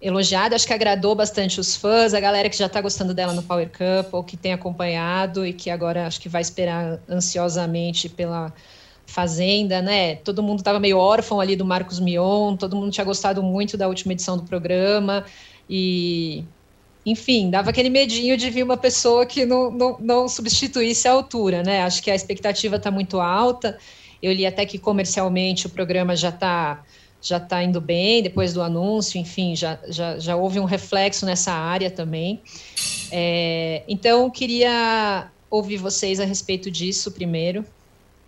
elogiada, 0.00 0.54
acho 0.54 0.66
que 0.66 0.72
agradou 0.72 1.14
bastante 1.14 1.58
os 1.58 1.74
fãs, 1.76 2.12
a 2.14 2.20
galera 2.20 2.50
que 2.50 2.56
já 2.56 2.66
está 2.66 2.80
gostando 2.80 3.14
dela 3.14 3.32
no 3.32 3.42
Power 3.42 3.70
Cup, 3.70 4.12
ou 4.12 4.22
que 4.22 4.36
tem 4.36 4.52
acompanhado 4.52 5.46
e 5.46 5.52
que 5.52 5.70
agora 5.70 6.06
acho 6.06 6.20
que 6.20 6.28
vai 6.28 6.42
esperar 6.42 7.00
ansiosamente 7.08 8.08
pela 8.08 8.52
Fazenda, 9.06 9.80
né? 9.80 10.16
Todo 10.16 10.42
mundo 10.42 10.58
estava 10.58 10.80
meio 10.80 10.98
órfão 10.98 11.40
ali 11.40 11.54
do 11.54 11.64
Marcos 11.64 12.00
Mion, 12.00 12.56
todo 12.56 12.76
mundo 12.76 12.90
tinha 12.90 13.04
gostado 13.04 13.42
muito 13.42 13.76
da 13.76 13.86
última 13.86 14.12
edição 14.12 14.36
do 14.36 14.42
programa 14.42 15.24
e 15.70 16.44
enfim, 17.04 17.48
dava 17.48 17.70
aquele 17.70 17.88
medinho 17.88 18.36
de 18.36 18.50
vir 18.50 18.64
uma 18.64 18.76
pessoa 18.76 19.24
que 19.24 19.46
não, 19.46 19.70
não, 19.70 19.96
não 20.00 20.28
substituísse 20.28 21.06
a 21.06 21.12
altura, 21.12 21.62
né? 21.62 21.82
Acho 21.82 22.02
que 22.02 22.10
a 22.10 22.16
expectativa 22.16 22.76
está 22.76 22.90
muito 22.90 23.20
alta 23.20 23.78
eu 24.22 24.32
li 24.32 24.46
até 24.46 24.64
que 24.64 24.78
comercialmente 24.78 25.66
o 25.66 25.70
programa 25.70 26.16
já 26.16 26.30
está 26.30 26.84
já 27.26 27.38
está 27.38 27.60
indo 27.60 27.80
bem 27.80 28.22
depois 28.22 28.52
do 28.54 28.62
anúncio, 28.62 29.18
enfim, 29.18 29.56
já, 29.56 29.76
já, 29.88 30.16
já 30.16 30.36
houve 30.36 30.60
um 30.60 30.64
reflexo 30.64 31.26
nessa 31.26 31.52
área 31.52 31.90
também. 31.90 32.40
É, 33.10 33.82
então, 33.88 34.30
queria 34.30 35.28
ouvir 35.50 35.76
vocês 35.76 36.20
a 36.20 36.24
respeito 36.24 36.70
disso 36.70 37.10
primeiro. 37.10 37.64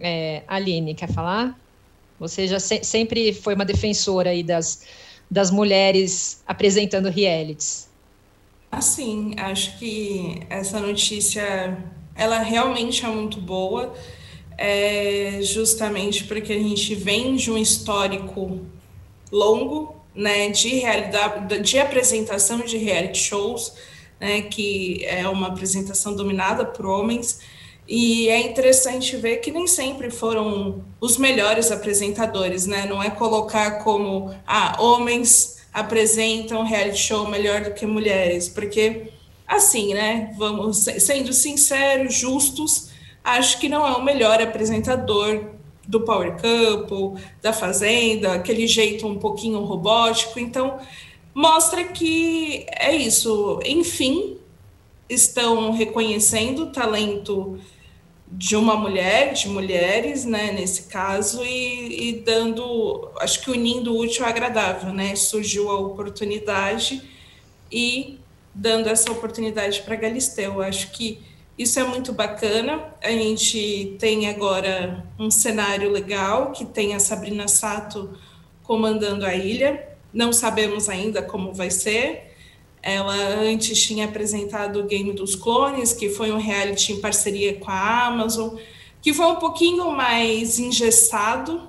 É, 0.01 0.43
Aline, 0.49 0.95
quer 0.97 1.13
falar? 1.13 1.57
Você 2.19 2.49
já 2.49 2.59
se, 2.59 2.83
sempre 2.83 3.33
foi 3.33 3.55
uma 3.55 3.65
defensora 3.65 4.31
aí 4.31 4.43
das, 4.43 4.83
das 5.31 5.53
mulheres 5.53 6.43
apresentando 6.45 7.09
realities. 7.09 7.89
Assim, 8.73 9.35
acho 9.37 9.79
que 9.79 10.43
essa 10.51 10.81
notícia, 10.81 11.79
ela 12.17 12.41
realmente 12.41 13.05
é 13.05 13.09
muito 13.09 13.41
boa 13.41 13.95
é 14.61 15.39
justamente 15.41 16.25
porque 16.25 16.53
a 16.53 16.59
gente 16.59 16.93
vem 16.97 17.37
de 17.37 17.49
um 17.49 17.57
histórico 17.57 18.67
longo, 19.31 19.95
né, 20.15 20.49
de 20.51 20.83
de 21.63 21.79
apresentação 21.79 22.61
de 22.61 22.77
reality 22.77 23.19
shows, 23.19 23.75
né, 24.21 24.43
que 24.43 25.05
é 25.05 25.29
uma 25.29 25.49
apresentação 25.49 26.15
dominada 26.15 26.65
por 26.65 26.87
homens, 26.87 27.41
e 27.89 28.29
é 28.29 28.41
interessante 28.41 29.17
ver 29.17 29.39
que 29.39 29.51
nem 29.51 29.67
sempre 29.67 30.11
foram 30.11 30.85
os 31.01 31.17
melhores 31.17 31.73
apresentadores, 31.73 32.67
né? 32.67 32.85
Não 32.85 33.03
é 33.03 33.09
colocar 33.09 33.83
como 33.83 34.35
ah, 34.47 34.77
homens 34.79 35.57
apresentam 35.73 36.65
reality 36.65 36.99
show 36.99 37.27
melhor 37.27 37.63
do 37.63 37.73
que 37.73 37.87
mulheres, 37.87 38.47
porque 38.47 39.11
assim, 39.47 39.95
né? 39.95 40.35
Vamos 40.37 40.85
sendo 40.99 41.33
sinceros, 41.33 42.13
justos, 42.13 42.91
acho 43.25 43.59
que 43.59 43.71
não 43.71 43.87
é 43.87 43.93
o 43.93 44.05
melhor 44.05 44.43
apresentador 44.43 45.58
do 45.89 46.03
Power 46.03 46.37
Couple, 46.37 47.21
da 47.41 47.51
Fazenda, 47.51 48.35
aquele 48.35 48.67
jeito 48.67 49.07
um 49.07 49.19
pouquinho 49.19 49.61
robótico. 49.61 50.39
Então, 50.39 50.79
mostra 51.35 51.83
que 51.83 52.67
é 52.79 52.95
isso. 52.95 53.59
Enfim, 53.65 54.37
estão 55.09 55.73
reconhecendo 55.73 56.65
o 56.65 56.67
talento 56.67 57.59
de 58.31 58.55
uma 58.55 58.77
mulher, 58.77 59.33
de 59.33 59.49
mulheres, 59.49 60.27
né, 60.27 60.53
nesse 60.53 60.83
caso, 60.83 61.43
e, 61.43 62.11
e 62.11 62.13
dando, 62.21 63.11
acho 63.19 63.43
que 63.43 63.51
unindo 63.51 63.95
o 63.95 64.01
útil 64.01 64.25
ao 64.25 64.31
agradável, 64.31 64.93
né? 64.93 65.17
Surgiu 65.17 65.71
a 65.71 65.81
oportunidade 65.81 67.03
e 67.73 68.19
dando 68.55 68.91
essa 68.91 69.11
oportunidade 69.11 69.81
para 69.81 69.97
Galisteu. 69.97 70.61
Acho 70.61 70.91
que 70.91 71.23
isso 71.59 71.81
é 71.81 71.85
muito 71.85 72.13
bacana. 72.13 72.95
A 73.03 73.11
gente 73.11 73.97
tem 73.99 74.29
agora 74.29 75.05
um 75.19 75.29
cenário 75.29 75.91
legal 75.91 76.53
que 76.53 76.65
tem 76.65 76.95
a 76.95 77.01
Sabrina 77.01 77.49
Sato 77.49 78.17
comandando 78.63 79.27
a 79.27 79.35
ilha. 79.35 79.89
Não 80.13 80.33
sabemos 80.33 80.89
ainda 80.89 81.21
como 81.21 81.53
vai 81.53 81.69
ser. 81.69 82.37
Ela 82.81 83.13
antes 83.13 83.83
tinha 83.83 84.05
apresentado 84.05 84.79
o 84.79 84.85
Game 84.85 85.13
dos 85.13 85.35
Clones, 85.35 85.93
que 85.93 86.09
foi 86.09 86.31
um 86.31 86.39
reality 86.39 86.93
em 86.93 87.01
parceria 87.01 87.55
com 87.59 87.71
a 87.71 88.07
Amazon, 88.07 88.55
que 89.03 89.13
foi 89.13 89.27
um 89.27 89.37
pouquinho 89.37 89.91
mais 89.91 90.61
engessado. 90.61 91.69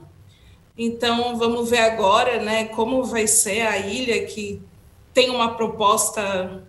Então 0.78 1.36
vamos 1.36 1.68
ver 1.68 1.80
agora, 1.80 2.40
né, 2.40 2.66
como 2.66 3.04
vai 3.04 3.26
ser 3.26 3.62
a 3.62 3.80
ilha 3.80 4.24
que 4.28 4.62
tem 5.14 5.32
uma 5.32 5.56
proposta 5.56 6.64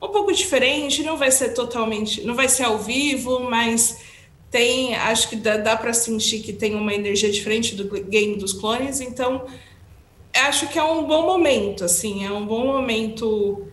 um 0.00 0.08
pouco 0.08 0.32
diferente, 0.32 1.02
não 1.02 1.16
vai 1.16 1.30
ser 1.30 1.50
totalmente, 1.50 2.22
não 2.22 2.34
vai 2.34 2.48
ser 2.48 2.64
ao 2.64 2.78
vivo, 2.78 3.40
mas 3.40 3.98
tem, 4.50 4.94
acho 4.94 5.28
que 5.28 5.36
dá, 5.36 5.56
dá 5.56 5.76
para 5.76 5.92
sentir 5.92 6.40
que 6.40 6.52
tem 6.52 6.74
uma 6.74 6.94
energia 6.94 7.30
diferente 7.30 7.74
do 7.74 7.84
game 8.04 8.36
dos 8.36 8.52
clones, 8.52 9.00
então 9.00 9.46
acho 10.34 10.68
que 10.68 10.78
é 10.78 10.84
um 10.84 11.04
bom 11.04 11.26
momento, 11.26 11.84
assim, 11.84 12.24
é 12.24 12.30
um 12.30 12.46
bom 12.46 12.66
momento 12.66 13.66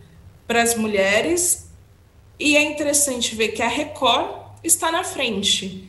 para 0.46 0.62
as 0.62 0.74
mulheres 0.74 1.70
e 2.38 2.56
é 2.56 2.62
interessante 2.62 3.34
ver 3.34 3.48
que 3.48 3.62
a 3.62 3.68
Record 3.68 4.44
está 4.62 4.90
na 4.90 5.04
frente 5.04 5.88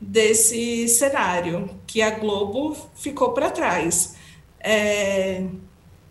desse 0.00 0.88
cenário, 0.88 1.70
que 1.86 2.02
a 2.02 2.10
Globo 2.10 2.76
ficou 2.94 3.32
para 3.32 3.50
trás. 3.50 4.16
É, 4.60 5.44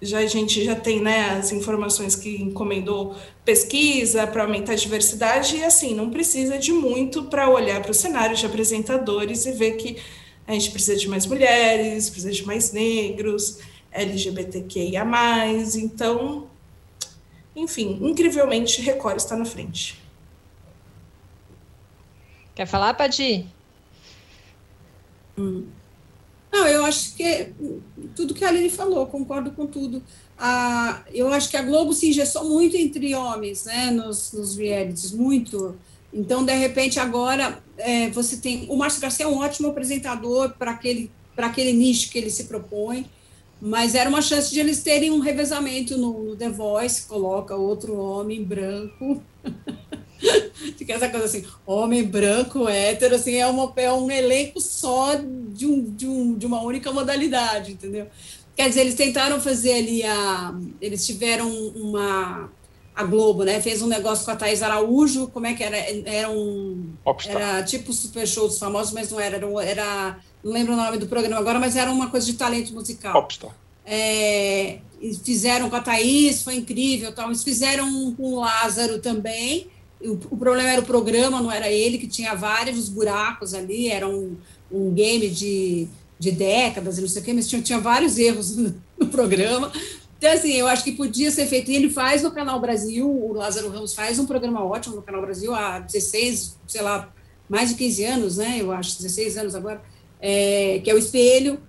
já 0.04 0.20
a 0.20 0.26
gente 0.26 0.64
já 0.64 0.76
tem 0.76 1.01
né, 1.01 1.38
as 1.38 1.51
informações 1.51 2.16
que 2.16 2.41
encomendou 2.41 3.16
pesquisa 3.43 4.28
para 4.28 4.43
aumentar 4.43 4.74
a 4.74 4.76
diversidade, 4.76 5.58
e 5.58 5.64
assim, 5.64 5.95
não 5.95 6.10
precisa 6.10 6.58
de 6.58 6.72
muito 6.72 7.24
para 7.24 7.49
olhar 7.49 7.82
para 7.82 7.91
o 7.91 7.93
cenário 7.93 8.36
de 8.36 8.45
apresentadores 8.45 9.45
e 9.45 9.51
ver 9.51 9.74
que 9.74 9.97
a 10.47 10.54
gente 10.54 10.72
precisa 10.72 10.97
de 10.97 11.08
mais 11.08 11.26
mulheres, 11.26 12.10
precisa 12.10 12.32
de 12.32 12.45
mais 12.45 12.72
negros, 12.72 13.60
LGBTQIA. 13.91 15.06
Então, 15.76 16.47
enfim, 17.56 17.99
incrivelmente, 18.01 18.82
Record 18.82 19.18
está 19.18 19.36
na 19.36 19.45
frente. 19.45 20.01
Quer 22.56 22.66
falar, 22.66 22.93
Padi? 22.93 23.47
Hum. 25.38 25.66
Não, 26.54 26.68
eu 26.68 26.86
acho 26.86 27.16
que 27.16 27.51
tudo 28.16 28.36
que 28.36 28.45
a 28.45 28.49
Aline 28.49 28.70
falou, 28.70 29.08
concordo 29.08 29.49
com 29.49 29.66
tudo. 29.66 30.04
Ah, 30.38 31.04
eu 31.12 31.34
acho 31.34 31.49
que 31.49 31.58
a 31.58 31.64
Globo 31.64 31.93
se 31.93 32.10
engessou 32.10 32.47
muito 32.47 32.78
entre 32.78 33.16
homens, 33.16 33.66
né, 33.66 33.89
nos, 33.89 34.32
nos 34.32 34.56
realities, 34.56 35.12
muito. 35.12 35.76
Então, 36.14 36.45
de 36.45 36.54
repente, 36.54 36.99
agora 36.99 37.58
é, 37.76 38.12
você 38.12 38.38
tem. 38.38 38.68
O 38.70 38.78
Márcio 38.78 39.01
Garcia 39.01 39.26
é 39.26 39.28
um 39.28 39.39
ótimo 39.39 39.70
apresentador 39.70 40.51
para 40.51 40.70
aquele, 40.70 41.10
aquele 41.36 41.74
nicho 41.74 42.12
que 42.12 42.20
ele 42.20 42.30
se 42.30 42.43
propõe, 42.43 43.10
mas 43.60 43.95
era 43.95 44.08
uma 44.08 44.22
chance 44.22 44.54
de 44.54 44.60
eles 44.60 44.84
terem 44.84 45.10
um 45.10 45.20
revezamento 45.22 45.97
no, 45.97 46.24
no 46.24 46.36
The 46.36 46.49
Voice, 46.49 47.08
coloca 47.08 47.56
outro 47.56 47.97
homem 47.97 48.43
branco. 48.43 49.24
Fica 50.78 50.93
essa 50.93 51.09
coisa 51.09 51.26
assim, 51.26 51.45
homem 51.65 52.03
branco, 52.03 52.67
hétero, 52.67 53.15
assim, 53.15 53.36
é, 53.36 53.47
uma, 53.47 53.71
é 53.76 53.91
um 53.91 54.09
elenco 54.09 54.59
só 54.61 55.15
de, 55.15 55.65
um, 55.65 55.84
de, 55.84 56.07
um, 56.07 56.38
de 56.38 56.45
uma 56.45 56.61
única 56.61 56.91
modalidade, 56.91 57.74
entendeu? 57.74 58.07
Quer 58.55 58.69
dizer, 58.69 58.82
eles 58.82 58.95
tentaram 58.95 59.41
fazer 59.41 59.74
ali 59.74 60.03
a. 60.03 60.53
Eles 60.80 61.05
tiveram 61.05 61.49
uma. 61.49 62.49
A 62.95 63.03
Globo, 63.03 63.43
né? 63.43 63.59
Fez 63.59 63.82
um 63.82 63.88
negócio 63.88 64.24
com 64.24 64.30
a 64.30 64.36
Thais 64.36 64.61
Araújo, 64.61 65.28
como 65.30 65.47
é 65.47 65.55
que 65.55 65.63
era? 65.63 65.78
Era 66.05 66.30
um. 66.30 66.93
Popstar. 67.03 67.36
Era 67.36 67.63
tipo 67.63 67.91
Super 67.91 68.28
Show 68.28 68.47
dos 68.47 68.59
Famosos, 68.59 68.93
mas 68.93 69.09
não 69.09 69.19
era, 69.19 69.38
era. 69.63 70.19
Não 70.43 70.51
lembro 70.51 70.74
o 70.74 70.78
nome 70.78 70.99
do 70.99 71.07
programa 71.07 71.39
agora, 71.39 71.59
mas 71.59 71.76
era 71.76 71.91
uma 71.91 72.11
coisa 72.11 72.28
de 72.28 72.34
talento 72.34 72.71
musical. 72.71 73.13
Popstar. 73.13 73.55
É, 73.84 74.78
fizeram 75.26 75.71
com 75.71 75.76
a 75.76 75.82
Thaís, 75.82 76.43
foi 76.43 76.55
incrível. 76.55 77.11
Tal. 77.11 77.30
Eles 77.30 77.43
fizeram 77.43 78.13
com 78.13 78.34
o 78.34 78.39
Lázaro 78.39 78.99
também. 78.99 79.67
O, 80.04 80.14
o, 80.32 80.38
problema 80.38 80.70
era 80.70 80.82
o 80.82 80.86
programa, 80.86 81.41
não 81.41 81.51
era 81.51 81.70
ele, 81.70 81.97
que 81.97 82.08
tinha 82.08 82.36
vários 82.36 82.89
buracos 82.89 83.54
ali, 83.54 83.89
era 83.89 84.08
um, 84.08 84.36
um 84.72 84.91
game 84.91 85.30
de, 85.30 85.88
de 86.20 86.32
décadas 86.32 86.97
não 86.97 87.08
sei 87.08 87.22
o 87.22 87.26
quê, 87.26 87.34
mas 87.34 87.47
tinha, 87.47 87.62
tinha 87.62 87.80
vários 87.80 88.18
erros 88.18 88.56
no, 88.56 88.76
no 88.97 89.08
programa. 89.08 89.72
Então, 90.18 90.32
assim, 90.32 90.54
eu 90.54 90.68
acho 90.68 90.86
que 90.86 90.93
podia 90.93 91.30
ser 91.32 91.45
feito. 91.47 91.70
E 91.70 91.76
ele 91.76 91.89
faz 91.89 92.24
no 92.24 92.32
Canal 92.32 92.58
Brasil, 92.60 93.10
o 93.10 93.34
Lázaro 93.34 93.70
Ramos 93.70 93.93
faz 93.93 94.18
um 94.20 94.26
programa 94.26 94.64
ótimo 94.64 94.95
no 94.95 95.01
Canal 95.01 95.22
Brasil 95.22 95.54
há 95.54 95.80
16, 95.80 96.58
sei 96.66 96.82
lá, 96.82 97.12
mais 97.49 97.70
de 97.70 97.76
15 97.76 98.06
anos, 98.06 98.38
né? 98.38 98.58
Eu 98.60 98.72
acho, 98.72 98.97
16 98.97 99.38
anos 99.38 99.54
agora, 99.54 99.82
é, 100.22 100.80
que 100.82 100.89
é 100.89 100.93
o 100.93 100.97
Espelho. 100.97 101.60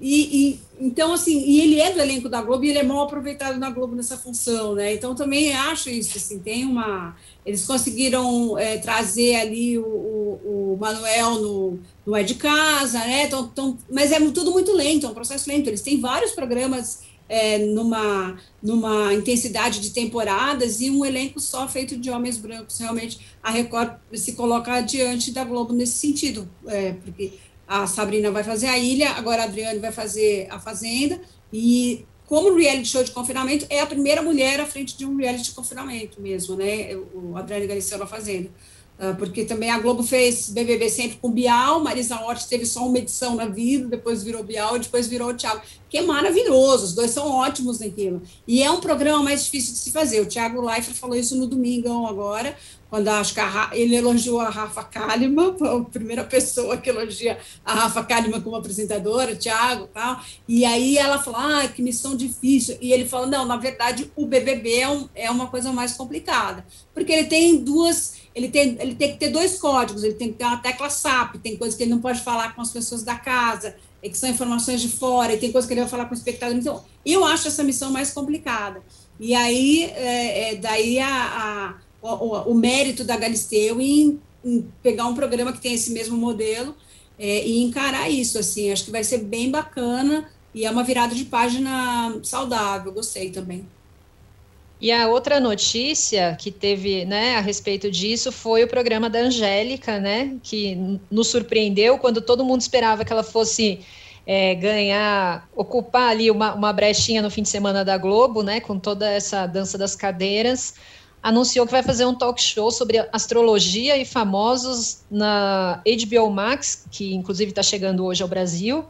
E, 0.00 0.50
e, 0.50 0.60
então, 0.80 1.12
assim, 1.12 1.40
e 1.40 1.60
ele 1.60 1.80
é 1.80 1.92
do 1.92 2.00
elenco 2.00 2.28
da 2.28 2.42
Globo 2.42 2.64
e 2.64 2.70
ele 2.70 2.80
é 2.80 2.82
mal 2.82 3.04
aproveitado 3.04 3.58
na 3.58 3.70
Globo 3.70 3.94
nessa 3.94 4.18
função, 4.18 4.74
né? 4.74 4.94
Então, 4.94 5.14
também 5.14 5.52
acho 5.52 5.88
isso, 5.88 6.18
assim, 6.18 6.38
tem 6.38 6.64
uma... 6.64 7.16
Eles 7.46 7.64
conseguiram 7.64 8.58
é, 8.58 8.76
trazer 8.78 9.36
ali 9.36 9.78
o, 9.78 9.84
o, 9.84 10.74
o 10.74 10.78
Manuel 10.78 11.40
no, 11.40 11.78
no 12.04 12.14
É 12.16 12.22
de 12.22 12.34
Casa, 12.34 12.98
né? 12.98 13.24
Então, 13.26 13.48
então, 13.50 13.78
mas 13.90 14.12
é 14.12 14.20
tudo 14.30 14.50
muito 14.50 14.72
lento, 14.72 15.06
é 15.06 15.08
um 15.08 15.14
processo 15.14 15.48
lento. 15.48 15.68
Eles 15.68 15.80
têm 15.80 16.00
vários 16.00 16.32
programas 16.32 17.00
é, 17.28 17.58
numa, 17.58 18.36
numa 18.62 19.12
intensidade 19.14 19.80
de 19.80 19.90
temporadas 19.90 20.80
e 20.80 20.90
um 20.90 21.04
elenco 21.04 21.38
só 21.38 21.68
feito 21.68 21.96
de 21.96 22.10
homens 22.10 22.38
brancos. 22.38 22.78
Realmente, 22.78 23.20
a 23.42 23.50
Record 23.50 23.92
se 24.14 24.32
coloca 24.32 24.72
adiante 24.72 25.30
da 25.30 25.44
Globo 25.44 25.72
nesse 25.72 25.98
sentido, 25.98 26.48
é, 26.66 26.92
porque 26.92 27.32
a 27.68 27.86
Sabrina 27.86 28.30
vai 28.30 28.42
fazer 28.42 28.66
a 28.66 28.78
Ilha, 28.78 29.10
agora 29.10 29.42
a 29.42 29.44
Adriane 29.44 29.78
vai 29.78 29.92
fazer 29.92 30.48
a 30.50 30.58
Fazenda, 30.58 31.20
e 31.52 32.06
como 32.26 32.54
reality 32.54 32.88
show 32.88 33.04
de 33.04 33.10
confinamento, 33.10 33.66
é 33.70 33.80
a 33.80 33.86
primeira 33.86 34.22
mulher 34.22 34.60
à 34.60 34.66
frente 34.66 34.96
de 34.96 35.06
um 35.06 35.16
reality 35.16 35.44
de 35.44 35.52
confinamento 35.52 36.20
mesmo, 36.20 36.56
né? 36.56 36.94
O 37.14 37.36
Adriane 37.36 37.66
Galiciano 37.66 38.04
na 38.04 38.08
Fazenda. 38.08 38.50
Ah, 39.00 39.14
porque 39.16 39.44
também 39.44 39.70
a 39.70 39.78
Globo 39.78 40.02
fez 40.02 40.50
BBB 40.50 40.90
sempre 40.90 41.18
com 41.18 41.30
Bial, 41.30 41.80
Marisa 41.80 42.16
Hort 42.20 42.44
teve 42.48 42.66
só 42.66 42.84
uma 42.84 42.98
edição 42.98 43.36
na 43.36 43.46
vida, 43.46 43.86
depois 43.86 44.24
virou 44.24 44.42
Bial, 44.42 44.76
depois 44.76 45.06
virou 45.06 45.28
o 45.28 45.34
Thiago, 45.34 45.62
que 45.88 45.98
é 45.98 46.02
maravilhoso, 46.02 46.86
os 46.86 46.94
dois 46.94 47.12
são 47.12 47.30
ótimos 47.30 47.78
naquilo. 47.78 48.20
E 48.46 48.60
é 48.60 48.68
um 48.68 48.80
programa 48.80 49.22
mais 49.22 49.44
difícil 49.44 49.72
de 49.72 49.78
se 49.78 49.92
fazer. 49.92 50.20
O 50.20 50.26
Thiago 50.26 50.60
Leifert 50.60 50.96
falou 50.96 51.14
isso 51.14 51.36
no 51.36 51.46
Domingão 51.46 52.08
agora, 52.08 52.56
quando 52.90 53.06
acho 53.06 53.34
que 53.34 53.40
ele 53.72 53.94
elogiou 53.94 54.40
a 54.40 54.48
Rafa 54.48 54.82
Kalimann, 54.82 55.54
a 55.62 55.80
primeira 55.84 56.24
pessoa 56.24 56.76
que 56.76 56.90
elogia 56.90 57.38
a 57.64 57.74
Rafa 57.74 58.02
Kalimann 58.02 58.40
como 58.40 58.56
apresentadora, 58.56 59.32
o 59.32 59.36
Thiago 59.36 59.84
e 59.84 59.88
tal, 59.88 60.20
e 60.48 60.64
aí 60.64 60.98
ela 60.98 61.22
falou, 61.22 61.38
ah, 61.38 61.68
que 61.68 61.82
missão 61.82 62.16
difícil, 62.16 62.76
e 62.80 62.92
ele 62.92 63.06
falou, 63.06 63.28
não, 63.28 63.44
na 63.44 63.56
verdade, 63.56 64.10
o 64.16 64.26
BBB 64.26 64.80
é, 64.80 64.88
um, 64.88 65.08
é 65.14 65.30
uma 65.30 65.46
coisa 65.46 65.70
mais 65.70 65.92
complicada, 65.92 66.66
porque 66.92 67.12
ele 67.12 67.28
tem 67.28 67.58
duas 67.62 68.17
ele 68.38 68.48
tem, 68.48 68.76
ele 68.78 68.94
tem 68.94 69.12
que 69.12 69.18
ter 69.18 69.30
dois 69.30 69.58
códigos, 69.58 70.04
ele 70.04 70.14
tem 70.14 70.28
que 70.28 70.38
ter 70.38 70.44
uma 70.44 70.58
tecla 70.58 70.88
SAP, 70.88 71.38
tem 71.42 71.56
coisas 71.56 71.76
que 71.76 71.82
ele 71.82 71.90
não 71.90 72.00
pode 72.00 72.20
falar 72.20 72.54
com 72.54 72.62
as 72.62 72.70
pessoas 72.70 73.02
da 73.02 73.16
casa, 73.16 73.74
que 74.00 74.16
são 74.16 74.30
informações 74.30 74.80
de 74.80 74.88
fora, 74.88 75.34
e 75.34 75.38
tem 75.38 75.50
coisas 75.50 75.66
que 75.66 75.74
ele 75.74 75.80
vai 75.80 75.90
falar 75.90 76.04
com 76.04 76.14
o 76.14 76.16
espectador. 76.16 76.56
Então, 76.56 76.84
eu 77.04 77.24
acho 77.24 77.48
essa 77.48 77.64
missão 77.64 77.90
mais 77.90 78.12
complicada. 78.12 78.80
E 79.18 79.34
aí, 79.34 79.84
é, 79.86 80.52
é, 80.52 80.54
daí 80.54 81.00
a, 81.00 81.74
a, 82.00 82.14
o, 82.14 82.52
o, 82.52 82.54
mérito 82.54 83.02
da 83.02 83.16
Galisteu 83.16 83.80
em, 83.80 84.20
em, 84.44 84.64
pegar 84.84 85.06
um 85.06 85.16
programa 85.16 85.52
que 85.52 85.60
tem 85.60 85.74
esse 85.74 85.90
mesmo 85.90 86.16
modelo 86.16 86.76
é, 87.18 87.44
e 87.44 87.64
encarar 87.64 88.08
isso, 88.08 88.38
assim, 88.38 88.70
acho 88.70 88.84
que 88.84 88.92
vai 88.92 89.02
ser 89.02 89.18
bem 89.18 89.50
bacana 89.50 90.30
e 90.54 90.64
é 90.64 90.70
uma 90.70 90.84
virada 90.84 91.12
de 91.12 91.24
página 91.24 92.16
saudável, 92.22 92.92
gostei 92.92 93.30
também. 93.30 93.66
E 94.80 94.92
a 94.92 95.08
outra 95.08 95.40
notícia 95.40 96.36
que 96.38 96.52
teve 96.52 97.04
né, 97.04 97.36
a 97.36 97.40
respeito 97.40 97.90
disso 97.90 98.30
foi 98.30 98.62
o 98.62 98.68
programa 98.68 99.10
da 99.10 99.18
Angélica, 99.18 99.98
né, 99.98 100.36
que 100.40 101.00
nos 101.10 101.26
surpreendeu 101.28 101.98
quando 101.98 102.20
todo 102.20 102.44
mundo 102.44 102.60
esperava 102.60 103.04
que 103.04 103.12
ela 103.12 103.24
fosse 103.24 103.80
é, 104.24 104.54
ganhar, 104.54 105.48
ocupar 105.56 106.10
ali 106.10 106.30
uma, 106.30 106.54
uma 106.54 106.72
brechinha 106.72 107.20
no 107.20 107.30
fim 107.30 107.42
de 107.42 107.48
semana 107.48 107.84
da 107.84 107.98
Globo, 107.98 108.44
né, 108.44 108.60
com 108.60 108.78
toda 108.78 109.10
essa 109.10 109.46
dança 109.46 109.76
das 109.76 109.96
cadeiras. 109.96 110.74
Anunciou 111.20 111.66
que 111.66 111.72
vai 111.72 111.82
fazer 111.82 112.04
um 112.06 112.14
talk 112.14 112.40
show 112.40 112.70
sobre 112.70 112.98
astrologia 113.12 113.96
e 113.96 114.04
famosos 114.04 115.00
na 115.10 115.82
HBO 115.84 116.30
Max, 116.30 116.84
que 116.92 117.12
inclusive 117.14 117.50
está 117.50 117.64
chegando 117.64 118.04
hoje 118.04 118.22
ao 118.22 118.28
Brasil. 118.28 118.84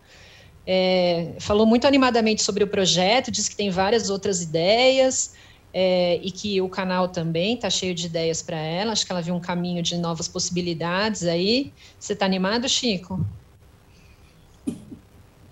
É, 0.67 1.33
falou 1.41 1.65
muito 1.65 1.87
animadamente 1.87 2.43
sobre 2.43 2.63
o 2.63 2.67
projeto, 2.67 3.31
disse 3.31 3.49
que 3.49 3.57
tem 3.57 3.71
várias 3.71 4.11
outras 4.11 4.43
ideias 4.43 5.33
é, 5.81 6.17
e 6.25 6.33
que 6.33 6.61
o 6.61 6.69
canal 6.69 7.07
também 7.07 7.55
está 7.55 7.71
cheio 7.71 7.95
de 7.95 8.07
ideias 8.07 8.43
para 8.43 8.57
ela. 8.57 8.91
Acho 8.91 9.07
que 9.07 9.13
ela 9.13 9.23
viu 9.23 9.33
um 9.33 9.39
caminho 9.39 9.81
de 9.81 9.97
novas 9.97 10.27
possibilidades 10.27 11.23
aí. 11.23 11.73
Você 12.01 12.15
está 12.15 12.27
animado, 12.27 12.69
Chico? 12.69 13.25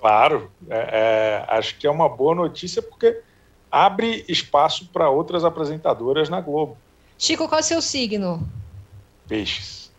Claro, 0.00 0.50
é, 0.68 1.44
é, 1.48 1.56
acho 1.56 1.78
que 1.78 1.86
é 1.86 1.90
uma 1.90 2.08
boa 2.08 2.34
notícia 2.34 2.82
porque 2.82 3.22
abre 3.70 4.24
espaço 4.28 4.88
para 4.92 5.08
outras 5.08 5.44
apresentadoras 5.44 6.28
na 6.28 6.40
Globo. 6.40 6.76
Chico, 7.16 7.46
qual 7.46 7.60
é 7.60 7.62
o 7.62 7.64
seu 7.64 7.80
signo? 7.80 8.44
Peixes. 9.28 9.92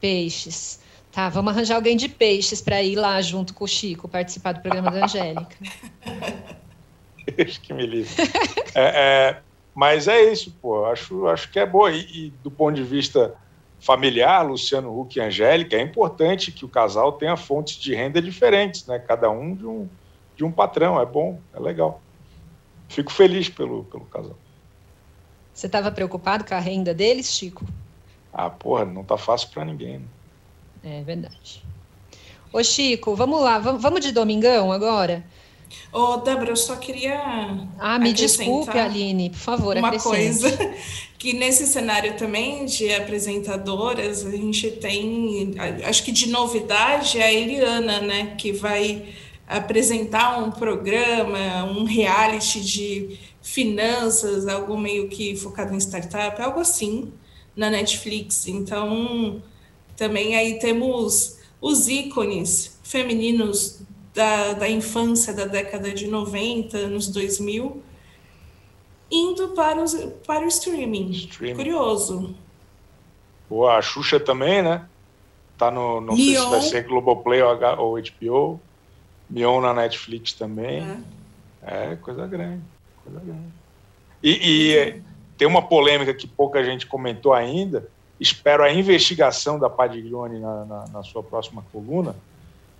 Peixes. 0.00 0.80
Tá, 1.12 1.28
vamos 1.28 1.52
arranjar 1.52 1.76
alguém 1.76 1.96
de 1.96 2.08
peixes 2.08 2.60
para 2.60 2.82
ir 2.82 2.96
lá 2.96 3.22
junto 3.22 3.54
com 3.54 3.62
o 3.62 3.68
Chico 3.68 4.08
participar 4.08 4.50
do 4.50 4.62
programa 4.62 4.90
da 4.90 5.04
Angélica. 5.04 5.56
Deus 7.36 7.58
que 7.58 7.72
me 7.72 7.86
livre. 7.86 8.14
É, 8.74 8.82
é, 8.82 9.40
mas 9.74 10.08
é 10.08 10.32
isso, 10.32 10.54
pô. 10.60 10.84
Acho, 10.86 11.26
acho 11.26 11.50
que 11.50 11.58
é 11.58 11.66
boa. 11.66 11.90
E, 11.90 12.26
e, 12.26 12.30
do 12.42 12.50
ponto 12.50 12.74
de 12.74 12.82
vista 12.82 13.34
familiar, 13.80 14.46
Luciano 14.46 14.98
Huck 14.98 15.18
e 15.18 15.22
Angélica, 15.22 15.76
é 15.76 15.80
importante 15.80 16.52
que 16.52 16.64
o 16.64 16.68
casal 16.68 17.12
tenha 17.12 17.36
fontes 17.36 17.76
de 17.76 17.94
renda 17.94 18.20
diferentes, 18.20 18.86
né? 18.86 18.98
Cada 18.98 19.30
um 19.30 19.54
de 19.54 19.66
um, 19.66 19.88
de 20.36 20.44
um 20.44 20.52
patrão. 20.52 21.00
É 21.00 21.06
bom, 21.06 21.38
é 21.52 21.60
legal. 21.60 22.00
Fico 22.88 23.12
feliz 23.12 23.48
pelo, 23.48 23.84
pelo 23.84 24.04
casal. 24.06 24.36
Você 25.52 25.66
estava 25.66 25.90
preocupado 25.90 26.44
com 26.44 26.54
a 26.54 26.58
renda 26.58 26.92
deles, 26.92 27.32
Chico? 27.32 27.64
Ah, 28.32 28.50
porra, 28.50 28.84
não 28.84 29.04
tá 29.04 29.16
fácil 29.16 29.48
para 29.50 29.64
ninguém. 29.64 30.00
Né? 30.82 30.98
É 31.00 31.02
verdade. 31.02 31.62
Ô, 32.52 32.62
Chico, 32.62 33.14
vamos 33.14 33.40
lá, 33.40 33.58
vamos 33.58 34.00
de 34.00 34.12
domingão 34.12 34.72
agora? 34.72 35.24
Ô, 35.92 36.16
Débora, 36.18 36.50
eu 36.50 36.56
só 36.56 36.76
queria. 36.76 37.68
Ah, 37.78 37.98
me 37.98 38.12
desculpe, 38.12 38.76
Aline, 38.78 39.30
por 39.30 39.38
favor, 39.38 39.76
Uma 39.76 39.98
coisa 39.98 40.50
que 41.18 41.32
nesse 41.32 41.66
cenário 41.66 42.16
também 42.16 42.66
de 42.66 42.92
apresentadoras, 42.92 44.26
a 44.26 44.30
gente 44.30 44.70
tem, 44.72 45.54
acho 45.84 46.04
que 46.04 46.12
de 46.12 46.28
novidade, 46.28 47.18
é 47.18 47.24
a 47.24 47.32
Eliana, 47.32 48.00
né, 48.00 48.34
que 48.36 48.52
vai 48.52 49.14
apresentar 49.46 50.38
um 50.38 50.50
programa, 50.50 51.64
um 51.64 51.84
reality 51.84 52.60
de 52.60 53.18
finanças, 53.40 54.48
algo 54.48 54.76
meio 54.76 55.08
que 55.08 55.36
focado 55.36 55.74
em 55.74 55.78
startup, 55.78 56.40
algo 56.42 56.60
assim, 56.60 57.12
na 57.54 57.70
Netflix. 57.70 58.48
Então, 58.48 59.42
também 59.96 60.36
aí 60.36 60.58
temos 60.58 61.38
os 61.60 61.88
ícones 61.88 62.78
femininos 62.82 63.80
da, 64.14 64.52
da 64.52 64.68
infância 64.68 65.34
da 65.34 65.44
década 65.44 65.92
de 65.92 66.06
90, 66.06 66.78
anos 66.78 67.08
2000, 67.08 67.82
indo 69.10 69.48
para, 69.48 69.82
os, 69.82 69.94
para 70.24 70.44
o 70.44 70.48
streaming. 70.48 71.10
streaming. 71.10 71.56
Curioso. 71.56 72.34
Boa, 73.50 73.76
a 73.76 73.82
Xuxa 73.82 74.20
também, 74.20 74.62
né? 74.62 74.86
Tá 75.58 75.70
no, 75.70 76.00
não 76.00 76.16
sei 76.16 76.36
se 76.36 76.46
vai 76.46 76.60
ser 76.60 76.84
Globoplay 76.84 77.42
ou, 77.42 77.58
ou 77.78 78.00
HBO. 78.00 78.60
Mion 79.28 79.60
na 79.60 79.74
Netflix 79.74 80.32
também. 80.32 80.82
É, 81.62 81.92
é 81.92 81.96
coisa 81.96 82.26
grande. 82.26 82.62
Coisa 83.02 83.20
grande. 83.20 83.52
E, 84.22 84.30
e 84.30 85.02
tem 85.36 85.46
uma 85.46 85.62
polêmica 85.62 86.14
que 86.14 86.26
pouca 86.26 86.64
gente 86.64 86.86
comentou 86.86 87.32
ainda. 87.32 87.88
Espero 88.18 88.62
a 88.62 88.72
investigação 88.72 89.58
da 89.58 89.68
Padiglione 89.68 90.38
na, 90.38 90.64
na, 90.64 90.84
na 90.88 91.02
sua 91.02 91.22
próxima 91.22 91.64
coluna 91.72 92.14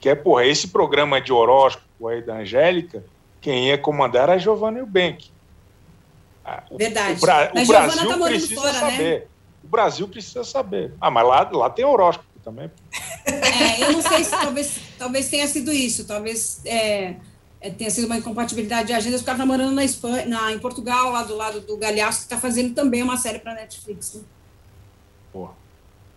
que 0.05 0.09
é, 0.11 0.15
porra, 0.15 0.45
esse 0.45 0.69
programa 0.69 1.19
de 1.19 1.33
horóscopo 1.33 2.09
aí 2.09 2.21
da 2.21 2.35
Angélica, 2.35 3.03
quem 3.41 3.69
ia 3.69 3.79
comandar 3.79 4.25
era 4.25 4.33
a 4.35 4.37
Giovanna 4.37 4.81
Eubank. 4.81 5.31
Ah, 6.45 6.63
Verdade. 6.73 7.17
O, 7.17 7.21
Bra 7.23 7.51
o 7.55 7.67
Brasil 7.67 8.09
tá 8.09 8.19
precisa 8.19 8.61
fora, 8.61 8.73
né? 8.73 8.81
saber. 8.81 9.21
Né? 9.21 9.27
O 9.65 9.67
Brasil 9.67 10.07
precisa 10.07 10.45
saber. 10.45 10.93
Ah, 11.01 11.11
mas 11.11 11.27
lá, 11.27 11.51
lá 11.51 11.71
tem 11.71 11.87
horóscopo 11.87 12.29
também. 12.45 12.71
É, 13.25 13.83
eu 13.83 13.93
não 13.93 14.03
sei 14.03 14.25
se 14.25 14.31
talvez, 14.31 14.79
talvez 14.99 15.29
tenha 15.31 15.49
sido 15.49 15.73
isso. 15.73 16.07
Talvez 16.07 16.61
é, 16.67 17.15
é 17.59 17.71
tenha 17.71 17.91
sido 17.91 18.05
uma 18.05 18.19
incompatibilidade 18.19 18.89
de 18.89 18.93
agendas. 18.93 19.23
O 19.23 19.25
cara 19.25 19.39
tá 19.39 19.47
morando 19.47 19.73
na 19.73 19.85
Espanha, 19.85 20.27
na, 20.27 20.53
em 20.53 20.59
Portugal, 20.59 21.13
lá 21.13 21.23
do 21.23 21.35
lado 21.35 21.63
do 21.63 21.79
Galhaço, 21.79 22.19
que 22.19 22.25
está 22.25 22.37
fazendo 22.37 22.75
também 22.75 23.03
uma 23.03 23.17
série 23.17 23.39
para 23.39 23.55
Netflix. 23.55 24.17
Né? 24.17 24.23
Porra. 25.33 25.55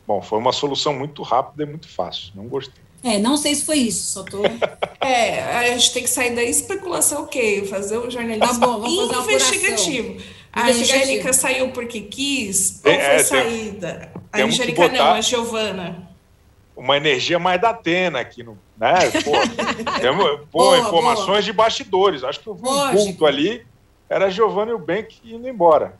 Bom, 0.05 0.21
foi 0.21 0.39
uma 0.39 0.51
solução 0.51 0.93
muito 0.93 1.23
rápida 1.23 1.63
e 1.63 1.65
muito 1.65 1.87
fácil. 1.87 2.33
Não 2.35 2.49
gostei. 2.49 2.86
É, 3.07 3.17
não 3.19 3.37
sei 3.37 3.55
se 3.55 3.63
foi 3.63 3.77
isso, 3.77 4.11
só 4.11 4.23
tô. 4.23 4.41
É, 4.99 5.41
a 5.59 5.67
gente 5.69 5.93
tem 5.93 6.03
que 6.03 6.09
sair 6.09 6.35
da 6.35 6.43
especulação, 6.43 7.23
ok, 7.23 7.65
fazer 7.67 7.97
um 7.97 8.11
jornalismo 8.11 8.45
Tá 8.45 8.53
bom, 8.53 8.81
vamos 8.81 9.15
fazer 9.15 9.35
investigativo. 9.35 10.21
A. 10.51 10.67
Angélica 10.67 11.31
saiu 11.31 11.69
porque 11.69 12.01
quis 12.01 12.81
ou 12.83 12.91
É, 12.91 12.99
foi 12.99 13.15
é, 13.15 13.19
saída? 13.23 14.11
A 14.33 14.41
Angélica 14.41 14.81
não, 14.81 14.89
botar- 14.89 15.13
a 15.13 15.21
Giovana. 15.21 16.09
Uma 16.75 16.97
energia 16.97 17.39
mais 17.39 17.61
da 17.61 17.69
Atena 17.69 18.19
aqui 18.19 18.43
no. 18.43 18.57
Né? 18.77 18.93
Pô, 19.23 19.31
temos, 20.01 20.39
pô 20.51 20.59
Boa, 20.59 20.79
informações 20.79 21.45
de 21.45 21.53
bastidores. 21.53 22.23
Acho 22.23 22.41
que 22.41 22.47
eu 22.47 22.55
vi 22.55 22.63
um 22.67 22.71
Lógico. 22.71 23.03
culto 23.03 23.25
ali. 23.25 23.65
Era 24.09 24.29
Giovanni 24.29 24.71
e 24.71 24.73
o 24.73 24.79
Bank 24.79 25.15
indo 25.23 25.47
embora. 25.47 25.97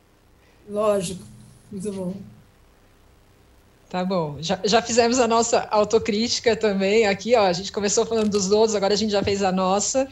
Lógico. 0.70 1.24
Muito 1.72 1.92
bom. 1.94 2.14
Tá 3.90 4.04
bom. 4.04 4.38
Já, 4.40 4.60
já 4.66 4.82
fizemos 4.82 5.18
a 5.20 5.28
nossa 5.28 5.66
autocrítica 5.72 6.56
também 6.56 7.08
aqui, 7.08 7.36
ó. 7.36 7.46
A 7.46 7.54
gente 7.54 7.72
começou 7.72 8.06
falando 8.06 8.30
dos 8.30 8.52
outros, 8.52 8.76
agora 8.76 8.94
a 8.94 8.98
gente 8.98 9.12
já 9.12 9.24
fez 9.24 9.42
a 9.42 9.52
nossa. 9.52 10.08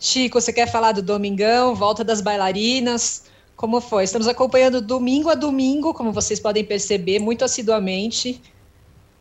Chico, 0.00 0.40
você 0.40 0.52
quer 0.52 0.70
falar 0.70 0.92
do 0.92 1.02
Domingão, 1.02 1.74
volta 1.74 2.02
das 2.02 2.20
bailarinas? 2.20 3.24
Como 3.56 3.80
foi? 3.80 4.04
Estamos 4.04 4.26
acompanhando 4.28 4.80
domingo 4.80 5.28
a 5.30 5.34
domingo, 5.34 5.94
como 5.94 6.12
vocês 6.12 6.40
podem 6.40 6.64
perceber, 6.64 7.18
muito 7.18 7.44
assiduamente. 7.44 8.40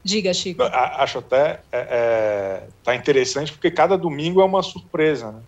Diga, 0.03 0.33
Chico. 0.33 0.63
Acho 0.63 1.19
até 1.19 1.59
é, 1.71 1.79
é, 1.79 2.63
tá 2.83 2.95
interessante 2.95 3.51
porque 3.51 3.69
cada 3.69 3.97
domingo 3.97 4.41
é 4.41 4.45
uma 4.45 4.63
surpresa. 4.63 5.31
Né? 5.31 5.39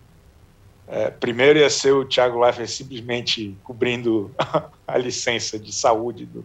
É, 0.86 1.10
primeiro 1.10 1.58
ia 1.58 1.70
ser 1.70 1.92
o 1.92 2.04
Thiago 2.04 2.40
Leifert 2.40 2.68
simplesmente 2.68 3.56
cobrindo 3.62 4.30
a 4.86 4.98
licença 4.98 5.58
de 5.58 5.72
saúde 5.72 6.26
do, 6.26 6.44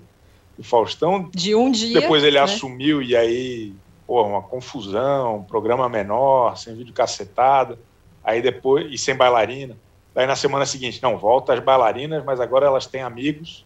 do 0.57 0.63
Faustão. 0.63 1.29
De 1.33 1.55
um 1.55 1.71
dia. 1.71 1.99
Depois 2.01 2.23
ele 2.23 2.37
né? 2.37 2.43
assumiu 2.43 3.01
e 3.01 3.15
aí, 3.15 3.73
pô, 4.07 4.23
uma 4.23 4.41
confusão, 4.41 5.37
um 5.37 5.43
programa 5.43 5.87
menor, 5.89 6.57
sem 6.57 6.75
vídeo 6.75 6.93
cacetada, 6.93 7.77
aí 8.23 8.41
depois, 8.41 8.91
e 8.91 8.97
sem 8.97 9.15
bailarina. 9.15 9.77
Daí 10.13 10.25
na 10.25 10.35
semana 10.35 10.65
seguinte, 10.65 11.03
não, 11.03 11.17
volta 11.17 11.53
as 11.53 11.59
bailarinas, 11.59 12.23
mas 12.23 12.39
agora 12.39 12.65
elas 12.65 12.85
têm 12.85 13.01
amigos, 13.01 13.65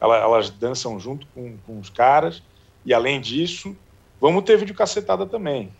ela- 0.00 0.18
elas 0.18 0.50
dançam 0.50 0.98
junto 0.98 1.26
com, 1.28 1.56
com 1.58 1.78
os 1.78 1.88
caras, 1.88 2.42
e 2.84 2.92
além 2.92 3.20
disso, 3.20 3.76
vamos 4.20 4.42
ter 4.42 4.58
vídeo 4.58 4.74
cacetada 4.74 5.24
também, 5.24 5.70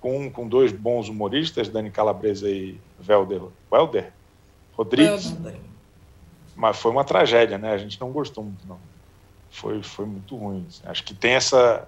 com, 0.00 0.30
com 0.30 0.48
dois 0.48 0.72
bons 0.72 1.08
humoristas, 1.08 1.68
Dani 1.68 1.90
Calabresa 1.90 2.48
e 2.48 2.80
Welder, 3.06 3.42
Welder 3.70 4.12
Rodrigues. 4.72 5.34
Mas 6.56 6.78
foi 6.78 6.90
uma 6.90 7.04
tragédia, 7.04 7.56
né? 7.58 7.72
A 7.72 7.78
gente 7.78 8.00
não 8.00 8.10
gostou 8.10 8.44
muito, 8.44 8.66
não. 8.66 8.78
Foi, 9.52 9.82
foi 9.82 10.06
muito 10.06 10.34
ruim. 10.34 10.66
assim. 10.66 10.82
Acho 10.86 11.04
que 11.04 11.14
tem 11.14 11.32
essa. 11.32 11.86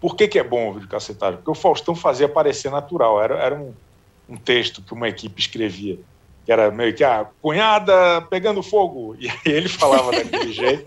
Por 0.00 0.16
que, 0.16 0.26
que 0.26 0.38
é 0.38 0.42
bom 0.42 0.70
o 0.70 0.72
vídeo 0.72 0.88
cacetagem? 0.88 1.36
Porque 1.36 1.50
o 1.50 1.54
Faustão 1.54 1.94
fazia 1.94 2.28
parecer 2.28 2.70
natural. 2.70 3.22
Era, 3.22 3.36
era 3.36 3.54
um, 3.54 3.74
um 4.26 4.36
texto 4.36 4.82
que 4.82 4.94
uma 4.94 5.08
equipe 5.08 5.38
escrevia, 5.38 5.98
que 6.46 6.50
era 6.50 6.70
meio 6.70 6.94
que, 6.94 7.04
ah, 7.04 7.28
cunhada 7.42 8.22
pegando 8.22 8.62
fogo. 8.62 9.14
E 9.20 9.28
aí 9.28 9.38
ele 9.44 9.68
falava 9.68 10.10
daquele 10.10 10.52
jeito, 10.52 10.86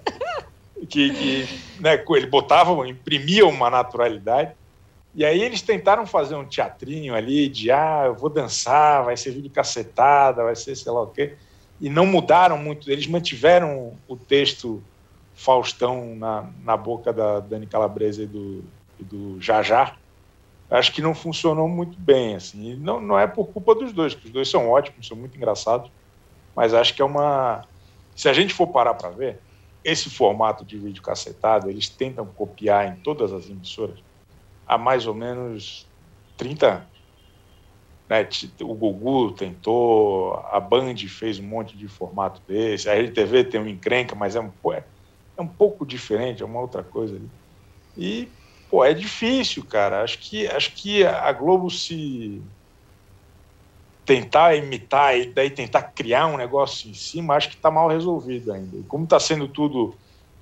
que, 0.90 1.14
que 1.14 1.48
né, 1.80 2.04
ele 2.10 2.26
botava, 2.26 2.72
imprimia 2.88 3.46
uma 3.46 3.70
naturalidade. 3.70 4.54
E 5.14 5.24
aí 5.24 5.44
eles 5.44 5.62
tentaram 5.62 6.08
fazer 6.08 6.34
um 6.34 6.44
teatrinho 6.44 7.14
ali 7.14 7.48
de, 7.48 7.70
ah, 7.70 8.06
eu 8.08 8.16
vou 8.16 8.32
dançar, 8.32 9.04
vai 9.04 9.16
ser 9.16 9.30
vídeo 9.30 9.52
cacetada, 9.52 10.44
vai 10.44 10.56
ser 10.56 10.76
sei 10.76 10.92
lá 10.92 11.04
o 11.04 11.08
quê 11.08 11.38
e 11.84 11.90
não 11.90 12.06
mudaram 12.06 12.58
muito. 12.58 12.90
Eles 12.90 13.08
mantiveram 13.08 13.94
o 14.08 14.16
texto 14.16 14.82
Faustão 15.36 16.16
na, 16.16 16.50
na 16.64 16.78
boca 16.78 17.12
da 17.12 17.40
Dani 17.40 17.68
Calabresa 17.68 18.24
e 18.24 18.28
do, 18.28 18.64
e 19.00 19.04
do 19.04 19.42
Jajá. 19.42 19.96
Acho 20.70 20.92
que 20.92 21.02
não 21.02 21.14
funcionou 21.14 21.68
muito 21.68 21.98
bem. 22.00 22.36
Assim. 22.36 22.72
E 22.72 22.76
não, 22.76 23.02
não 23.02 23.20
é 23.20 23.28
por 23.28 23.48
culpa 23.48 23.76
dos 23.76 23.92
dois, 23.92 24.14
porque 24.14 24.28
os 24.28 24.34
dois 24.34 24.50
são 24.50 24.70
ótimos, 24.70 25.08
são 25.08 25.18
muito 25.18 25.36
engraçados. 25.36 25.92
Mas 26.56 26.74
acho 26.74 26.94
que 26.94 27.02
é 27.02 27.06
uma. 27.06 27.66
Se 28.16 28.30
a 28.30 28.34
gente 28.34 28.54
for 28.54 28.68
parar 28.68 28.94
para 28.94 29.10
ver, 29.10 29.40
esse 29.84 30.10
formato 30.10 30.64
de 30.64 30.78
vídeo 30.78 31.02
cacetado, 31.02 31.70
eles 31.70 31.90
tentam 31.90 32.26
copiar 32.26 32.88
em 32.88 32.96
todas 33.02 33.34
as 33.34 33.50
emissoras 33.50 34.00
há 34.68 34.78
mais 34.78 35.08
ou 35.08 35.14
menos 35.14 35.88
30 36.38 36.68
anos 36.68 36.94
né, 38.10 38.28
o 38.62 38.74
Gugu 38.76 39.32
tentou, 39.32 40.34
a 40.52 40.60
Band 40.60 40.96
fez 41.08 41.40
um 41.40 41.44
monte 41.44 41.76
de 41.76 41.88
formato 41.88 42.42
desse, 42.48 42.90
a 42.90 42.94
RTV 42.94 43.46
tem 43.46 43.60
um 43.60 43.68
encrenca, 43.68 44.14
mas 44.14 44.36
é 44.36 44.42
um, 44.42 44.52
é, 44.72 44.84
é 45.38 45.42
um 45.42 45.48
pouco 45.48 45.86
diferente, 45.86 46.44
é 46.44 46.46
uma 46.46 46.60
outra 46.60 46.84
coisa 46.84 47.16
ali. 47.16 47.30
E, 47.98 48.28
pô, 48.70 48.84
é 48.84 48.94
difícil, 48.94 49.64
cara. 49.66 50.04
Acho 50.04 50.20
que, 50.20 50.48
acho 50.48 50.74
que 50.74 51.06
a 51.06 51.32
Globo 51.32 51.70
se 51.70 52.42
tentar 54.06 54.56
imitar 54.56 55.18
e 55.18 55.28
daí 55.28 55.50
tentar 55.50 55.82
criar 55.84 56.28
um 56.28 56.38
negócio 56.38 56.90
em 56.90 56.94
cima, 56.94 57.36
acho 57.36 57.50
que 57.50 57.56
está 57.56 57.72
mal 57.72 57.88
resolvido 57.88 58.52
ainda. 58.52 58.78
E 58.78 58.84
como 58.84 59.06
está 59.06 59.20
sendo 59.20 59.48
tudo 59.48 59.96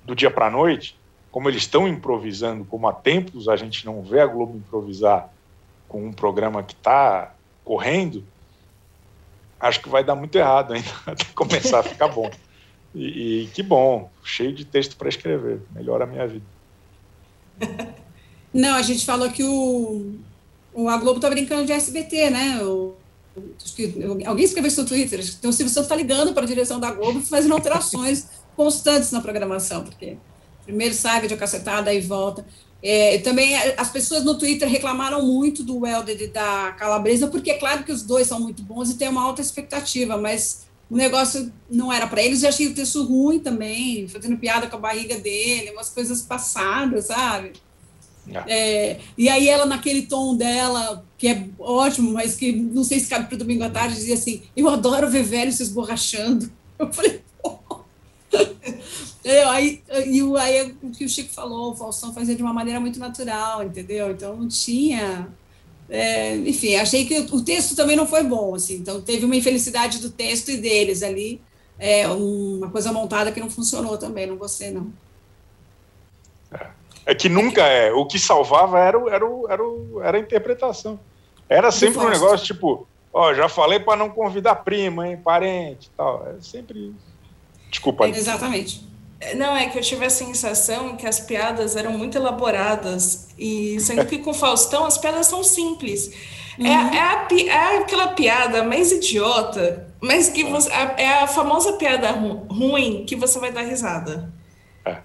do 0.04 0.14
dia 0.14 0.30
para 0.30 0.46
a 0.46 0.50
noite, 0.50 0.98
como 1.30 1.48
eles 1.48 1.62
estão 1.62 1.86
improvisando, 1.86 2.64
como 2.64 2.88
há 2.88 2.92
tempos 2.92 3.48
a 3.48 3.56
gente 3.56 3.86
não 3.86 4.02
vê 4.02 4.20
a 4.20 4.26
Globo 4.26 4.56
improvisar 4.56 5.30
com 5.88 6.04
um 6.04 6.12
programa 6.12 6.62
que 6.62 6.72
está 6.72 7.34
correndo, 7.64 8.24
acho 9.60 9.80
que 9.80 9.88
vai 9.88 10.02
dar 10.02 10.16
muito 10.16 10.36
errado 10.36 10.72
ainda 10.72 10.90
até 11.06 11.24
começar 11.34 11.80
a 11.80 11.84
ficar 11.84 12.08
bom. 12.08 12.30
E, 12.94 13.42
e 13.42 13.46
que 13.48 13.62
bom, 13.62 14.10
cheio 14.22 14.52
de 14.52 14.64
texto 14.64 14.96
para 14.96 15.08
escrever, 15.08 15.60
melhora 15.74 16.04
a 16.04 16.06
minha 16.06 16.26
vida. 16.26 16.44
Não, 18.52 18.74
a 18.74 18.82
gente 18.82 19.06
falou 19.06 19.30
que 19.30 19.42
o, 19.42 20.14
o 20.74 20.88
a 20.88 20.96
Globo 20.98 21.20
tá 21.20 21.30
brincando 21.30 21.64
de 21.64 21.72
SBT, 21.72 22.30
né? 22.30 22.62
O, 22.62 22.94
alguém 24.26 24.44
escreveu 24.44 24.68
isso 24.68 24.82
no 24.82 24.88
Twitter. 24.88 25.20
Então, 25.38 25.50
o 25.50 25.52
Silvio 25.52 25.72
Santos 25.72 25.86
está 25.86 25.96
ligando 25.96 26.34
para 26.34 26.42
a 26.42 26.46
direção 26.46 26.78
da 26.78 26.90
Globo 26.90 27.20
fazendo 27.20 27.54
alterações 27.54 28.28
constantes 28.54 29.10
na 29.10 29.20
programação, 29.20 29.84
porque 29.84 30.18
primeiro 30.64 30.94
sai 30.94 31.20
vídeo 31.20 31.38
cacetada, 31.38 31.90
aí 31.90 32.00
volta. 32.00 32.44
É, 32.82 33.18
também 33.18 33.54
as 33.76 33.90
pessoas 33.90 34.24
no 34.24 34.36
Twitter 34.36 34.68
reclamaram 34.68 35.24
muito 35.24 35.62
do 35.62 35.86
Helder 35.86 36.20
e 36.20 36.26
da 36.26 36.72
Calabresa, 36.72 37.28
porque 37.28 37.52
é 37.52 37.58
claro 37.58 37.84
que 37.84 37.92
os 37.92 38.02
dois 38.02 38.26
são 38.26 38.40
muito 38.40 38.62
bons 38.62 38.90
e 38.90 38.98
tem 38.98 39.08
uma 39.08 39.22
alta 39.22 39.40
expectativa, 39.40 40.16
mas 40.16 40.66
o 40.92 40.96
negócio 40.96 41.50
não 41.70 41.90
era 41.90 42.06
para 42.06 42.22
eles. 42.22 42.42
Eu 42.42 42.50
achei 42.50 42.66
o 42.66 42.74
texto 42.74 43.02
ruim 43.02 43.38
também, 43.38 44.06
fazendo 44.06 44.36
piada 44.36 44.66
com 44.66 44.76
a 44.76 44.80
barriga 44.80 45.18
dele, 45.18 45.70
umas 45.70 45.88
coisas 45.88 46.20
passadas, 46.20 47.06
sabe? 47.06 47.52
É, 48.46 49.00
e 49.16 49.26
aí 49.26 49.48
ela, 49.48 49.64
naquele 49.64 50.02
tom 50.02 50.36
dela, 50.36 51.02
que 51.16 51.28
é 51.28 51.46
ótimo, 51.58 52.12
mas 52.12 52.36
que 52.36 52.52
não 52.52 52.84
sei 52.84 53.00
se 53.00 53.08
cabe 53.08 53.26
para 53.26 53.36
o 53.36 53.38
domingo 53.38 53.64
à 53.64 53.70
tarde, 53.70 53.94
dizia 53.94 54.12
assim, 54.12 54.42
eu 54.54 54.68
adoro 54.68 55.08
ver 55.08 55.22
velho 55.22 55.50
se 55.50 55.62
esborrachando. 55.62 56.52
Eu 56.78 56.92
falei, 56.92 57.22
pô. 57.40 57.58
É, 59.24 59.44
aí, 59.44 59.82
e 60.04 60.20
aí 60.38 60.76
o 60.82 60.90
que 60.90 61.04
o 61.06 61.08
Chico 61.08 61.32
falou, 61.32 61.72
o 61.72 61.76
Faustão 61.76 62.12
fazia 62.12 62.34
de 62.34 62.42
uma 62.42 62.52
maneira 62.52 62.80
muito 62.80 62.98
natural, 62.98 63.62
entendeu? 63.62 64.10
Então 64.10 64.36
não 64.36 64.48
tinha. 64.48 65.28
É, 65.88 66.36
enfim, 66.36 66.76
achei 66.76 67.04
que 67.04 67.18
o, 67.18 67.44
texto 67.44 67.76
também 67.76 67.96
não 67.96 68.06
foi 68.06 68.22
bom, 68.22 68.54
assim, 68.54 68.76
então 68.76 69.00
teve 69.02 69.26
uma 69.26 69.36
infelicidade 69.36 69.98
do 69.98 70.10
texto 70.10 70.50
e 70.50 70.56
deles 70.56 71.02
ali, 71.02 71.40
é, 71.78 72.08
uma 72.08 72.70
coisa 72.70 72.92
montada 72.92 73.30
que 73.30 73.40
não 73.40 73.50
funcionou 73.50 73.98
também, 73.98 74.26
não 74.26 74.36
gostei, 74.36 74.70
não. 74.70 74.90
É 77.04 77.14
que 77.14 77.28
nunca 77.28 77.62
é. 77.62 77.92
O 77.92 78.06
que 78.06 78.18
salvava 78.18 78.78
era, 78.78 78.98
o, 78.98 79.08
era, 79.08 79.26
o, 79.26 79.50
era, 79.50 79.62
o, 79.62 80.00
era 80.02 80.16
a 80.16 80.20
interpretação. 80.20 80.98
Era 81.48 81.70
sempre 81.70 81.98
um 81.98 82.08
negócio 82.08 82.46
tipo, 82.46 82.86
ó, 83.12 83.34
já 83.34 83.48
falei 83.48 83.80
para 83.80 83.98
não 83.98 84.08
convidar 84.08 84.56
prima, 84.56 85.08
hein, 85.08 85.16
parente 85.16 85.88
e 85.88 85.96
tal. 85.96 86.26
É 86.28 86.40
sempre 86.40 86.78
isso. 86.78 87.12
Desculpa. 87.68 88.06
É, 88.06 88.10
exatamente. 88.10 88.91
Não, 89.36 89.56
é 89.56 89.68
que 89.68 89.78
eu 89.78 89.82
tive 89.82 90.04
a 90.04 90.10
sensação 90.10 90.96
que 90.96 91.06
as 91.06 91.20
piadas 91.20 91.76
eram 91.76 91.92
muito 91.92 92.16
elaboradas, 92.16 93.28
e 93.38 93.78
sendo 93.80 94.04
que 94.06 94.18
com 94.18 94.30
o 94.30 94.34
Faustão 94.34 94.84
as 94.84 94.98
piadas 94.98 95.26
são 95.26 95.44
simples. 95.44 96.12
Uhum. 96.58 96.66
É, 96.66 96.96
é, 96.96 97.00
a, 97.00 97.28
é, 97.30 97.78
aquela 97.78 98.08
piada 98.08 98.62
mais 98.62 98.92
idiota, 98.92 99.88
mas 100.00 100.28
que 100.28 100.44
você, 100.44 100.70
é 100.70 101.22
a 101.22 101.26
famosa 101.26 101.74
piada 101.74 102.10
ru, 102.10 102.46
ruim 102.50 103.04
que 103.06 103.16
você 103.16 103.38
vai 103.38 103.52
dar 103.52 103.62
risada. 103.62 104.32
É. 104.84 104.98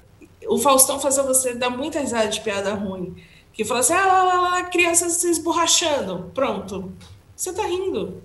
O 0.47 0.57
Faustão 0.57 0.99
fazia 0.99 1.24
você 1.24 1.53
dar 1.53 1.70
muita 1.70 1.99
risada 1.99 2.28
de 2.28 2.41
piada 2.41 2.74
ruim. 2.74 3.15
Que 3.53 3.63
fala 3.63 3.80
assim, 3.80 3.93
ah, 3.93 4.05
lá, 4.05 4.24
lá, 4.24 4.39
lá, 4.41 4.63
criança 4.63 5.09
se 5.09 5.30
esborrachando. 5.30 6.32
Pronto. 6.34 6.91
Você 7.36 7.51
tá 7.53 7.63
rindo. 7.63 8.22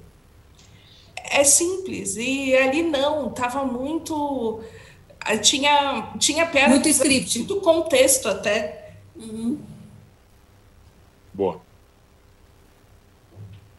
É 1.17 1.43
simples. 1.45 2.17
E 2.17 2.55
ali 2.55 2.83
não, 2.83 3.31
tava 3.31 3.65
muito 3.65 4.61
tinha 5.41 6.13
tinha 6.19 6.47
piada 6.47 6.71
muito 6.71 6.89
script. 6.89 7.39
muito 7.39 7.61
contexto 7.61 8.29
até. 8.29 8.93
Uhum. 9.17 9.59
boa. 11.33 11.61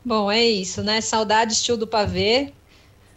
Bom 0.06 0.32
é 0.32 0.44
isso 0.44 0.84
né? 0.84 1.02
Saudades 1.02 1.62
tio 1.62 1.78
do 1.78 1.88
pavê. 1.88 2.54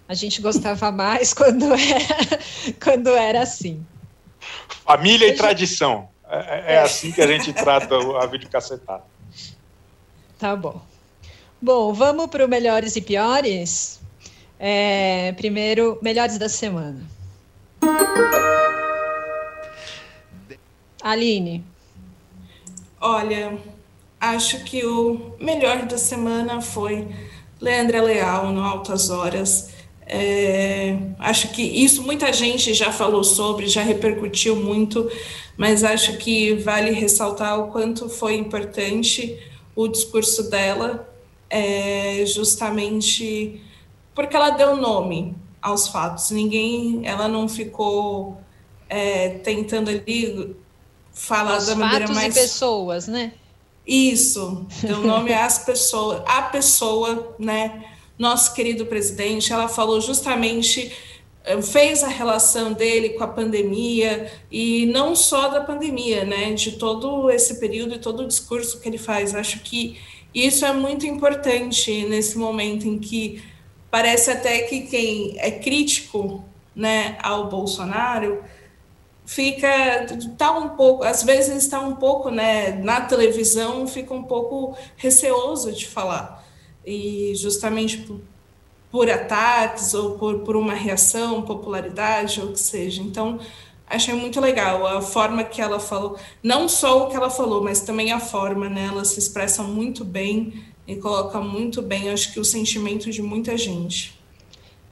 A 0.08 0.14
gente 0.14 0.40
gostava 0.40 0.90
mais 0.92 1.34
quando 1.34 1.64
era 1.72 2.38
quando 2.82 3.08
era 3.10 3.42
assim. 3.42 3.84
Família 4.84 5.28
e 5.28 5.36
tradição. 5.36 6.08
É, 6.28 6.74
é 6.74 6.78
assim 6.78 7.12
que 7.12 7.20
a 7.20 7.26
gente 7.26 7.52
trata 7.52 7.96
a 8.20 8.26
videocassetada 8.26 9.04
tá 10.38 10.54
bom. 10.54 10.80
Bom, 11.60 11.92
vamos 11.92 12.28
para 12.28 12.44
o 12.44 12.48
melhores 12.48 12.96
e 12.96 13.00
piores? 13.00 14.00
É, 14.58 15.32
primeiro, 15.32 15.98
melhores 16.02 16.38
da 16.38 16.48
semana. 16.48 17.00
Aline. 21.06 21.64
Olha, 23.00 23.56
acho 24.20 24.64
que 24.64 24.84
o 24.84 25.36
melhor 25.38 25.86
da 25.86 25.96
semana 25.96 26.60
foi 26.60 27.06
Leandra 27.60 28.02
Leal 28.02 28.50
no 28.52 28.60
Altas 28.60 29.08
Horas. 29.08 29.70
É, 30.04 30.98
acho 31.20 31.52
que 31.52 31.62
isso 31.62 32.02
muita 32.02 32.32
gente 32.32 32.74
já 32.74 32.90
falou 32.90 33.22
sobre, 33.22 33.68
já 33.68 33.82
repercutiu 33.82 34.56
muito, 34.56 35.08
mas 35.56 35.84
acho 35.84 36.16
que 36.18 36.54
vale 36.54 36.90
ressaltar 36.90 37.60
o 37.60 37.68
quanto 37.70 38.08
foi 38.08 38.34
importante 38.34 39.38
o 39.76 39.86
discurso 39.86 40.50
dela, 40.50 41.08
é, 41.48 42.24
justamente 42.26 43.62
porque 44.12 44.34
ela 44.34 44.50
deu 44.50 44.74
nome 44.74 45.36
aos 45.62 45.86
fatos. 45.86 46.32
Ninguém, 46.32 47.02
ela 47.04 47.28
não 47.28 47.48
ficou 47.48 48.40
é, 48.88 49.28
tentando 49.28 49.88
ali 49.90 50.56
falar 51.16 51.56
Os 51.56 51.66
da 51.66 51.74
maneira 51.74 52.12
mais 52.12 52.34
pessoas, 52.34 53.08
né? 53.08 53.32
isso, 53.86 54.66
deu 54.82 55.00
nome 55.00 55.32
às 55.32 55.60
pessoas, 55.60 56.22
a 56.26 56.42
pessoa, 56.42 57.36
né? 57.38 57.84
Nosso 58.18 58.52
querido 58.54 58.86
presidente, 58.86 59.52
ela 59.52 59.68
falou 59.68 60.00
justamente, 60.00 60.90
eh, 61.44 61.62
fez 61.62 62.02
a 62.02 62.08
relação 62.08 62.72
dele 62.72 63.10
com 63.10 63.22
a 63.22 63.28
pandemia, 63.28 64.32
e 64.50 64.86
não 64.86 65.14
só 65.14 65.48
da 65.48 65.60
pandemia, 65.60 66.24
né? 66.24 66.52
De 66.52 66.72
todo 66.72 67.30
esse 67.30 67.60
período 67.60 67.94
e 67.94 67.98
todo 67.98 68.24
o 68.24 68.26
discurso 68.26 68.80
que 68.80 68.88
ele 68.88 68.98
faz. 68.98 69.34
Acho 69.34 69.60
que 69.60 69.98
isso 70.34 70.64
é 70.64 70.72
muito 70.72 71.06
importante 71.06 72.04
nesse 72.06 72.36
momento 72.36 72.88
em 72.88 72.98
que 72.98 73.42
parece 73.90 74.30
até 74.30 74.62
que 74.62 74.82
quem 74.82 75.36
é 75.38 75.50
crítico 75.52 76.44
né, 76.74 77.16
ao 77.22 77.48
Bolsonaro 77.48 78.42
fica 79.26 80.06
tá 80.38 80.52
um 80.52 80.70
pouco, 80.70 81.02
às 81.02 81.24
vezes 81.24 81.64
está 81.64 81.80
um 81.80 81.96
pouco, 81.96 82.30
né, 82.30 82.72
na 82.82 83.00
televisão 83.00 83.86
fica 83.86 84.14
um 84.14 84.22
pouco 84.22 84.76
receoso 84.96 85.72
de 85.72 85.86
falar 85.86 86.46
e 86.86 87.32
justamente 87.34 87.98
por, 87.98 88.20
por 88.90 89.10
ataques 89.10 89.92
ou 89.92 90.12
por, 90.16 90.38
por 90.40 90.56
uma 90.56 90.74
reação, 90.74 91.42
popularidade 91.42 92.40
ou 92.40 92.50
o 92.50 92.52
que 92.52 92.60
seja. 92.60 93.02
Então 93.02 93.40
achei 93.88 94.14
muito 94.14 94.40
legal 94.40 94.86
a 94.86 95.02
forma 95.02 95.42
que 95.42 95.60
ela 95.60 95.80
falou, 95.80 96.16
não 96.42 96.68
só 96.68 97.04
o 97.04 97.08
que 97.08 97.16
ela 97.16 97.28
falou, 97.28 97.62
mas 97.62 97.80
também 97.80 98.12
a 98.12 98.20
forma, 98.20 98.68
né? 98.68 98.86
Ela 98.86 99.04
se 99.04 99.18
expressa 99.18 99.62
muito 99.62 100.04
bem 100.04 100.64
e 100.86 100.94
coloca 100.96 101.40
muito 101.40 101.82
bem, 101.82 102.10
acho 102.10 102.32
que 102.32 102.38
o 102.38 102.44
sentimento 102.44 103.10
de 103.10 103.20
muita 103.20 103.56
gente. 103.56 104.15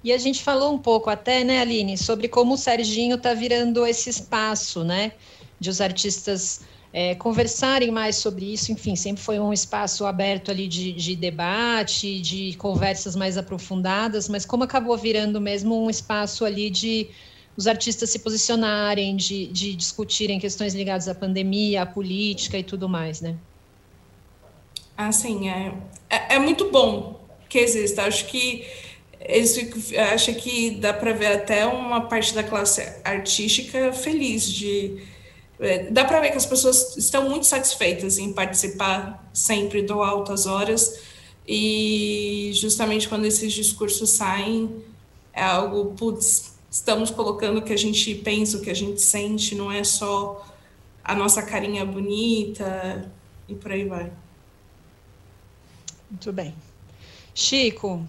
E 0.04 0.12
a 0.12 0.18
gente 0.18 0.42
falou 0.42 0.74
um 0.74 0.78
pouco 0.78 1.08
até, 1.08 1.42
né, 1.42 1.60
Aline, 1.60 1.96
sobre 1.96 2.28
como 2.28 2.54
o 2.54 2.58
Serginho 2.58 3.16
está 3.16 3.32
virando 3.32 3.86
esse 3.86 4.10
espaço, 4.10 4.84
né, 4.84 5.12
de 5.58 5.70
os 5.70 5.80
artistas 5.80 6.60
é, 6.92 7.14
conversarem 7.14 7.90
mais 7.90 8.16
sobre 8.16 8.52
isso. 8.52 8.70
Enfim, 8.70 8.94
sempre 8.96 9.22
foi 9.22 9.40
um 9.40 9.50
espaço 9.50 10.04
aberto 10.04 10.50
ali 10.50 10.68
de, 10.68 10.92
de, 10.92 11.16
debate, 11.16 12.20
de 12.20 12.54
conversas 12.58 13.16
mais 13.16 13.38
aprofundadas, 13.38 14.28
mas 14.28 14.44
como 14.44 14.62
acabou 14.62 14.94
virando 14.98 15.40
mesmo 15.40 15.82
um 15.82 15.88
espaço 15.88 16.44
ali 16.44 16.68
de 16.68 17.08
os 17.56 17.66
artistas 17.66 18.10
se 18.10 18.18
posicionarem, 18.18 19.16
de, 19.16 19.46
de 19.46 19.74
discutirem 19.74 20.38
questões 20.38 20.74
ligadas 20.74 21.08
à 21.08 21.14
pandemia, 21.14 21.82
à 21.82 21.86
política 21.86 22.58
e 22.58 22.62
tudo 22.62 22.88
mais, 22.90 23.22
né? 23.22 23.36
Assim, 24.96 25.48
é, 25.48 25.72
é, 26.10 26.34
é 26.34 26.38
muito 26.38 26.70
bom 26.70 27.20
que 27.48 27.58
exista. 27.58 28.02
Acho 28.02 28.26
que 28.26 28.66
eles 29.24 29.92
acho 30.12 30.34
que 30.34 30.72
dá 30.72 30.92
para 30.92 31.12
ver 31.12 31.26
até 31.28 31.64
uma 31.66 32.02
parte 32.02 32.34
da 32.34 32.42
classe 32.42 32.82
artística 33.02 33.92
feliz 33.92 34.50
de 34.50 35.02
é, 35.58 35.90
dá 35.90 36.04
para 36.04 36.20
ver 36.20 36.30
que 36.30 36.36
as 36.36 36.46
pessoas 36.46 36.96
estão 36.96 37.28
muito 37.28 37.46
satisfeitas 37.46 38.18
em 38.18 38.32
participar 38.32 39.28
sempre 39.32 39.82
do 39.82 40.02
altas 40.02 40.46
horas. 40.46 41.00
E 41.46 42.50
justamente 42.54 43.08
quando 43.08 43.24
esses 43.24 43.52
discursos 43.52 44.10
saem 44.10 44.82
é 45.32 45.42
algo 45.42 45.94
putz, 45.94 46.54
estamos 46.70 47.10
colocando 47.10 47.58
o 47.58 47.62
que 47.62 47.72
a 47.72 47.78
gente 47.78 48.14
pensa 48.16 48.58
o 48.58 48.60
que 48.60 48.70
a 48.70 48.74
gente 48.74 49.00
sente 49.00 49.54
não 49.54 49.70
é 49.70 49.84
só 49.84 50.46
a 51.02 51.14
nossa 51.14 51.42
carinha 51.42 51.84
bonita 51.84 53.10
e 53.48 53.54
por 53.54 53.72
aí 53.72 53.84
vai. 53.84 54.10
Muito 56.10 56.32
bem. 56.32 56.54
Chico 57.34 58.06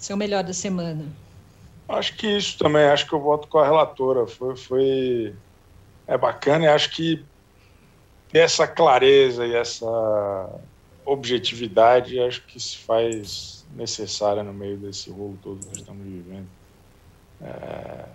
seu 0.00 0.16
melhor 0.16 0.42
da 0.42 0.52
semana? 0.52 1.04
Acho 1.88 2.16
que 2.16 2.26
isso 2.26 2.58
também, 2.58 2.84
acho 2.84 3.06
que 3.06 3.12
eu 3.12 3.20
voto 3.20 3.46
com 3.48 3.58
a 3.58 3.64
relatora. 3.64 4.26
Foi, 4.26 4.56
foi 4.56 5.34
é 6.06 6.16
bacana 6.16 6.64
e 6.64 6.68
acho 6.68 6.90
que 6.90 7.24
essa 8.32 8.66
clareza 8.66 9.46
e 9.46 9.54
essa 9.54 10.60
objetividade 11.04 12.18
acho 12.20 12.42
que 12.46 12.58
se 12.60 12.78
faz 12.78 13.66
necessária 13.74 14.42
no 14.42 14.52
meio 14.52 14.76
desse 14.76 15.10
rolo 15.10 15.38
todo 15.42 15.66
que 15.66 15.78
estamos 15.78 16.04
vivendo. 16.04 16.48
É, 17.42 18.06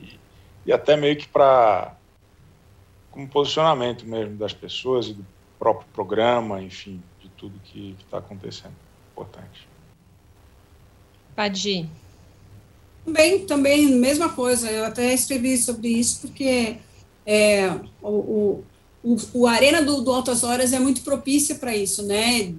e, 0.00 0.18
e 0.66 0.72
até 0.72 0.96
meio 0.96 1.16
que 1.16 1.28
para 1.28 1.94
como 3.10 3.28
posicionamento 3.28 4.06
mesmo 4.06 4.36
das 4.36 4.54
pessoas 4.54 5.06
e 5.06 5.14
do 5.14 5.26
próprio 5.58 5.86
programa, 5.92 6.62
enfim, 6.62 7.02
de 7.20 7.28
tudo 7.30 7.58
que 7.64 7.96
está 8.00 8.18
acontecendo. 8.18 8.74
Importante. 9.12 9.71
Padi. 11.42 11.88
Também, 13.04 13.40
também, 13.40 13.86
mesma 13.88 14.28
coisa. 14.28 14.70
Eu 14.70 14.84
até 14.84 15.12
escrevi 15.12 15.56
sobre 15.58 15.88
isso, 15.88 16.20
porque 16.20 16.76
é, 17.26 17.68
o, 18.00 18.62
o, 19.02 19.16
o, 19.34 19.46
Arena 19.46 19.82
do, 19.82 20.02
do 20.02 20.12
Altas 20.12 20.44
Horas 20.44 20.72
é 20.72 20.78
muito 20.78 21.02
propícia 21.02 21.56
para 21.56 21.76
isso, 21.76 22.04
né? 22.04 22.54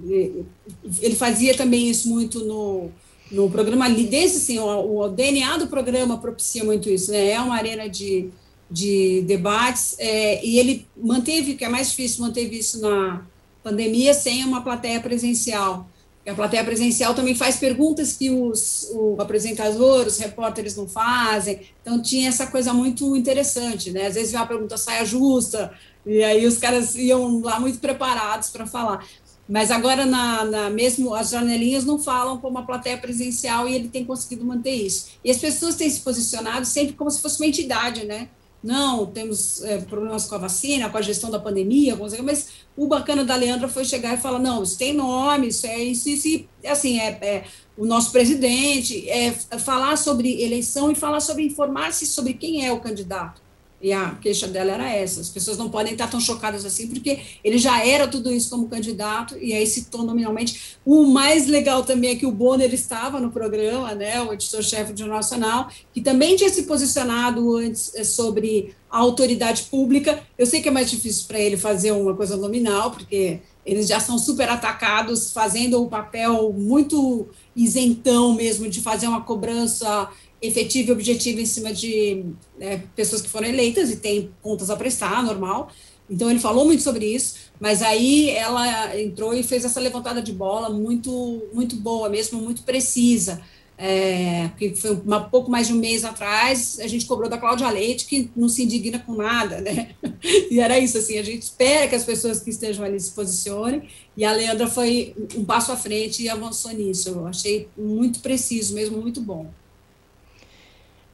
Ele 1.02 1.16
fazia 1.16 1.56
também 1.56 1.90
isso 1.90 2.10
muito 2.10 2.44
no, 2.44 2.92
no 3.32 3.50
programa, 3.50 3.90
desde 3.90 4.38
assim, 4.38 4.60
o, 4.60 5.00
o 5.00 5.08
DNA 5.08 5.58
do 5.58 5.68
programa 5.68 6.18
propicia 6.18 6.66
muito 6.66 6.90
isso, 6.90 7.10
né? 7.12 7.30
É 7.30 7.40
uma 7.40 7.56
arena 7.56 7.88
de, 7.88 8.30
de 8.70 9.22
debates, 9.22 9.96
é, 9.98 10.46
e 10.46 10.60
ele 10.60 10.86
manteve, 10.98 11.54
que 11.54 11.64
é 11.64 11.70
mais 11.70 11.92
difícil, 11.92 12.22
manteve 12.22 12.58
isso 12.58 12.82
na 12.82 13.26
pandemia 13.64 14.14
sem 14.14 14.44
uma 14.44 14.62
plateia 14.62 15.00
presencial. 15.00 15.88
A 16.26 16.34
plateia 16.34 16.64
presencial 16.64 17.14
também 17.14 17.36
faz 17.36 17.58
perguntas 17.58 18.14
que 18.14 18.30
os 18.30 18.90
o 18.94 19.22
apresentador, 19.22 20.08
os 20.08 20.18
repórteres 20.18 20.76
não 20.76 20.88
fazem. 20.88 21.62
Então 21.82 22.02
tinha 22.02 22.30
essa 22.30 22.48
coisa 22.48 22.74
muito 22.74 23.16
interessante, 23.16 23.92
né? 23.92 24.08
Às 24.08 24.16
vezes 24.16 24.34
uma 24.34 24.46
pergunta 24.46 24.78
saia 24.78 25.04
justa 25.04 25.74
e 26.06 26.24
aí 26.24 26.46
os 26.46 26.58
caras 26.58 26.96
iam 26.96 27.42
lá 27.42 27.60
muito 27.60 27.80
preparados 27.80 28.50
para 28.50 28.66
falar. 28.66 29.06
Mas 29.48 29.70
agora 29.70 30.06
na, 30.06 30.46
na, 30.46 30.70
mesmo 30.70 31.14
as 31.14 31.30
janelinhas 31.30 31.84
não 31.84 32.00
falam 32.00 32.38
como 32.38 32.58
a 32.58 32.64
plateia 32.64 32.98
presencial 32.98 33.68
e 33.68 33.76
ele 33.76 33.90
tem 33.90 34.06
conseguido 34.06 34.46
manter 34.46 34.72
isso. 34.74 35.08
E 35.24 35.30
as 35.30 35.38
pessoas 35.38 35.76
têm 35.76 35.90
se 35.90 36.00
posicionado 36.00 36.66
sempre 36.66 36.94
como 36.94 37.12
se 37.12 37.22
fosse 37.22 37.42
uma 37.42 37.48
entidade, 37.48 38.06
né? 38.06 38.30
Não, 38.64 39.06
temos 39.06 39.62
é, 39.64 39.80
problemas 39.80 40.26
com 40.26 40.36
a 40.36 40.38
vacina, 40.38 40.90
com 40.90 40.98
a 40.98 41.02
gestão 41.02 41.30
da 41.30 41.38
pandemia, 41.38 41.98
mas 42.24 42.50
o 42.78 42.88
bacana 42.88 43.26
da 43.26 43.36
Leandra 43.36 43.68
foi 43.68 43.84
chegar 43.84 44.14
e 44.14 44.22
falar, 44.22 44.40
não, 44.40 44.64
isso 44.64 44.78
tem 44.78 44.94
nome, 44.94 45.50
isso 45.50 45.68
é 45.68 45.78
isso, 45.84 46.08
isso 46.08 46.46
assim, 46.66 46.98
é, 46.98 47.10
é 47.22 47.44
o 47.78 47.86
nosso 47.86 48.12
presidente, 48.12 49.10
é 49.10 49.32
falar 49.32 49.98
sobre 49.98 50.42
eleição 50.42 50.90
e 50.90 50.96
falar 50.96 51.20
sobre, 51.20 51.44
informar-se 51.44 52.06
sobre 52.06 52.34
quem 52.36 52.66
é 52.66 52.72
o 52.72 52.80
candidato. 52.80 53.42
E 53.84 53.92
a 53.92 54.12
queixa 54.12 54.48
dela 54.48 54.72
era 54.72 54.90
essa: 54.90 55.20
as 55.20 55.28
pessoas 55.28 55.58
não 55.58 55.70
podem 55.70 55.92
estar 55.92 56.10
tão 56.10 56.22
chocadas 56.22 56.64
assim, 56.64 56.88
porque 56.88 57.20
ele 57.44 57.58
já 57.58 57.86
era 57.86 58.08
tudo 58.08 58.32
isso 58.32 58.50
como 58.50 58.70
candidato, 58.70 59.38
e 59.38 59.54
aí 59.54 59.68
citou 59.68 60.04
nominalmente. 60.04 60.78
O 60.86 61.06
mais 61.06 61.48
legal 61.48 61.84
também 61.84 62.12
é 62.12 62.16
que 62.16 62.26
o 62.26 62.32
Bonner 62.32 62.74
estava 62.74 63.20
no 63.20 63.30
programa, 63.30 63.94
né, 63.94 64.22
o 64.22 64.32
editor-chefe 64.32 64.94
do 64.94 65.00
Jornal 65.00 65.18
Nacional, 65.18 65.70
que 65.94 66.00
também 66.00 66.38
tinha 66.38 66.50
se 66.50 66.64
posicionado 66.64 67.58
antes 67.58 67.94
eh, 67.94 68.06
sobre 68.06 68.74
a 68.90 69.00
autoridade 69.00 69.64
pública. 69.64 70.24
Eu 70.38 70.46
sei 70.46 70.62
que 70.62 70.70
é 70.70 70.72
mais 70.72 70.90
difícil 70.90 71.26
para 71.28 71.40
ele 71.40 71.58
fazer 71.58 71.92
uma 71.92 72.16
coisa 72.16 72.38
nominal, 72.38 72.92
porque 72.92 73.42
eles 73.66 73.88
já 73.88 74.00
são 74.00 74.18
super 74.18 74.50
atacados, 74.50 75.32
fazendo 75.32 75.82
um 75.82 75.88
papel 75.88 76.54
muito 76.54 77.28
isentão 77.56 78.34
mesmo 78.34 78.70
de 78.70 78.82
fazer 78.82 79.08
uma 79.08 79.22
cobrança 79.22 80.10
efetiva 80.44 80.90
e 80.90 80.94
objetiva 80.94 81.40
em 81.40 81.46
cima 81.46 81.74
de 81.74 82.26
né, 82.60 82.84
pessoas 82.96 83.22
que 83.22 83.30
foram 83.30 83.48
eleitas 83.48 83.90
e 83.90 83.96
têm 83.96 84.30
contas 84.42 84.70
a 84.70 84.76
prestar, 84.76 85.24
normal. 85.24 85.72
Então 86.10 86.30
ele 86.30 86.40
falou 86.40 86.66
muito 86.66 86.84
sobre 86.84 87.06
isso, 87.06 87.36
mas 87.60 87.82
aí 87.82 88.30
ela 88.32 89.00
entrou 89.00 89.34
e 89.34 89.42
fez 89.42 89.64
essa 89.64 89.80
levantada 89.80 90.22
de 90.22 90.34
bola 90.34 90.70
muito 90.70 91.44
muito 91.54 91.78
boa 91.78 92.10
mesmo, 92.10 92.42
muito 92.42 92.64
precisa. 92.64 93.42
é, 93.78 94.50
que 94.58 94.76
foi 94.76 94.92
um 94.92 95.30
pouco 95.30 95.50
mais 95.50 95.68
de 95.68 95.74
um 95.74 95.78
mês 95.78 96.06
atrás, 96.06 96.80
a 96.80 96.88
gente 96.88 97.06
cobrou 97.06 97.30
da 97.30 97.38
Cláudia 97.38 97.70
Leite, 97.70 98.06
que 98.06 98.30
não 98.36 98.48
se 98.48 98.64
indigna 98.64 99.00
com 99.00 99.14
nada, 99.16 99.62
né? 99.62 99.90
E 100.50 100.60
era 100.60 100.80
isso, 100.80 100.98
assim, 100.98 101.18
a 101.18 101.24
gente 101.24 101.42
espera 101.42 101.88
que 101.88 101.96
as 101.96 102.06
pessoas 102.06 102.40
que 102.40 102.50
estejam 102.50 102.86
ali 102.86 103.00
se 103.00 103.12
posicionem, 103.12 103.90
e 104.16 104.24
a 104.24 104.32
Leandra 104.32 104.68
foi 104.68 105.14
um 105.36 105.44
passo 105.44 105.72
à 105.72 105.76
frente 105.76 106.24
e 106.24 106.30
avançou 106.30 106.72
nisso. 106.72 107.10
Eu 107.10 107.28
achei 107.28 107.68
muito 107.78 108.20
preciso, 108.20 108.74
mesmo 108.74 109.02
muito 109.02 109.20
bom. 109.20 109.52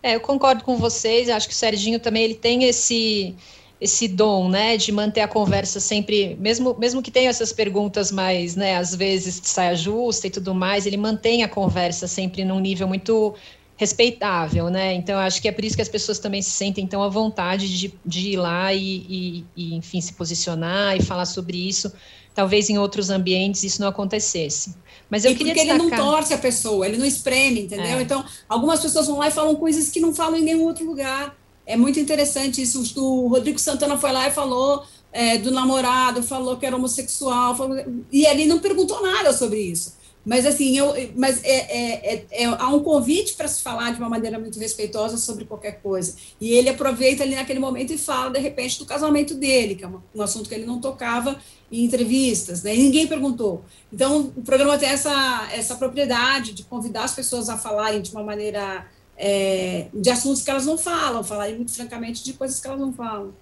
É, 0.01 0.15
eu 0.15 0.19
concordo 0.19 0.63
com 0.63 0.77
vocês, 0.77 1.29
acho 1.29 1.47
que 1.47 1.53
o 1.53 1.57
Serginho 1.57 1.99
também 1.99 2.23
ele 2.23 2.35
tem 2.35 2.63
esse 2.63 3.35
esse 3.81 4.09
dom, 4.09 4.49
né, 4.49 4.75
de 4.75 4.91
manter 4.91 5.21
a 5.21 5.27
conversa 5.27 5.79
sempre, 5.79 6.35
mesmo, 6.35 6.75
mesmo 6.77 7.01
que 7.01 7.09
tenha 7.09 7.29
essas 7.29 7.53
perguntas 7.53 8.11
mais, 8.11 8.55
né, 8.55 8.75
às 8.75 8.93
vezes 8.93 9.39
saia 9.45 9.73
justa 9.73 10.27
e 10.27 10.29
tudo 10.29 10.53
mais, 10.53 10.85
ele 10.85 10.97
mantém 10.97 11.43
a 11.43 11.47
conversa 11.47 12.05
sempre 12.05 12.43
num 12.43 12.59
nível 12.59 12.89
muito 12.89 13.33
respeitável, 13.77 14.69
né, 14.69 14.93
então 14.95 15.17
acho 15.17 15.41
que 15.41 15.47
é 15.47 15.51
por 15.53 15.63
isso 15.63 15.77
que 15.77 15.81
as 15.81 15.87
pessoas 15.87 16.19
também 16.19 16.41
se 16.41 16.51
sentem 16.51 16.85
tão 16.85 17.01
à 17.01 17.07
vontade 17.07 17.69
de, 17.77 17.93
de 18.05 18.31
ir 18.31 18.35
lá 18.35 18.73
e, 18.73 19.05
e, 19.09 19.45
e, 19.55 19.75
enfim, 19.75 20.01
se 20.01 20.11
posicionar 20.11 20.97
e 20.97 21.01
falar 21.01 21.25
sobre 21.25 21.57
isso, 21.57 21.89
talvez 22.35 22.69
em 22.69 22.77
outros 22.77 23.09
ambientes 23.09 23.63
isso 23.63 23.79
não 23.79 23.87
acontecesse. 23.87 24.75
Mas 25.09 25.25
eu 25.25 25.31
e 25.31 25.35
queria 25.35 25.53
porque 25.53 25.67
destacar... 25.67 25.87
ele 25.87 25.95
não 25.95 26.11
torce 26.11 26.33
a 26.33 26.37
pessoa, 26.37 26.87
ele 26.87 26.97
não 26.97 27.05
espreme, 27.05 27.61
entendeu? 27.61 27.97
É. 27.97 28.01
Então, 28.01 28.23
algumas 28.47 28.79
pessoas 28.79 29.07
vão 29.07 29.17
lá 29.17 29.27
e 29.27 29.31
falam 29.31 29.55
coisas 29.55 29.89
que 29.89 29.99
não 29.99 30.13
falam 30.13 30.37
em 30.37 30.43
nenhum 30.43 30.63
outro 30.63 30.85
lugar. 30.85 31.35
É 31.65 31.75
muito 31.75 31.99
interessante 31.99 32.61
isso. 32.61 32.83
O 32.97 33.27
Rodrigo 33.27 33.59
Santana 33.59 33.97
foi 33.97 34.11
lá 34.11 34.27
e 34.27 34.31
falou 34.31 34.83
é, 35.11 35.37
do 35.37 35.51
namorado, 35.51 36.21
falou 36.21 36.57
que 36.57 36.65
era 36.65 36.75
homossexual, 36.75 37.55
falou, 37.55 37.77
e 38.11 38.25
ele 38.25 38.45
não 38.45 38.59
perguntou 38.59 39.01
nada 39.01 39.33
sobre 39.33 39.59
isso. 39.59 39.97
Mas 40.25 40.45
assim, 40.45 40.77
eu, 40.77 40.93
mas 41.15 41.43
é, 41.43 41.49
é, 41.49 42.13
é, 42.13 42.43
é 42.43 42.45
há 42.45 42.67
um 42.67 42.81
convite 42.81 43.33
para 43.33 43.47
se 43.47 43.61
falar 43.61 43.93
de 43.93 43.99
uma 43.99 44.09
maneira 44.09 44.37
muito 44.37 44.59
respeitosa 44.59 45.17
sobre 45.17 45.45
qualquer 45.45 45.81
coisa. 45.81 46.15
E 46.39 46.51
ele 46.51 46.69
aproveita 46.69 47.23
ali 47.23 47.35
naquele 47.35 47.59
momento 47.59 47.93
e 47.93 47.97
fala, 47.97 48.29
de 48.29 48.39
repente, 48.39 48.77
do 48.77 48.85
casamento 48.85 49.33
dele, 49.33 49.75
que 49.75 49.83
é 49.83 49.87
um, 49.87 49.99
um 50.13 50.21
assunto 50.21 50.49
que 50.49 50.55
ele 50.55 50.65
não 50.65 50.79
tocava 50.79 51.39
em 51.71 51.85
entrevistas, 51.85 52.63
né? 52.63 52.73
Ninguém 52.73 53.07
perguntou. 53.07 53.63
Então, 53.91 54.31
o 54.35 54.41
programa 54.41 54.77
tem 54.77 54.89
essa, 54.89 55.49
essa 55.51 55.75
propriedade 55.75 56.53
de 56.53 56.63
convidar 56.63 57.03
as 57.03 57.13
pessoas 57.13 57.49
a 57.49 57.57
falarem 57.57 58.01
de 58.01 58.11
uma 58.11 58.23
maneira 58.23 58.85
é, 59.17 59.87
de 59.93 60.09
assuntos 60.09 60.41
que 60.41 60.49
elas 60.49 60.65
não 60.65 60.77
falam, 60.77 61.23
falarem 61.23 61.55
muito 61.55 61.73
francamente 61.73 62.23
de 62.23 62.33
coisas 62.33 62.59
que 62.59 62.67
elas 62.67 62.79
não 62.79 62.93
falam. 62.93 63.33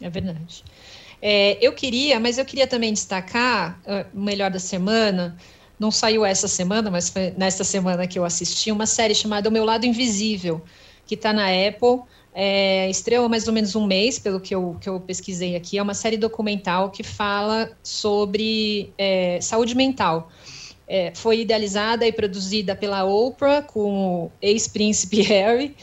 É 0.00 0.10
verdade. 0.10 0.62
É, 1.22 1.56
eu 1.64 1.72
queria, 1.72 2.20
mas 2.20 2.36
eu 2.36 2.44
queria 2.44 2.66
também 2.66 2.92
destacar 2.92 3.80
uh, 3.86 4.06
o 4.16 4.20
melhor 4.20 4.50
da 4.50 4.58
semana. 4.58 5.36
Não 5.78 5.90
saiu 5.90 6.24
essa 6.24 6.46
semana, 6.46 6.90
mas 6.90 7.08
foi 7.08 7.32
nesta 7.36 7.64
semana 7.64 8.06
que 8.06 8.18
eu 8.18 8.24
assisti 8.24 8.70
uma 8.70 8.86
série 8.86 9.14
chamada 9.14 9.48
O 9.48 9.52
Meu 9.52 9.64
Lado 9.64 9.86
Invisível, 9.86 10.62
que 11.06 11.14
está 11.14 11.32
na 11.32 11.46
Apple. 11.46 12.02
É, 12.34 12.90
estreou 12.90 13.28
mais 13.28 13.46
ou 13.46 13.52
menos 13.52 13.76
um 13.76 13.86
mês, 13.86 14.18
pelo 14.18 14.40
que 14.40 14.54
eu, 14.54 14.76
que 14.80 14.88
eu 14.88 14.98
pesquisei 14.98 15.54
aqui. 15.54 15.78
É 15.78 15.82
uma 15.82 15.94
série 15.94 16.16
documental 16.16 16.90
que 16.90 17.04
fala 17.04 17.70
sobre 17.82 18.92
é, 18.98 19.40
saúde 19.40 19.76
mental. 19.76 20.28
É, 20.86 21.12
foi 21.14 21.40
idealizada 21.40 22.06
e 22.06 22.12
produzida 22.12 22.74
pela 22.74 23.04
Oprah 23.04 23.62
com 23.62 24.24
o 24.24 24.32
ex-príncipe 24.42 25.22
Harry. 25.22 25.76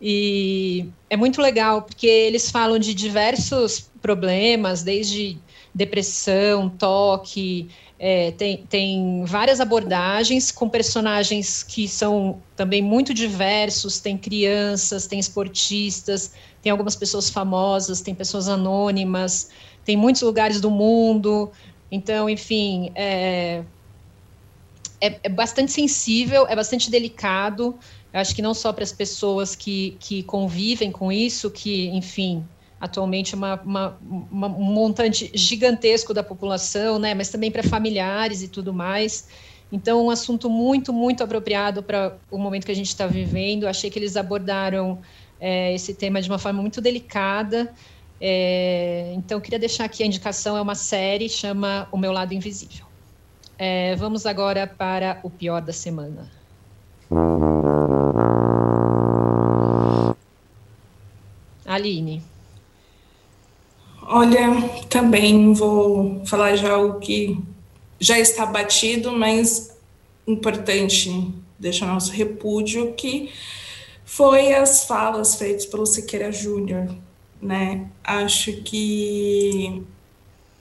E 0.00 0.86
é 1.10 1.16
muito 1.16 1.42
legal, 1.42 1.82
porque 1.82 2.06
eles 2.06 2.50
falam 2.50 2.78
de 2.78 2.94
diversos 2.94 3.90
problemas, 4.00 4.82
desde 4.82 5.38
depressão, 5.74 6.68
toque, 6.68 7.68
é, 7.98 8.30
tem, 8.32 8.58
tem 8.68 9.24
várias 9.24 9.58
abordagens 9.58 10.50
com 10.52 10.68
personagens 10.68 11.62
que 11.62 11.88
são 11.88 12.42
também 12.54 12.82
muito 12.82 13.14
diversos, 13.14 14.00
tem 14.00 14.18
crianças, 14.18 15.06
tem 15.06 15.18
esportistas, 15.18 16.32
tem 16.60 16.70
algumas 16.70 16.94
pessoas 16.94 17.30
famosas, 17.30 18.02
tem 18.02 18.14
pessoas 18.14 18.48
anônimas, 18.48 19.48
tem 19.84 19.96
muitos 19.96 20.20
lugares 20.22 20.60
do 20.60 20.70
mundo. 20.70 21.50
Então, 21.90 22.28
enfim, 22.28 22.92
é, 22.94 23.62
é, 25.00 25.18
é 25.22 25.28
bastante 25.28 25.72
sensível, 25.72 26.46
é 26.48 26.54
bastante 26.54 26.90
delicado. 26.90 27.78
Acho 28.12 28.34
que 28.34 28.42
não 28.42 28.52
só 28.52 28.72
para 28.72 28.84
as 28.84 28.92
pessoas 28.92 29.54
que, 29.54 29.96
que 30.00 30.22
convivem 30.22 30.90
com 30.90 31.10
isso, 31.10 31.50
que, 31.50 31.88
enfim, 31.88 32.44
atualmente 32.80 33.34
é 33.34 33.36
uma, 33.36 33.60
uma, 33.62 33.98
uma, 34.30 34.46
um 34.48 34.64
montante 34.64 35.30
gigantesco 35.34 36.12
da 36.12 36.22
população, 36.22 36.98
né, 36.98 37.14
mas 37.14 37.30
também 37.30 37.50
para 37.50 37.62
familiares 37.62 38.42
e 38.42 38.48
tudo 38.48 38.72
mais. 38.72 39.28
Então, 39.70 40.04
um 40.04 40.10
assunto 40.10 40.48
muito, 40.48 40.92
muito 40.92 41.24
apropriado 41.24 41.82
para 41.82 42.16
o 42.30 42.38
momento 42.38 42.64
que 42.64 42.72
a 42.72 42.76
gente 42.76 42.88
está 42.88 43.06
vivendo. 43.06 43.66
Achei 43.66 43.90
que 43.90 43.98
eles 43.98 44.16
abordaram 44.16 45.00
é, 45.40 45.74
esse 45.74 45.94
tema 45.94 46.22
de 46.22 46.28
uma 46.30 46.38
forma 46.38 46.60
muito 46.60 46.80
delicada. 46.80 47.72
É, 48.20 49.12
então, 49.14 49.40
queria 49.40 49.58
deixar 49.58 49.84
aqui 49.84 50.02
a 50.02 50.06
indicação: 50.06 50.56
é 50.56 50.60
uma 50.60 50.76
série, 50.76 51.28
chama 51.28 51.88
O 51.90 51.98
Meu 51.98 52.12
Lado 52.12 52.32
Invisível. 52.32 52.86
É, 53.58 53.96
vamos 53.96 54.24
agora 54.24 54.66
para 54.66 55.18
o 55.22 55.30
pior 55.30 55.60
da 55.60 55.72
semana. 55.72 56.30
Aline. 61.64 62.35
Olha, 64.08 64.48
também 64.88 65.52
vou 65.52 66.24
falar 66.24 66.54
já 66.54 66.78
o 66.78 67.00
que 67.00 67.42
já 67.98 68.16
está 68.16 68.46
batido, 68.46 69.10
mas 69.10 69.76
importante 70.24 71.32
deixar 71.58 71.86
nosso 71.86 72.12
repúdio 72.12 72.94
que 72.94 73.32
foi 74.04 74.54
as 74.54 74.84
falas 74.84 75.34
feitas 75.34 75.66
pelo 75.66 75.84
Siqueira 75.84 76.30
Júnior, 76.30 76.94
né? 77.42 77.88
Acho 78.04 78.52
que 78.62 79.82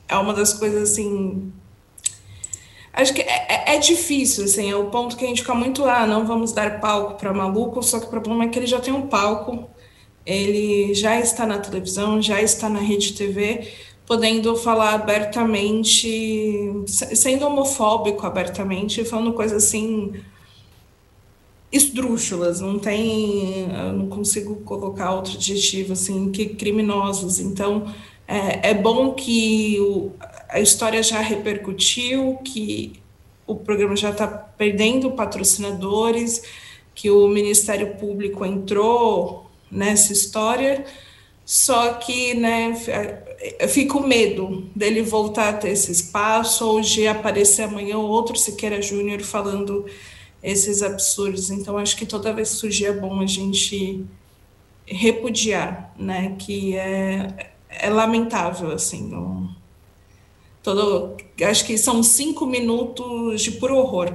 é 0.08 0.18
uma 0.18 0.34
das 0.34 0.52
coisas 0.56 0.91
assim 0.91 1.54
Acho 2.91 3.14
que 3.14 3.22
é, 3.22 3.46
é, 3.50 3.76
é, 3.76 3.78
difícil, 3.78 4.46
assim, 4.46 4.72
é 4.72 4.76
o 4.76 4.89
ponto 4.89 5.18
que 5.18 5.26
a 5.26 5.28
gente 5.28 5.41
fica 5.41 5.54
muito, 5.54 5.84
ah, 5.84 6.08
não 6.08 6.26
vamos 6.26 6.54
dar 6.54 6.80
palco 6.80 7.16
para 7.16 7.34
maluco, 7.34 7.84
só 7.84 8.00
que 8.00 8.06
o 8.06 8.10
problema 8.10 8.46
é 8.46 8.48
que 8.48 8.58
ele 8.58 8.66
já 8.66 8.80
tem 8.80 8.93
um 8.93 9.08
palco, 9.08 9.70
ele 10.26 10.93
já 10.93 11.19
está 11.19 11.45
na 11.45 11.59
televisão, 11.59 12.21
já 12.21 12.41
está 12.41 12.67
na 12.69 12.80
rede 12.80 13.13
TV, 13.13 13.71
podendo 14.05 14.55
falar 14.55 14.93
abertamente, 14.93 16.84
sendo 16.88 17.45
homofóbico 17.45 18.26
abertamente, 18.26 19.03
falando 19.05 19.34
coisas 19.34 19.63
assim 19.63 20.13
esdrúxulas, 21.71 22.61
não 22.61 22.80
tem, 22.80 23.67
não 23.93 24.07
consigo 24.07 24.55
colocar 24.57 25.13
outro 25.13 25.34
adjetivo 25.34 25.93
assim, 25.93 26.32
que 26.32 26.45
criminosos. 26.47 27.39
Então, 27.39 27.93
é, 28.28 28.69
é 28.69 28.73
bom 28.73 29.13
que 29.13 29.78
o, 29.82 30.11
a 30.49 30.59
história 30.59 31.03
já 31.03 31.19
repercutiu, 31.19 32.38
que 32.43 32.93
o 33.45 33.55
programa 33.55 33.95
já 33.95 34.11
está 34.11 34.28
perdendo 34.28 35.11
patrocinadores, 35.11 36.41
que 36.93 37.11
o 37.11 37.28
Ministério 37.28 37.95
Público 37.95 38.45
entrou 38.45 39.45
nessa 39.76 40.13
história, 40.13 40.86
só 41.45 41.93
que 41.93 42.34
né, 42.34 42.73
fico 43.69 43.99
com 43.99 44.07
medo 44.07 44.69
dele 44.76 45.01
voltar 45.01 45.49
a 45.49 45.53
ter 45.53 45.69
esse 45.69 45.91
espaço 45.91 46.67
ou 46.67 46.82
de 46.82 47.07
aparecer 47.07 47.63
amanhã 47.63 47.97
outro 47.97 48.36
Siqueira 48.38 48.82
Júnior 48.82 49.21
falando 49.21 49.86
esses 50.41 50.82
absurdos. 50.82 51.51
Então, 51.51 51.78
acho 51.78 51.95
que 51.97 52.05
toda 52.05 52.34
vez 52.34 52.49
que 52.49 52.55
surgir 52.55 52.86
é 52.86 52.93
bom 52.93 53.19
a 53.19 53.28
gente 53.28 54.05
repudiar, 54.88 55.93
né, 55.97 56.36
que 56.39 56.76
é, 56.78 57.53
é 57.69 57.89
lamentável, 57.89 58.71
assim, 58.71 59.07
não 59.07 59.55
todo, 60.65 61.15
acho 61.47 61.63
que 61.63 61.78
são 61.78 62.01
cinco 62.01 62.47
minutos 62.47 63.43
de 63.43 63.51
puro 63.51 63.78
horror. 63.78 64.11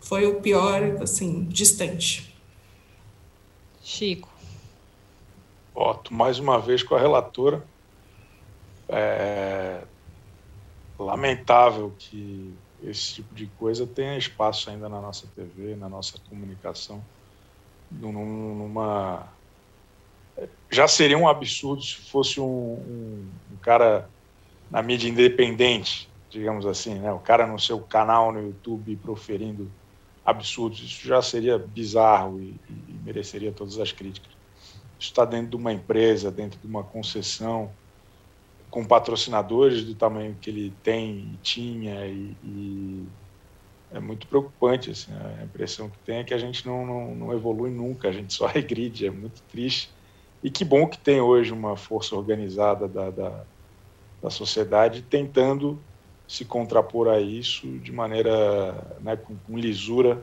Foi 0.00 0.26
o 0.26 0.40
pior, 0.40 0.98
assim, 1.02 1.44
distante. 1.44 2.31
Chico. 3.82 4.28
Voto 5.74 6.14
mais 6.14 6.38
uma 6.38 6.58
vez 6.58 6.82
com 6.82 6.94
a 6.94 7.00
relatora. 7.00 7.64
É 8.88 9.82
lamentável 10.98 11.92
que 11.98 12.54
esse 12.82 13.14
tipo 13.14 13.34
de 13.34 13.46
coisa 13.58 13.86
tenha 13.86 14.16
espaço 14.16 14.70
ainda 14.70 14.88
na 14.88 15.00
nossa 15.00 15.26
TV, 15.34 15.76
na 15.76 15.88
nossa 15.88 16.18
comunicação, 16.28 17.02
numa 17.90 19.28
já 20.70 20.88
seria 20.88 21.18
um 21.18 21.28
absurdo 21.28 21.82
se 21.82 21.94
fosse 22.10 22.40
um, 22.40 22.44
um, 22.44 23.28
um 23.52 23.56
cara 23.58 24.08
na 24.70 24.82
mídia 24.82 25.08
independente, 25.08 26.08
digamos 26.30 26.64
assim, 26.64 26.94
né? 26.94 27.12
O 27.12 27.18
cara 27.18 27.46
no 27.46 27.58
seu 27.58 27.80
canal 27.80 28.32
no 28.32 28.40
YouTube 28.40 28.96
proferindo 28.96 29.70
absurdos, 30.24 30.80
isso 30.80 31.06
já 31.06 31.20
seria 31.20 31.58
bizarro 31.58 32.40
e, 32.40 32.54
e 32.68 32.92
mereceria 33.04 33.52
todas 33.52 33.78
as 33.78 33.92
críticas. 33.92 34.30
Está 34.98 35.24
dentro 35.24 35.50
de 35.50 35.56
uma 35.56 35.72
empresa, 35.72 36.30
dentro 36.30 36.60
de 36.60 36.66
uma 36.66 36.84
concessão, 36.84 37.70
com 38.70 38.84
patrocinadores 38.84 39.84
do 39.84 39.94
tamanho 39.94 40.36
que 40.40 40.48
ele 40.48 40.72
tem 40.82 41.38
tinha 41.42 42.06
e, 42.06 42.34
e 42.42 43.06
é 43.92 44.00
muito 44.00 44.26
preocupante. 44.26 44.90
Assim, 44.90 45.12
a 45.12 45.44
impressão 45.44 45.90
que 45.90 45.98
tem 45.98 46.18
é 46.18 46.24
que 46.24 46.32
a 46.32 46.38
gente 46.38 46.66
não, 46.66 46.86
não, 46.86 47.14
não 47.14 47.32
evolui 47.32 47.70
nunca, 47.70 48.08
a 48.08 48.12
gente 48.12 48.32
só 48.32 48.46
regride, 48.48 49.06
é 49.06 49.10
muito 49.10 49.42
triste. 49.50 49.90
E 50.42 50.50
que 50.50 50.64
bom 50.64 50.86
que 50.86 50.98
tem 50.98 51.20
hoje 51.20 51.52
uma 51.52 51.76
força 51.76 52.16
organizada 52.16 52.88
da, 52.88 53.10
da, 53.10 53.44
da 54.22 54.30
sociedade 54.30 55.02
tentando 55.02 55.78
se 56.26 56.44
contrapor 56.44 57.08
a 57.08 57.20
isso 57.20 57.66
de 57.78 57.92
maneira 57.92 58.96
né, 59.00 59.16
com, 59.16 59.36
com, 59.36 59.58
lisura 59.58 60.22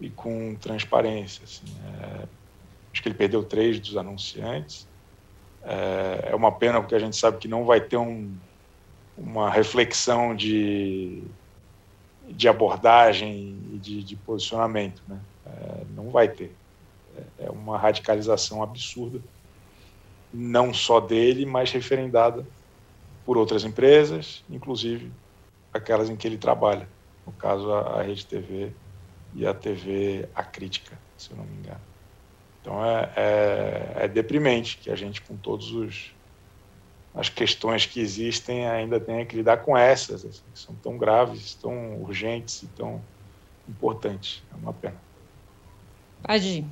e 0.00 0.08
com 0.08 0.54
transparência. 0.54 1.44
Assim. 1.44 1.64
É, 1.86 2.26
acho 2.92 3.02
que 3.02 3.08
ele 3.08 3.16
perdeu 3.16 3.42
três 3.42 3.78
dos 3.78 3.96
anunciantes. 3.96 4.88
É, 5.62 6.30
é 6.30 6.34
uma 6.34 6.52
pena 6.52 6.80
porque 6.80 6.94
a 6.94 6.98
gente 6.98 7.16
sabe 7.16 7.38
que 7.38 7.48
não 7.48 7.64
vai 7.64 7.80
ter 7.80 7.96
um, 7.96 8.34
uma 9.16 9.50
reflexão 9.50 10.34
de 10.34 11.22
de 12.28 12.48
abordagem 12.48 13.56
e 13.72 13.78
de, 13.78 14.02
de 14.02 14.16
posicionamento. 14.16 15.02
Né? 15.06 15.18
É, 15.46 15.84
não 15.94 16.10
vai 16.10 16.28
ter. 16.28 16.54
É, 17.16 17.46
é 17.46 17.50
uma 17.50 17.78
radicalização 17.78 18.62
absurda, 18.62 19.20
não 20.32 20.72
só 20.72 21.00
dele, 21.00 21.46
mas 21.46 21.70
referendada 21.70 22.46
por 23.24 23.36
outras 23.36 23.64
empresas, 23.64 24.44
inclusive 24.50 25.10
aquelas 25.74 26.08
em 26.08 26.16
que 26.16 26.26
ele 26.26 26.38
trabalha. 26.38 26.88
No 27.26 27.32
caso, 27.32 27.72
a, 27.72 28.00
a 28.00 28.02
Rede 28.02 28.24
TV 28.26 28.72
e 29.34 29.46
a 29.46 29.52
TV 29.52 30.28
A 30.34 30.42
Crítica, 30.42 30.98
se 31.16 31.30
eu 31.30 31.36
não 31.36 31.44
me 31.44 31.56
engano. 31.56 31.80
Então 32.60 32.84
é, 32.84 33.12
é, 33.16 33.92
é 34.04 34.08
deprimente 34.08 34.78
que 34.78 34.90
a 34.90 34.96
gente, 34.96 35.20
com 35.20 35.36
todos 35.36 35.72
os 35.72 36.14
as 37.14 37.28
questões 37.28 37.86
que 37.86 38.00
existem 38.00 38.66
ainda 38.66 38.98
tem 38.98 39.24
que 39.24 39.36
lidar 39.36 39.58
com 39.58 39.76
essas, 39.76 40.24
assim, 40.24 40.42
que 40.52 40.58
são 40.58 40.74
tão 40.74 40.98
graves, 40.98 41.54
tão 41.54 42.02
urgentes 42.02 42.64
e 42.64 42.66
tão 42.66 43.00
importantes. 43.68 44.42
É 44.52 44.56
uma 44.56 44.72
pena. 44.72 45.00
Pode 46.22 46.66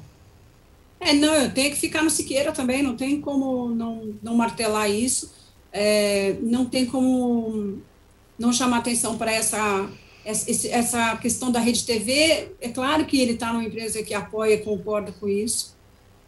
É, 0.99 1.13
não, 1.13 1.33
eu 1.35 1.55
tenho 1.55 1.71
que 1.71 1.77
ficar 1.77 2.03
no 2.03 2.11
Siqueira 2.11 2.51
também, 2.51 2.83
não 2.83 2.97
tem 2.97 3.21
como 3.21 3.69
não, 3.69 4.17
não 4.21 4.35
martelar 4.35 4.91
isso, 4.91 5.33
é, 5.73 6.33
não 6.43 6.65
tem 6.65 6.87
como 6.87 7.81
não 8.43 8.53
chamar 8.53 8.79
atenção 8.79 9.17
para 9.17 9.33
essa, 9.33 9.89
essa, 10.25 11.17
questão 11.17 11.53
da 11.53 11.61
Rede 11.61 11.85
TV. 11.85 12.49
É 12.61 12.69
claro 12.69 13.07
que 13.07 13.21
ele 13.21 13.35
está 13.35 13.53
numa 13.53 13.63
empresa 13.63 14.03
que 14.03 14.13
apoia 14.13 14.59
concorda 14.59 15.13
com 15.13 15.29
isso, 15.29 15.77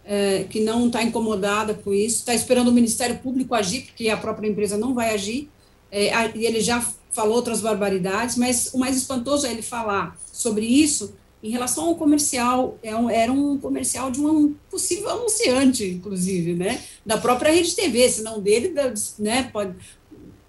é, 0.05 0.45
que 0.49 0.61
não 0.61 0.87
está 0.87 1.03
incomodada 1.03 1.75
com 1.75 1.93
isso, 1.93 2.19
está 2.19 2.33
esperando 2.33 2.69
o 2.69 2.73
Ministério 2.73 3.19
Público 3.19 3.53
agir, 3.53 3.87
porque 3.87 4.09
a 4.09 4.17
própria 4.17 4.47
empresa 4.47 4.77
não 4.79 4.95
vai 4.95 5.12
agir, 5.12 5.51
é, 5.91 6.12
e 6.37 6.47
ele 6.47 6.61
já 6.61 6.81
falou 7.11 7.35
outras 7.35 7.61
barbaridades, 7.61 8.37
mas 8.37 8.73
o 8.73 8.79
mais 8.79 8.97
espantoso 8.97 9.45
é 9.47 9.51
ele 9.51 9.62
falar 9.62 10.17
sobre 10.33 10.65
isso 10.67 11.15
em 11.43 11.51
relação 11.51 11.89
ao 11.89 11.97
comercial, 11.97 12.79
é 12.83 12.91
era 12.91 13.31
um 13.31 13.59
comercial 13.59 14.11
de 14.11 14.21
um 14.21 14.55
possível 14.71 15.11
anunciante, 15.11 15.85
inclusive, 15.85 16.55
né, 16.55 16.81
da 17.05 17.19
própria 17.19 17.53
Rede 17.53 17.75
TV, 17.75 18.09
se 18.09 18.23
não 18.23 18.41
dele, 18.41 18.73
né, 19.19 19.51
pode, 19.53 19.75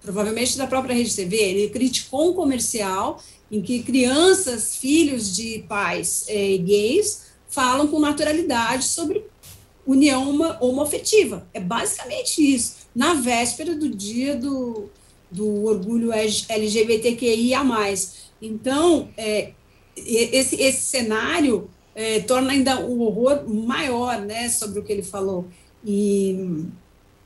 provavelmente 0.05 0.57
da 0.57 0.67
própria 0.67 0.95
Rede 0.95 1.15
TV, 1.15 1.35
ele 1.35 1.69
criticou 1.69 2.29
um 2.31 2.33
comercial 2.33 3.21
em 3.51 3.61
que 3.61 3.83
crianças, 3.83 4.75
filhos 4.77 5.35
de 5.35 5.65
pais 5.67 6.25
é, 6.27 6.57
gays, 6.57 7.25
falam 7.49 7.87
com 7.87 7.99
naturalidade 7.99 8.85
sobre 8.85 9.25
união 9.85 10.57
homoafetiva. 10.61 11.47
É 11.53 11.59
basicamente 11.59 12.39
isso. 12.39 12.85
Na 12.95 13.13
véspera 13.15 13.75
do 13.75 13.89
dia 13.89 14.35
do, 14.35 14.89
do 15.29 15.65
orgulho 15.65 16.11
LGBTQIA. 16.13 17.61
Então, 18.41 19.09
é, 19.17 19.51
esse, 19.95 20.61
esse 20.61 20.81
cenário 20.81 21.69
é, 21.93 22.19
torna 22.19 22.51
ainda 22.51 22.79
o 22.81 23.01
horror 23.01 23.47
maior 23.47 24.21
né, 24.21 24.49
sobre 24.49 24.79
o 24.79 24.83
que 24.83 24.91
ele 24.91 25.03
falou. 25.03 25.47
E 25.83 26.65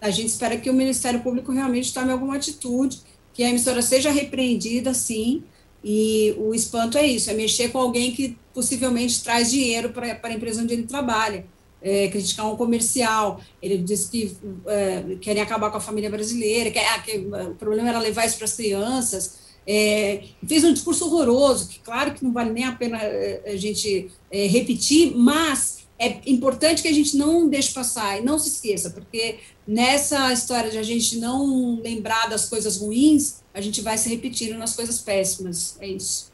a 0.02 0.10
gente 0.10 0.30
espera 0.30 0.58
que 0.58 0.70
o 0.70 0.74
Ministério 0.74 1.22
Público 1.22 1.52
realmente 1.52 1.94
tome 1.94 2.12
alguma 2.12 2.36
atitude, 2.36 3.02
que 3.34 3.44
a 3.44 3.50
emissora 3.50 3.82
seja 3.82 4.12
repreendida, 4.12 4.94
sim, 4.94 5.44
e 5.84 6.36
o 6.38 6.54
espanto 6.54 6.98
é 6.98 7.06
isso, 7.08 7.30
é 7.30 7.34
mexer 7.34 7.70
com 7.70 7.78
alguém 7.78 8.12
que 8.12 8.38
possivelmente 8.54 9.24
traz 9.24 9.50
dinheiro 9.52 9.90
para 9.90 10.20
a 10.22 10.34
empresa 10.34 10.62
onde 10.62 10.74
ele 10.74 10.84
trabalha 10.84 11.46
é, 11.82 12.08
criticar 12.08 12.52
um 12.52 12.56
comercial. 12.56 13.42
Ele 13.62 13.78
disse 13.78 14.10
que 14.10 14.38
é, 14.68 15.16
querem 15.22 15.42
acabar 15.42 15.70
com 15.72 15.78
a 15.78 15.82
família 15.82 16.10
brasileira, 16.10 16.72
que, 16.72 16.80
ah, 16.80 17.00
que 17.00 17.18
o 17.18 17.56
problema 17.56 17.90
era 17.90 18.00
levar 18.00 18.26
isso 18.26 18.38
para 18.38 18.46
as 18.46 18.56
crianças. 18.56 19.40
É, 19.66 20.24
fez 20.48 20.64
um 20.64 20.74
discurso 20.74 21.06
horroroso, 21.06 21.70
que 21.70 21.80
claro 21.80 22.14
que 22.14 22.24
não 22.24 22.32
vale 22.32 22.52
nem 22.52 22.64
a 22.64 22.72
pena 22.72 22.98
é, 23.02 23.44
a 23.46 23.56
gente 23.56 24.10
é, 24.32 24.48
repetir, 24.48 25.16
mas 25.16 25.88
é 26.00 26.22
importante 26.26 26.82
que 26.82 26.88
a 26.88 26.94
gente 26.94 27.18
não 27.18 27.50
deixe 27.50 27.74
passar 27.74 28.18
e 28.18 28.24
não 28.24 28.40
se 28.40 28.48
esqueça, 28.48 28.90
porque 28.90 29.40
nessa 29.68 30.32
história 30.32 30.72
de 30.72 30.78
a 30.78 30.84
gente 30.84 31.18
não 31.18 31.80
lembrar 31.82 32.30
das 32.30 32.48
coisas 32.48 32.78
ruins, 32.78 33.42
a 33.54 33.60
gente 33.60 33.82
vai 33.82 33.98
se 33.98 34.08
repetindo 34.08 34.58
nas 34.58 34.74
coisas 34.76 35.00
péssimas. 35.00 35.78
É 35.82 35.88
isso. 35.88 36.32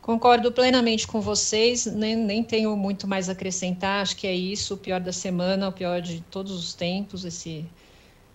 Concordo 0.00 0.50
plenamente 0.50 1.06
com 1.06 1.20
vocês, 1.20 1.86
nem, 1.86 2.16
nem 2.16 2.42
tenho 2.42 2.74
muito 2.76 3.06
mais 3.06 3.28
a 3.28 3.32
acrescentar, 3.32 4.02
acho 4.02 4.16
que 4.16 4.26
é 4.26 4.34
isso, 4.34 4.74
o 4.74 4.76
pior 4.76 5.00
da 5.00 5.12
semana, 5.12 5.68
o 5.68 5.72
pior 5.72 6.00
de 6.00 6.20
todos 6.30 6.52
os 6.52 6.72
tempos, 6.72 7.24
esse, 7.24 7.66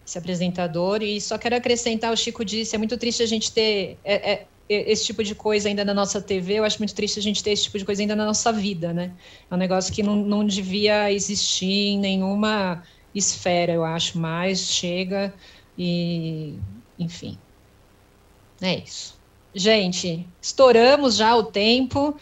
esse 0.05 0.17
apresentador. 0.17 1.01
E 1.01 1.19
só 1.21 1.37
quero 1.37 1.55
acrescentar, 1.55 2.13
o 2.13 2.17
Chico 2.17 2.43
disse, 2.43 2.75
é 2.75 2.77
muito 2.77 2.97
triste 2.97 3.23
a 3.23 3.25
gente 3.25 3.51
ter 3.51 3.97
é, 4.03 4.31
é, 4.31 4.47
esse 4.67 5.05
tipo 5.05 5.23
de 5.23 5.35
coisa 5.35 5.69
ainda 5.69 5.85
na 5.85 5.93
nossa 5.93 6.21
TV, 6.21 6.55
eu 6.55 6.63
acho 6.63 6.79
muito 6.79 6.95
triste 6.95 7.19
a 7.19 7.21
gente 7.21 7.43
ter 7.43 7.51
esse 7.51 7.63
tipo 7.63 7.77
de 7.77 7.85
coisa 7.85 8.01
ainda 8.01 8.15
na 8.15 8.25
nossa 8.25 8.51
vida, 8.51 8.91
né? 8.91 9.11
É 9.49 9.53
um 9.53 9.57
negócio 9.57 9.93
que 9.93 10.01
não, 10.01 10.15
não 10.15 10.45
devia 10.45 11.11
existir 11.11 11.65
em 11.65 11.99
nenhuma 11.99 12.83
esfera, 13.13 13.71
eu 13.71 13.85
acho, 13.85 14.17
mais 14.17 14.59
chega 14.59 15.33
e, 15.77 16.55
enfim, 16.97 17.37
é 18.61 18.79
isso. 18.79 19.15
Gente, 19.53 20.27
estouramos 20.41 21.15
já 21.15 21.35
o 21.35 21.43
tempo. 21.43 22.15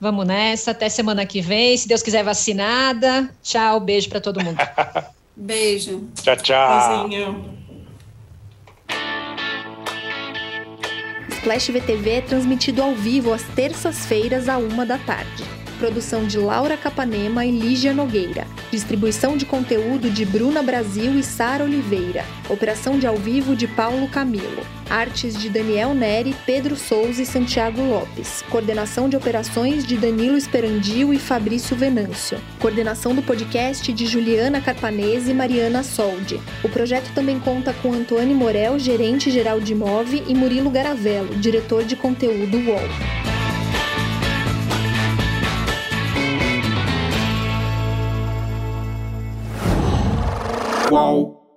Vamos 0.00 0.26
nessa. 0.26 0.70
Até 0.70 0.88
semana 0.88 1.26
que 1.26 1.40
vem. 1.40 1.76
Se 1.76 1.88
Deus 1.88 2.02
quiser, 2.02 2.24
vacinada. 2.24 3.34
Tchau. 3.42 3.80
Beijo 3.80 4.08
para 4.08 4.20
todo 4.20 4.42
mundo. 4.42 4.56
Beijo. 5.36 6.08
Tchau, 6.22 6.36
tchau. 6.36 7.57
Splash 11.48 11.72
VTV 11.72 12.10
é 12.10 12.20
transmitido 12.20 12.82
ao 12.82 12.94
vivo 12.94 13.32
às 13.32 13.42
terças-feiras, 13.42 14.50
à 14.50 14.58
uma 14.58 14.84
da 14.84 14.98
tarde. 14.98 15.57
Produção 15.78 16.26
de 16.26 16.36
Laura 16.36 16.76
Capanema 16.76 17.46
e 17.46 17.50
Lígia 17.52 17.94
Nogueira. 17.94 18.46
Distribuição 18.70 19.36
de 19.36 19.46
conteúdo 19.46 20.10
de 20.10 20.24
Bruna 20.24 20.60
Brasil 20.60 21.16
e 21.16 21.22
Sara 21.22 21.62
Oliveira. 21.62 22.24
Operação 22.48 22.98
de 22.98 23.06
ao 23.06 23.16
vivo 23.16 23.54
de 23.54 23.68
Paulo 23.68 24.08
Camilo. 24.08 24.66
Artes 24.90 25.38
de 25.38 25.48
Daniel 25.48 25.94
Neri, 25.94 26.34
Pedro 26.44 26.76
Souza 26.76 27.22
e 27.22 27.26
Santiago 27.26 27.80
Lopes. 27.80 28.42
Coordenação 28.50 29.08
de 29.08 29.16
operações 29.16 29.86
de 29.86 29.96
Danilo 29.96 30.36
Esperandio 30.36 31.14
e 31.14 31.18
Fabrício 31.18 31.76
Venâncio. 31.76 32.38
Coordenação 32.58 33.14
do 33.14 33.22
podcast 33.22 33.92
de 33.92 34.06
Juliana 34.06 34.60
Carpanese 34.60 35.30
e 35.30 35.34
Mariana 35.34 35.84
Soldi. 35.84 36.40
O 36.64 36.68
projeto 36.68 37.12
também 37.14 37.38
conta 37.38 37.72
com 37.72 37.92
Antônio 37.92 38.34
Morel, 38.34 38.78
gerente 38.78 39.30
geral 39.30 39.60
de 39.60 39.74
Move, 39.74 40.24
e 40.26 40.34
Murilo 40.34 40.70
Garavello, 40.70 41.36
diretor 41.36 41.84
de 41.84 41.94
conteúdo 41.94 42.58
UOL. 42.58 43.37
qual. 50.88 51.47